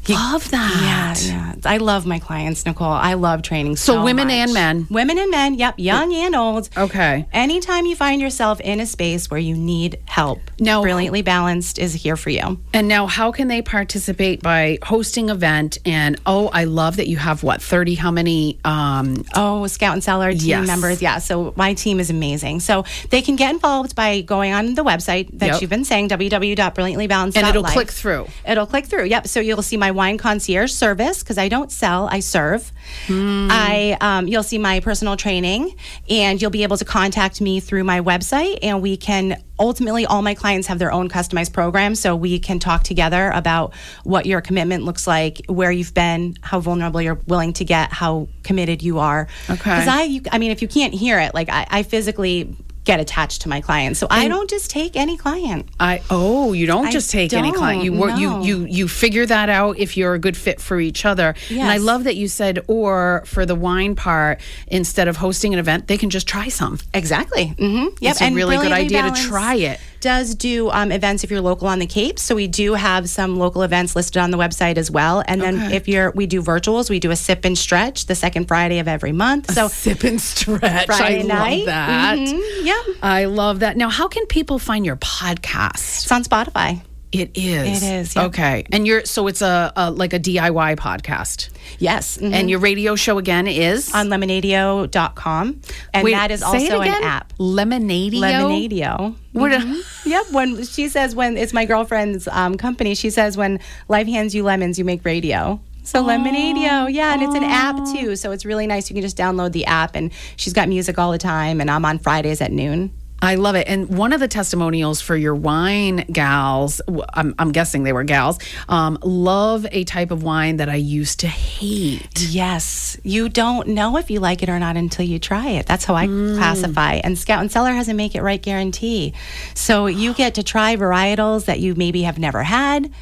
Love 0.08 0.50
that. 0.50 1.18
Yeah, 1.24 1.34
yeah. 1.34 1.54
I 1.64 1.78
love 1.78 2.04
my 2.06 2.18
clients, 2.18 2.66
Nicole. 2.66 2.88
I 2.92 3.14
love 3.14 3.40
training 3.42 3.76
so, 3.76 3.94
So 3.94 4.04
women 4.04 4.26
much. 4.28 4.34
and 4.36 4.52
men. 4.52 4.86
Women 4.90 5.18
and 5.18 5.30
men, 5.30 5.54
yep, 5.54 5.74
young 5.78 6.12
and 6.14 6.34
old. 6.36 6.68
Okay. 6.76 7.26
Anytime 7.32 7.86
you 7.86 7.96
find 7.96 8.20
yourself 8.20 8.60
in 8.60 8.80
a 8.80 8.86
space 8.86 9.30
where 9.30 9.40
you 9.40 9.56
need 9.56 9.98
help, 10.06 10.40
Now- 10.60 10.82
Brilliantly 10.82 11.22
Balanced 11.22 11.78
is 11.78 11.94
here 11.94 12.16
for 12.16 12.28
you. 12.30 12.58
And 12.74 12.86
now, 12.86 13.06
how 13.06 13.32
can 13.32 13.48
they 13.48 13.62
participate 13.62 14.42
by 14.42 14.78
hosting 14.82 15.30
event? 15.30 15.78
And 15.86 16.20
oh, 16.26 16.48
I 16.52 16.64
love 16.64 16.96
that 16.96 17.08
you 17.08 17.16
have 17.16 17.42
what 17.42 17.62
thirty? 17.62 17.94
How 17.94 18.10
many? 18.10 18.58
Um, 18.64 19.24
Oh, 19.34 19.66
Scout 19.66 19.94
and 19.94 20.04
Cellar 20.04 20.32
team 20.32 20.40
Yes. 20.48 20.66
members. 20.66 21.00
Yeah. 21.00 21.18
So 21.18 21.54
my 21.56 21.72
team 21.74 21.98
is 21.98 22.10
amazing. 22.10 22.60
So 22.60 22.84
they 23.10 23.22
can 23.22 23.36
get 23.36 23.50
involved 23.54 23.94
by 23.96 24.20
going 24.20 24.52
on 24.52 24.74
the 24.74 24.84
website 24.84 25.30
that 25.38 25.46
Yep. 25.46 25.60
you've 25.62 25.70
been 25.70 25.84
saying, 25.84 26.08
www.brilliantlybalanced.life. 26.10 27.36
and 27.36 27.46
it'll 27.48 27.62
click 27.64 27.90
through. 27.90 28.26
It'll 28.46 28.66
click 28.66 28.84
through. 28.86 29.04
Yep. 29.06 29.28
So 29.28 29.40
you'll 29.40 29.62
see 29.62 29.76
my 29.78 29.90
wine 29.94 30.18
concierge 30.18 30.72
service 30.72 31.22
because 31.22 31.38
I 31.38 31.48
don't 31.48 31.70
sell, 31.72 32.08
I 32.10 32.20
serve. 32.20 32.72
Hmm. 33.06 33.48
I 33.50 33.96
um, 34.00 34.28
you'll 34.28 34.42
see 34.42 34.58
my 34.58 34.80
personal 34.80 35.16
training, 35.16 35.76
and 36.08 36.40
you'll 36.40 36.50
be 36.50 36.62
able 36.62 36.76
to 36.76 36.84
contact 36.84 37.40
me 37.40 37.60
through 37.60 37.84
my 37.84 38.00
website, 38.00 38.58
and 38.62 38.82
we 38.82 38.96
can. 38.96 39.42
Ultimately, 39.56 40.04
all 40.04 40.20
my 40.20 40.34
clients 40.34 40.66
have 40.66 40.80
their 40.80 40.90
own 40.90 41.08
customized 41.08 41.52
program, 41.52 41.94
so 41.94 42.16
we 42.16 42.40
can 42.40 42.58
talk 42.58 42.82
together 42.82 43.30
about 43.30 43.72
what 44.02 44.26
your 44.26 44.40
commitment 44.40 44.82
looks 44.82 45.06
like, 45.06 45.42
where 45.46 45.70
you've 45.70 45.94
been, 45.94 46.36
how 46.42 46.58
vulnerable 46.58 47.00
you're 47.00 47.20
willing 47.28 47.52
to 47.52 47.64
get, 47.64 47.92
how 47.92 48.26
committed 48.42 48.82
you 48.82 48.98
are. 48.98 49.28
Okay. 49.48 49.54
Because 49.54 49.86
I, 49.86 50.02
you, 50.02 50.22
I 50.32 50.38
mean, 50.38 50.50
if 50.50 50.60
you 50.60 50.66
can't 50.66 50.92
hear 50.92 51.20
it, 51.20 51.34
like 51.34 51.50
I, 51.50 51.68
I 51.70 51.82
physically 51.84 52.56
get 52.84 53.00
attached 53.00 53.42
to 53.42 53.48
my 53.48 53.60
clients, 53.60 53.98
so 53.98 54.06
I 54.10 54.28
don't 54.28 54.48
just 54.48 54.70
take 54.70 54.96
any 54.96 55.16
client. 55.16 55.68
I 55.80 56.02
oh, 56.10 56.52
you 56.52 56.66
don't 56.66 56.86
I 56.86 56.90
just 56.90 57.10
take 57.10 57.32
any 57.32 57.52
client. 57.52 57.82
You 57.82 57.90
don't, 57.90 58.00
work. 58.00 58.18
You 58.18 58.30
no. 58.30 58.42
you 58.42 58.64
you 58.64 58.88
figure 58.88 59.26
that 59.26 59.48
out 59.48 59.78
if 59.78 59.96
you're 59.96 60.14
a 60.14 60.18
good 60.18 60.36
fit 60.36 60.60
for 60.60 60.78
each 60.80 61.04
other. 61.04 61.34
And 61.50 61.62
I 61.62 61.78
love 61.78 62.04
that 62.04 62.16
you 62.16 62.28
said 62.28 62.60
or 62.68 63.22
for 63.26 63.46
the 63.46 63.54
wine 63.54 63.96
part 63.96 64.40
instead 64.66 65.08
of 65.08 65.16
hosting 65.16 65.52
an 65.52 65.58
event, 65.58 65.88
they 65.88 65.98
can 65.98 66.10
just 66.10 66.28
try 66.28 66.48
some. 66.48 66.78
Exactly. 66.92 67.54
Mm-hmm. 67.58 67.96
Yep. 68.00 68.10
It's 68.10 68.20
a 68.22 68.32
really 68.32 68.56
good 68.56 68.72
idea 68.72 69.02
to 69.02 69.12
try 69.12 69.54
it. 69.54 69.80
Does 70.04 70.34
do 70.34 70.68
um, 70.70 70.92
events 70.92 71.24
if 71.24 71.30
you're 71.30 71.40
local 71.40 71.66
on 71.66 71.78
the 71.78 71.86
Cape. 71.86 72.18
So 72.18 72.34
we 72.34 72.46
do 72.46 72.74
have 72.74 73.08
some 73.08 73.38
local 73.38 73.62
events 73.62 73.96
listed 73.96 74.20
on 74.20 74.30
the 74.30 74.36
website 74.36 74.76
as 74.76 74.90
well. 74.90 75.22
And 75.26 75.40
then 75.40 75.54
Okay. 75.56 75.76
if 75.76 75.88
you're, 75.88 76.10
we 76.10 76.26
do 76.26 76.42
virtuals. 76.42 76.90
We 76.90 77.00
do 77.00 77.10
a 77.10 77.16
sip 77.16 77.46
and 77.46 77.56
stretch 77.56 78.04
the 78.04 78.14
second 78.14 78.46
Friday 78.46 78.80
of 78.80 78.86
every 78.86 79.12
month. 79.12 79.50
So 79.54 79.68
Sip 79.68 80.04
and 80.04 80.20
stretch. 80.20 80.84
Friday 80.86 81.20
I 81.20 81.22
night. 81.22 81.56
love 81.60 81.66
that. 81.66 82.18
Mhm. 82.18 82.42
Yeah. 82.64 82.82
I 83.02 83.24
love 83.24 83.60
that. 83.60 83.78
Now, 83.78 83.88
how 83.88 84.06
can 84.08 84.26
people 84.26 84.58
find 84.58 84.84
your 84.84 84.96
podcast? 84.96 86.02
It's 86.04 86.12
on 86.12 86.22
Spotify. 86.22 86.82
It 87.14 87.30
is. 87.36 87.82
It 87.82 87.86
is, 87.86 88.16
yeah. 88.16 88.24
Okay. 88.24 88.66
And 88.72 88.86
you're 88.86 89.04
so 89.04 89.26
it's 89.28 89.40
a, 89.42 89.72
a 89.76 89.90
like 89.90 90.12
a 90.12 90.18
DIY 90.18 90.76
podcast. 90.76 91.50
Yes. 91.78 92.18
mhm. 92.18 92.32
And 92.32 92.50
your 92.50 92.58
radio 92.58 92.96
show 92.96 93.18
again 93.18 93.46
is 93.46 93.92
on 93.94 94.08
lemonadio.com. 94.08 95.60
And 95.92 96.04
Wait, 96.04 96.12
that 96.12 96.30
is 96.30 96.42
also 96.42 96.80
an 96.80 96.88
app. 97.04 97.32
Lemonadio. 97.38 98.12
Lemonadio. 98.20 99.14
What 99.32 99.52
Mhm. 99.52 100.06
yep. 100.06 100.30
When 100.32 100.64
she 100.64 100.88
says 100.88 101.14
when 101.14 101.36
it's 101.36 101.52
my 101.52 101.64
girlfriend's 101.64 102.28
um, 102.28 102.56
company, 102.56 102.94
she 102.94 103.10
says 103.10 103.36
when 103.36 103.60
life 103.88 104.06
hands 104.06 104.34
you 104.34 104.42
lemons, 104.42 104.78
you 104.78 104.84
make 104.84 105.04
radio. 105.04 105.60
So 105.86 106.02
Lemonadio, 106.02 106.90
yeah, 106.90 107.12
and 107.12 107.22
it's 107.22 107.34
an 107.34 107.44
app 107.44 107.76
too. 107.94 108.16
So 108.16 108.32
it's 108.32 108.46
really 108.46 108.66
nice. 108.66 108.88
You 108.88 108.94
can 108.94 109.02
just 109.02 109.18
download 109.18 109.52
the 109.52 109.66
app, 109.66 109.94
and 109.94 110.10
she's 110.36 110.54
got 110.54 110.66
music 110.66 110.98
all 110.98 111.12
the 111.12 111.18
time. 111.18 111.60
And 111.60 111.70
I'm 111.70 111.84
on 111.84 111.98
Fridays 111.98 112.40
at 112.40 112.52
noon. 112.52 112.90
I 113.24 113.36
love 113.36 113.54
it. 113.54 113.66
And 113.66 113.88
one 113.96 114.12
of 114.12 114.20
the 114.20 114.28
testimonials 114.28 115.00
for 115.00 115.16
your 115.16 115.34
wine 115.34 116.04
gals, 116.12 116.80
I'm, 117.14 117.34
I'm 117.38 117.52
guessing 117.52 117.82
they 117.82 117.92
were 117.92 118.04
gals, 118.04 118.38
um, 118.68 118.98
love 119.02 119.66
a 119.72 119.84
type 119.84 120.10
of 120.10 120.22
wine 120.22 120.58
that 120.58 120.68
I 120.68 120.74
used 120.74 121.20
to 121.20 121.26
hate. 121.26 122.20
Yes, 122.20 122.98
you 123.02 123.28
don't 123.28 123.68
know 123.68 123.96
if 123.96 124.10
you 124.10 124.20
like 124.20 124.42
it 124.42 124.48
or 124.48 124.58
not 124.58 124.76
until 124.76 125.06
you 125.06 125.18
try 125.18 125.48
it. 125.50 125.66
That's 125.66 125.84
how 125.84 125.94
I 125.94 126.06
classify. 126.06 126.94
And 127.02 127.18
Scout 127.18 127.40
and 127.40 127.50
Cellar 127.50 127.72
has 127.72 127.88
a 127.88 127.94
make 127.94 128.14
it 128.14 128.22
right 128.22 128.40
guarantee. 128.40 129.14
So 129.54 129.86
you 129.86 130.12
get 130.14 130.34
to 130.34 130.42
try 130.42 130.76
varietals 130.76 131.46
that 131.46 131.60
you 131.60 131.74
maybe 131.74 132.02
have 132.02 132.18
never 132.18 132.42
had. 132.42 132.92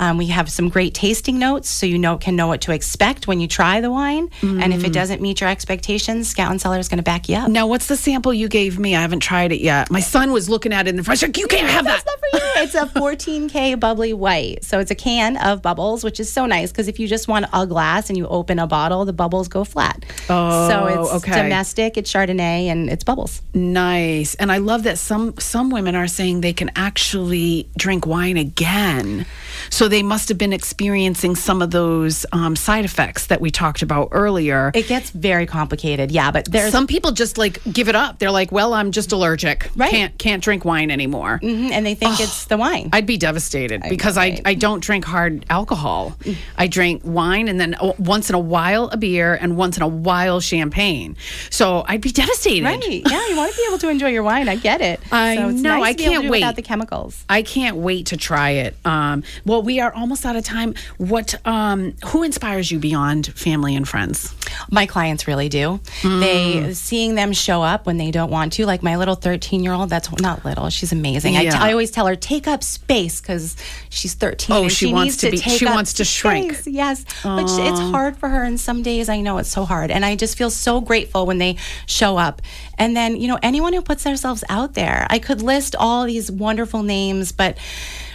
Um, 0.00 0.16
we 0.16 0.26
have 0.28 0.50
some 0.50 0.70
great 0.70 0.94
tasting 0.94 1.38
notes, 1.38 1.68
so 1.68 1.84
you 1.86 1.98
know 1.98 2.16
can 2.16 2.34
know 2.34 2.48
what 2.48 2.62
to 2.62 2.72
expect 2.72 3.28
when 3.28 3.38
you 3.38 3.46
try 3.46 3.80
the 3.80 3.90
wine. 3.90 4.30
And 4.42 4.72
if 4.72 4.82
it 4.82 4.92
doesn't 4.92 5.20
meet 5.20 5.40
your 5.42 5.50
expectations, 5.50 6.28
Scout 6.28 6.50
and 6.50 6.60
Cellar 6.60 6.78
is 6.78 6.88
going 6.88 6.98
to 6.98 7.02
back 7.04 7.28
you 7.28 7.36
up. 7.36 7.50
Now, 7.50 7.66
what's 7.66 7.86
the 7.86 7.96
sample 7.96 8.32
you 8.32 8.48
gave 8.48 8.78
me? 8.78 8.96
I 8.96 9.02
haven't 9.02 9.20
tried 9.20 9.52
it 9.52 9.60
yet. 9.60 9.90
My 9.90 10.00
son 10.00 10.32
was 10.32 10.48
looking 10.48 10.72
at 10.72 10.86
it 10.86 10.90
in 10.90 10.96
the 10.96 11.04
front. 11.04 11.20
Like, 11.20 11.36
you 11.36 11.46
can't 11.46 11.68
have 11.68 11.84
that. 11.84 12.02
That's 12.04 12.06
not 12.06 12.18
for 12.18 12.26
you. 12.36 12.62
It's 12.62 12.74
a 12.74 12.86
14K 13.00 13.78
bubbly 13.78 14.14
white. 14.14 14.64
So 14.64 14.78
it's 14.80 14.90
a 14.90 14.94
can 14.94 15.36
of 15.36 15.60
bubbles, 15.60 16.02
which 16.02 16.18
is 16.18 16.32
so 16.32 16.46
nice 16.46 16.72
because 16.72 16.88
if 16.88 16.98
you 16.98 17.06
just 17.06 17.28
want 17.28 17.46
a 17.52 17.66
glass 17.66 18.08
and 18.08 18.16
you 18.16 18.26
open 18.26 18.58
a 18.58 18.66
bottle, 18.66 19.04
the 19.04 19.12
bubbles 19.12 19.48
go 19.48 19.64
flat. 19.64 20.04
Oh, 20.30 20.68
so 20.68 20.86
it's 20.86 21.24
okay. 21.24 21.42
domestic, 21.42 21.98
it's 21.98 22.10
Chardonnay, 22.10 22.66
and 22.66 22.88
it's 22.88 23.04
bubbles. 23.04 23.42
Nice. 23.52 24.34
And 24.36 24.50
I 24.50 24.58
love 24.58 24.84
that 24.84 24.98
some 24.98 25.36
some 25.38 25.68
women 25.70 25.94
are 25.94 26.06
saying 26.08 26.40
they 26.40 26.54
can 26.54 26.70
actually 26.74 27.68
drink 27.76 28.06
wine 28.06 28.38
again. 28.38 29.26
So 29.68 29.88
they 29.90 30.02
must 30.02 30.28
have 30.28 30.38
been 30.38 30.52
experiencing 30.52 31.36
some 31.36 31.62
of 31.62 31.70
those 31.70 32.24
um, 32.32 32.56
side 32.56 32.84
effects 32.84 33.26
that 33.26 33.40
we 33.40 33.50
talked 33.50 33.82
about 33.82 34.08
earlier. 34.12 34.70
It 34.74 34.88
gets 34.88 35.10
very 35.10 35.46
complicated, 35.46 36.10
yeah, 36.10 36.30
but 36.30 36.46
there's 36.50 36.72
some 36.72 36.86
people 36.86 37.12
just 37.12 37.36
like 37.38 37.60
give 37.70 37.88
it 37.88 37.94
up. 37.94 38.18
They're 38.18 38.30
like, 38.30 38.52
"Well, 38.52 38.72
I'm 38.74 38.92
just 38.92 39.12
allergic. 39.12 39.68
Right. 39.76 39.90
Can't 39.90 40.18
can't 40.18 40.42
drink 40.42 40.64
wine 40.64 40.90
anymore." 40.90 41.40
Mhm, 41.42 41.70
and 41.70 41.84
they 41.84 41.94
think 41.94 42.20
it's 42.20 42.46
the 42.46 42.56
wine. 42.56 42.88
I'd 42.92 43.06
be 43.06 43.16
devastated 43.16 43.82
because 43.88 44.16
know, 44.16 44.22
I. 44.22 44.40
I 44.44 44.54
don't 44.54 44.80
drink 44.82 45.04
hard 45.04 45.44
alcohol. 45.50 46.16
I 46.56 46.66
drink 46.66 47.02
wine 47.04 47.48
and 47.48 47.60
then 47.60 47.74
uh, 47.74 47.92
once 47.98 48.28
in 48.30 48.34
a 48.34 48.38
while 48.38 48.88
a 48.88 48.96
beer 48.96 49.34
and 49.34 49.56
once 49.56 49.76
in 49.76 49.82
a 49.82 49.88
while 49.88 50.40
champagne. 50.40 51.16
So 51.50 51.84
I'd 51.86 52.00
be 52.00 52.10
devastated. 52.10 52.64
Right. 52.64 53.02
Yeah, 53.06 53.28
you 53.28 53.36
want 53.36 53.50
to 53.52 53.56
be 53.56 53.64
able 53.68 53.78
to 53.78 53.88
enjoy 53.88 54.08
your 54.08 54.22
wine. 54.22 54.48
I 54.48 54.56
get 54.56 54.80
it. 54.80 55.00
I 55.10 55.36
so 55.36 55.48
it's 55.48 55.60
know, 55.60 55.78
Nice 55.78 55.84
I 55.84 55.92
to 55.92 55.96
be 55.96 56.04
able 56.04 56.14
to 56.14 56.20
can't 56.20 56.30
wait. 56.30 56.40
Without 56.40 56.56
the 56.56 56.62
chemicals. 56.62 57.24
I 57.28 57.42
can't 57.42 57.76
wait 57.76 58.06
to 58.06 58.16
try 58.16 58.50
it. 58.50 58.76
Um, 58.84 59.22
well, 59.44 59.62
we 59.62 59.79
are 59.80 59.92
almost 59.92 60.24
out 60.26 60.36
of 60.36 60.44
time. 60.44 60.74
What? 60.98 61.34
Um, 61.46 61.94
who 62.06 62.22
inspires 62.22 62.70
you 62.70 62.78
beyond 62.78 63.26
family 63.28 63.74
and 63.76 63.88
friends? 63.88 64.34
My 64.70 64.86
clients 64.86 65.26
really 65.26 65.48
do. 65.48 65.80
They 66.02 66.72
seeing 66.74 67.14
them 67.14 67.32
show 67.32 67.62
up 67.62 67.86
when 67.86 67.96
they 67.96 68.10
don't 68.10 68.30
want 68.30 68.52
to, 68.54 68.66
like 68.66 68.82
my 68.82 68.96
little 68.96 69.14
13 69.14 69.62
year 69.62 69.72
old. 69.72 69.90
That's 69.90 70.10
not 70.20 70.44
little. 70.44 70.68
She's 70.70 70.92
amazing. 70.92 71.36
I, 71.36 71.42
Yeah. 71.42 71.50
t- 71.52 71.56
I 71.58 71.72
always 71.72 71.90
tell 71.90 72.06
her 72.06 72.16
take 72.16 72.46
up 72.46 72.62
space 72.62 73.20
because 73.20 73.56
she's 73.88 74.14
13. 74.14 74.56
Oh, 74.56 74.68
she 74.68 74.86
she, 74.86 74.92
wants 74.92 75.22
needs 75.22 75.42
to 75.42 75.48
be- 75.48 75.56
she 75.56 75.64
wants 75.66 75.94
to 75.94 76.04
shrink. 76.04 76.52
space. 76.54 76.66
Yes, 76.66 77.04
but 77.22 77.46
sh- 77.46 77.58
it's 77.60 77.80
hard 77.80 78.16
for 78.16 78.28
her, 78.28 78.42
and 78.42 78.58
some 78.60 78.82
days 78.82 79.08
I 79.08 79.20
know 79.20 79.38
it's 79.38 79.50
so 79.50 79.64
hard. 79.64 79.90
And 79.90 80.04
I 80.04 80.16
just 80.16 80.36
feel 80.36 80.50
so 80.50 80.80
grateful 80.80 81.26
when 81.26 81.38
they 81.38 81.56
show 81.86 82.16
up. 82.16 82.42
And 82.78 82.96
then 82.96 83.16
you 83.20 83.28
know 83.28 83.38
anyone 83.42 83.72
who 83.72 83.82
puts 83.82 84.04
themselves 84.04 84.42
out 84.48 84.74
there. 84.74 85.06
I 85.10 85.18
could 85.18 85.42
list 85.42 85.76
all 85.78 86.04
these 86.06 86.30
wonderful 86.30 86.82
names, 86.82 87.32
but 87.32 87.56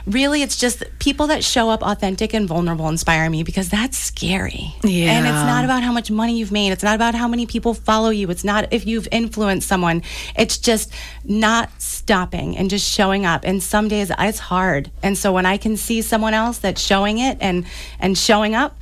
really 0.08 0.42
it's 0.42 0.58
just 0.58 0.84
people 1.00 1.28
that 1.28 1.44
show 1.44 1.70
up 1.70 1.82
authentic 1.82 2.34
and 2.34 2.48
vulnerable 2.48 2.88
inspire 2.90 3.30
me 3.30 3.44
because 3.44 3.70
that's 3.70 3.98
scary. 3.98 4.76
Yeah. 4.84 5.12
And 5.12 5.26
it's 5.26 5.46
not 5.46 5.66
about 5.66 5.84
how 5.84 5.92
much 5.92 6.12
money 6.12 6.38
you've 6.38 6.52
made. 6.52 6.72
It's 6.72 6.84
not 6.84 6.96
about 6.96 7.16
how 7.16 7.28
many 7.28 7.46
people 7.46 7.74
follow 7.74 8.10
you. 8.10 8.30
It's 8.30 8.44
not 8.44 8.72
if 8.72 8.86
you've 8.86 9.08
influenced 9.12 9.68
someone. 9.68 10.04
It's 10.38 10.58
just 10.58 10.92
not 11.24 11.70
stopping 11.82 12.58
and 12.58 12.70
just 12.70 12.90
showing 12.90 13.26
up. 13.26 13.42
And 13.44 13.62
some 13.62 13.88
days 13.88 14.12
it's 14.18 14.40
hard. 14.40 14.92
And 15.02 15.18
so 15.18 15.34
when 15.34 15.46
I 15.46 15.58
can 15.58 15.78
see 15.78 16.02
someone 16.02 16.34
else 16.34 16.60
that's 16.60 16.82
showing 16.82 17.18
it 17.18 17.38
and 17.42 17.66
and 18.00 18.18
showing 18.18 18.56
up, 18.56 18.78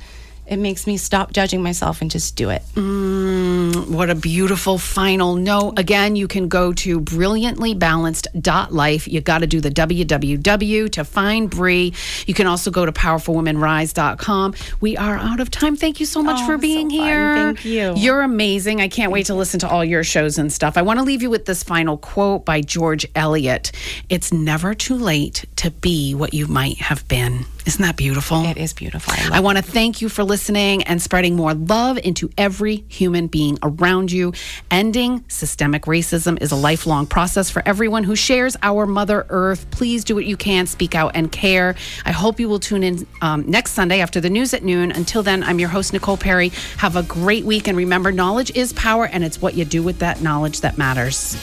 it 0.46 0.58
makes 0.58 0.86
me 0.86 0.96
stop 0.96 1.32
judging 1.32 1.62
myself 1.62 2.00
and 2.02 2.10
just 2.10 2.36
do 2.36 2.50
it. 2.50 2.62
Mm, 2.74 3.88
what 3.90 4.10
a 4.10 4.14
beautiful 4.14 4.78
final 4.78 5.36
note. 5.36 5.78
Again, 5.78 6.16
you 6.16 6.28
can 6.28 6.48
go 6.48 6.72
to 6.74 7.00
brilliantlybalanced.life. 7.00 9.08
You 9.08 9.20
got 9.20 9.38
to 9.38 9.46
do 9.46 9.60
the 9.60 9.70
www 9.70 10.90
to 10.92 11.04
find 11.04 11.50
Bree. 11.50 11.92
You 12.26 12.34
can 12.34 12.46
also 12.46 12.70
go 12.70 12.86
to 12.86 12.92
powerfulwomenrise.com. 12.92 14.54
We 14.80 14.96
are 14.96 15.16
out 15.16 15.40
of 15.40 15.50
time. 15.50 15.76
Thank 15.76 16.00
you 16.00 16.06
so 16.06 16.22
much 16.22 16.38
Oh, 16.42 16.46
for 16.46 16.58
being 16.58 16.90
so 16.90 16.96
fun. 16.96 17.06
here. 17.06 17.34
Thank 17.34 17.64
you. 17.64 17.94
You're 17.96 18.22
amazing. 18.22 18.80
I 18.80 18.88
can't 18.88 19.12
wait 19.12 19.26
to 19.26 19.34
listen 19.34 19.60
to 19.60 19.68
all 19.68 19.84
your 19.84 20.04
shows 20.04 20.38
and 20.38 20.52
stuff. 20.52 20.76
I 20.76 20.82
want 20.82 20.98
to 20.98 21.04
leave 21.04 21.22
you 21.22 21.30
with 21.30 21.46
this 21.46 21.62
final 21.62 21.96
quote 21.96 22.44
by 22.44 22.60
George 22.60 23.06
Eliot. 23.14 23.72
It's 24.08 24.32
never 24.32 24.74
too 24.74 24.96
late 24.96 25.44
to 25.56 25.70
be 25.70 26.14
what 26.14 26.34
you 26.34 26.46
might 26.46 26.78
have 26.78 27.06
been. 27.08 27.46
Isn't 27.66 27.82
that 27.82 27.96
beautiful? 27.96 28.44
It 28.44 28.58
is 28.58 28.72
beautiful. 28.72 29.12
I 29.16 29.38
I 29.38 29.40
want 29.40 29.58
to 29.58 29.64
thank 29.64 30.02
you 30.02 30.08
for 30.08 30.22
listening 30.22 30.82
and 30.84 31.00
spreading 31.00 31.34
more 31.34 31.54
love 31.54 31.98
into 31.98 32.30
every 32.36 32.84
human 32.88 33.26
being 33.26 33.58
around 33.62 34.12
you. 34.12 34.32
Ending 34.70 35.24
systemic 35.28 35.84
racism 35.84 36.40
is 36.42 36.52
a 36.52 36.56
lifelong 36.56 37.06
process 37.06 37.50
for 37.50 37.62
everyone 37.66 38.04
who 38.04 38.14
shares 38.16 38.56
our 38.62 38.86
Mother 38.86 39.26
Earth. 39.28 39.70
Please 39.70 40.04
do 40.04 40.14
what 40.14 40.26
you 40.26 40.36
can, 40.36 40.66
speak 40.66 40.94
out, 40.94 41.12
and 41.14 41.32
care. 41.32 41.74
I 42.04 42.12
hope 42.12 42.38
you 42.38 42.48
will 42.48 42.60
tune 42.60 42.82
in 42.82 43.06
um, 43.22 43.44
next 43.48 43.72
Sunday 43.72 44.00
after 44.00 44.20
the 44.20 44.30
news 44.30 44.54
at 44.54 44.62
noon. 44.62 44.92
Until 44.92 45.22
then, 45.22 45.42
I'm 45.42 45.58
your 45.58 45.70
host, 45.70 45.92
Nicole 45.92 46.16
Perry. 46.16 46.50
Have 46.76 46.96
a 46.96 47.02
great 47.02 47.44
week, 47.44 47.66
and 47.66 47.76
remember, 47.76 48.12
knowledge 48.12 48.54
is 48.54 48.72
power, 48.74 49.06
and 49.06 49.24
it's 49.24 49.40
what 49.40 49.54
you 49.54 49.64
do 49.64 49.82
with 49.82 49.98
that 50.00 50.20
knowledge 50.20 50.60
that 50.60 50.76
matters. 50.78 51.36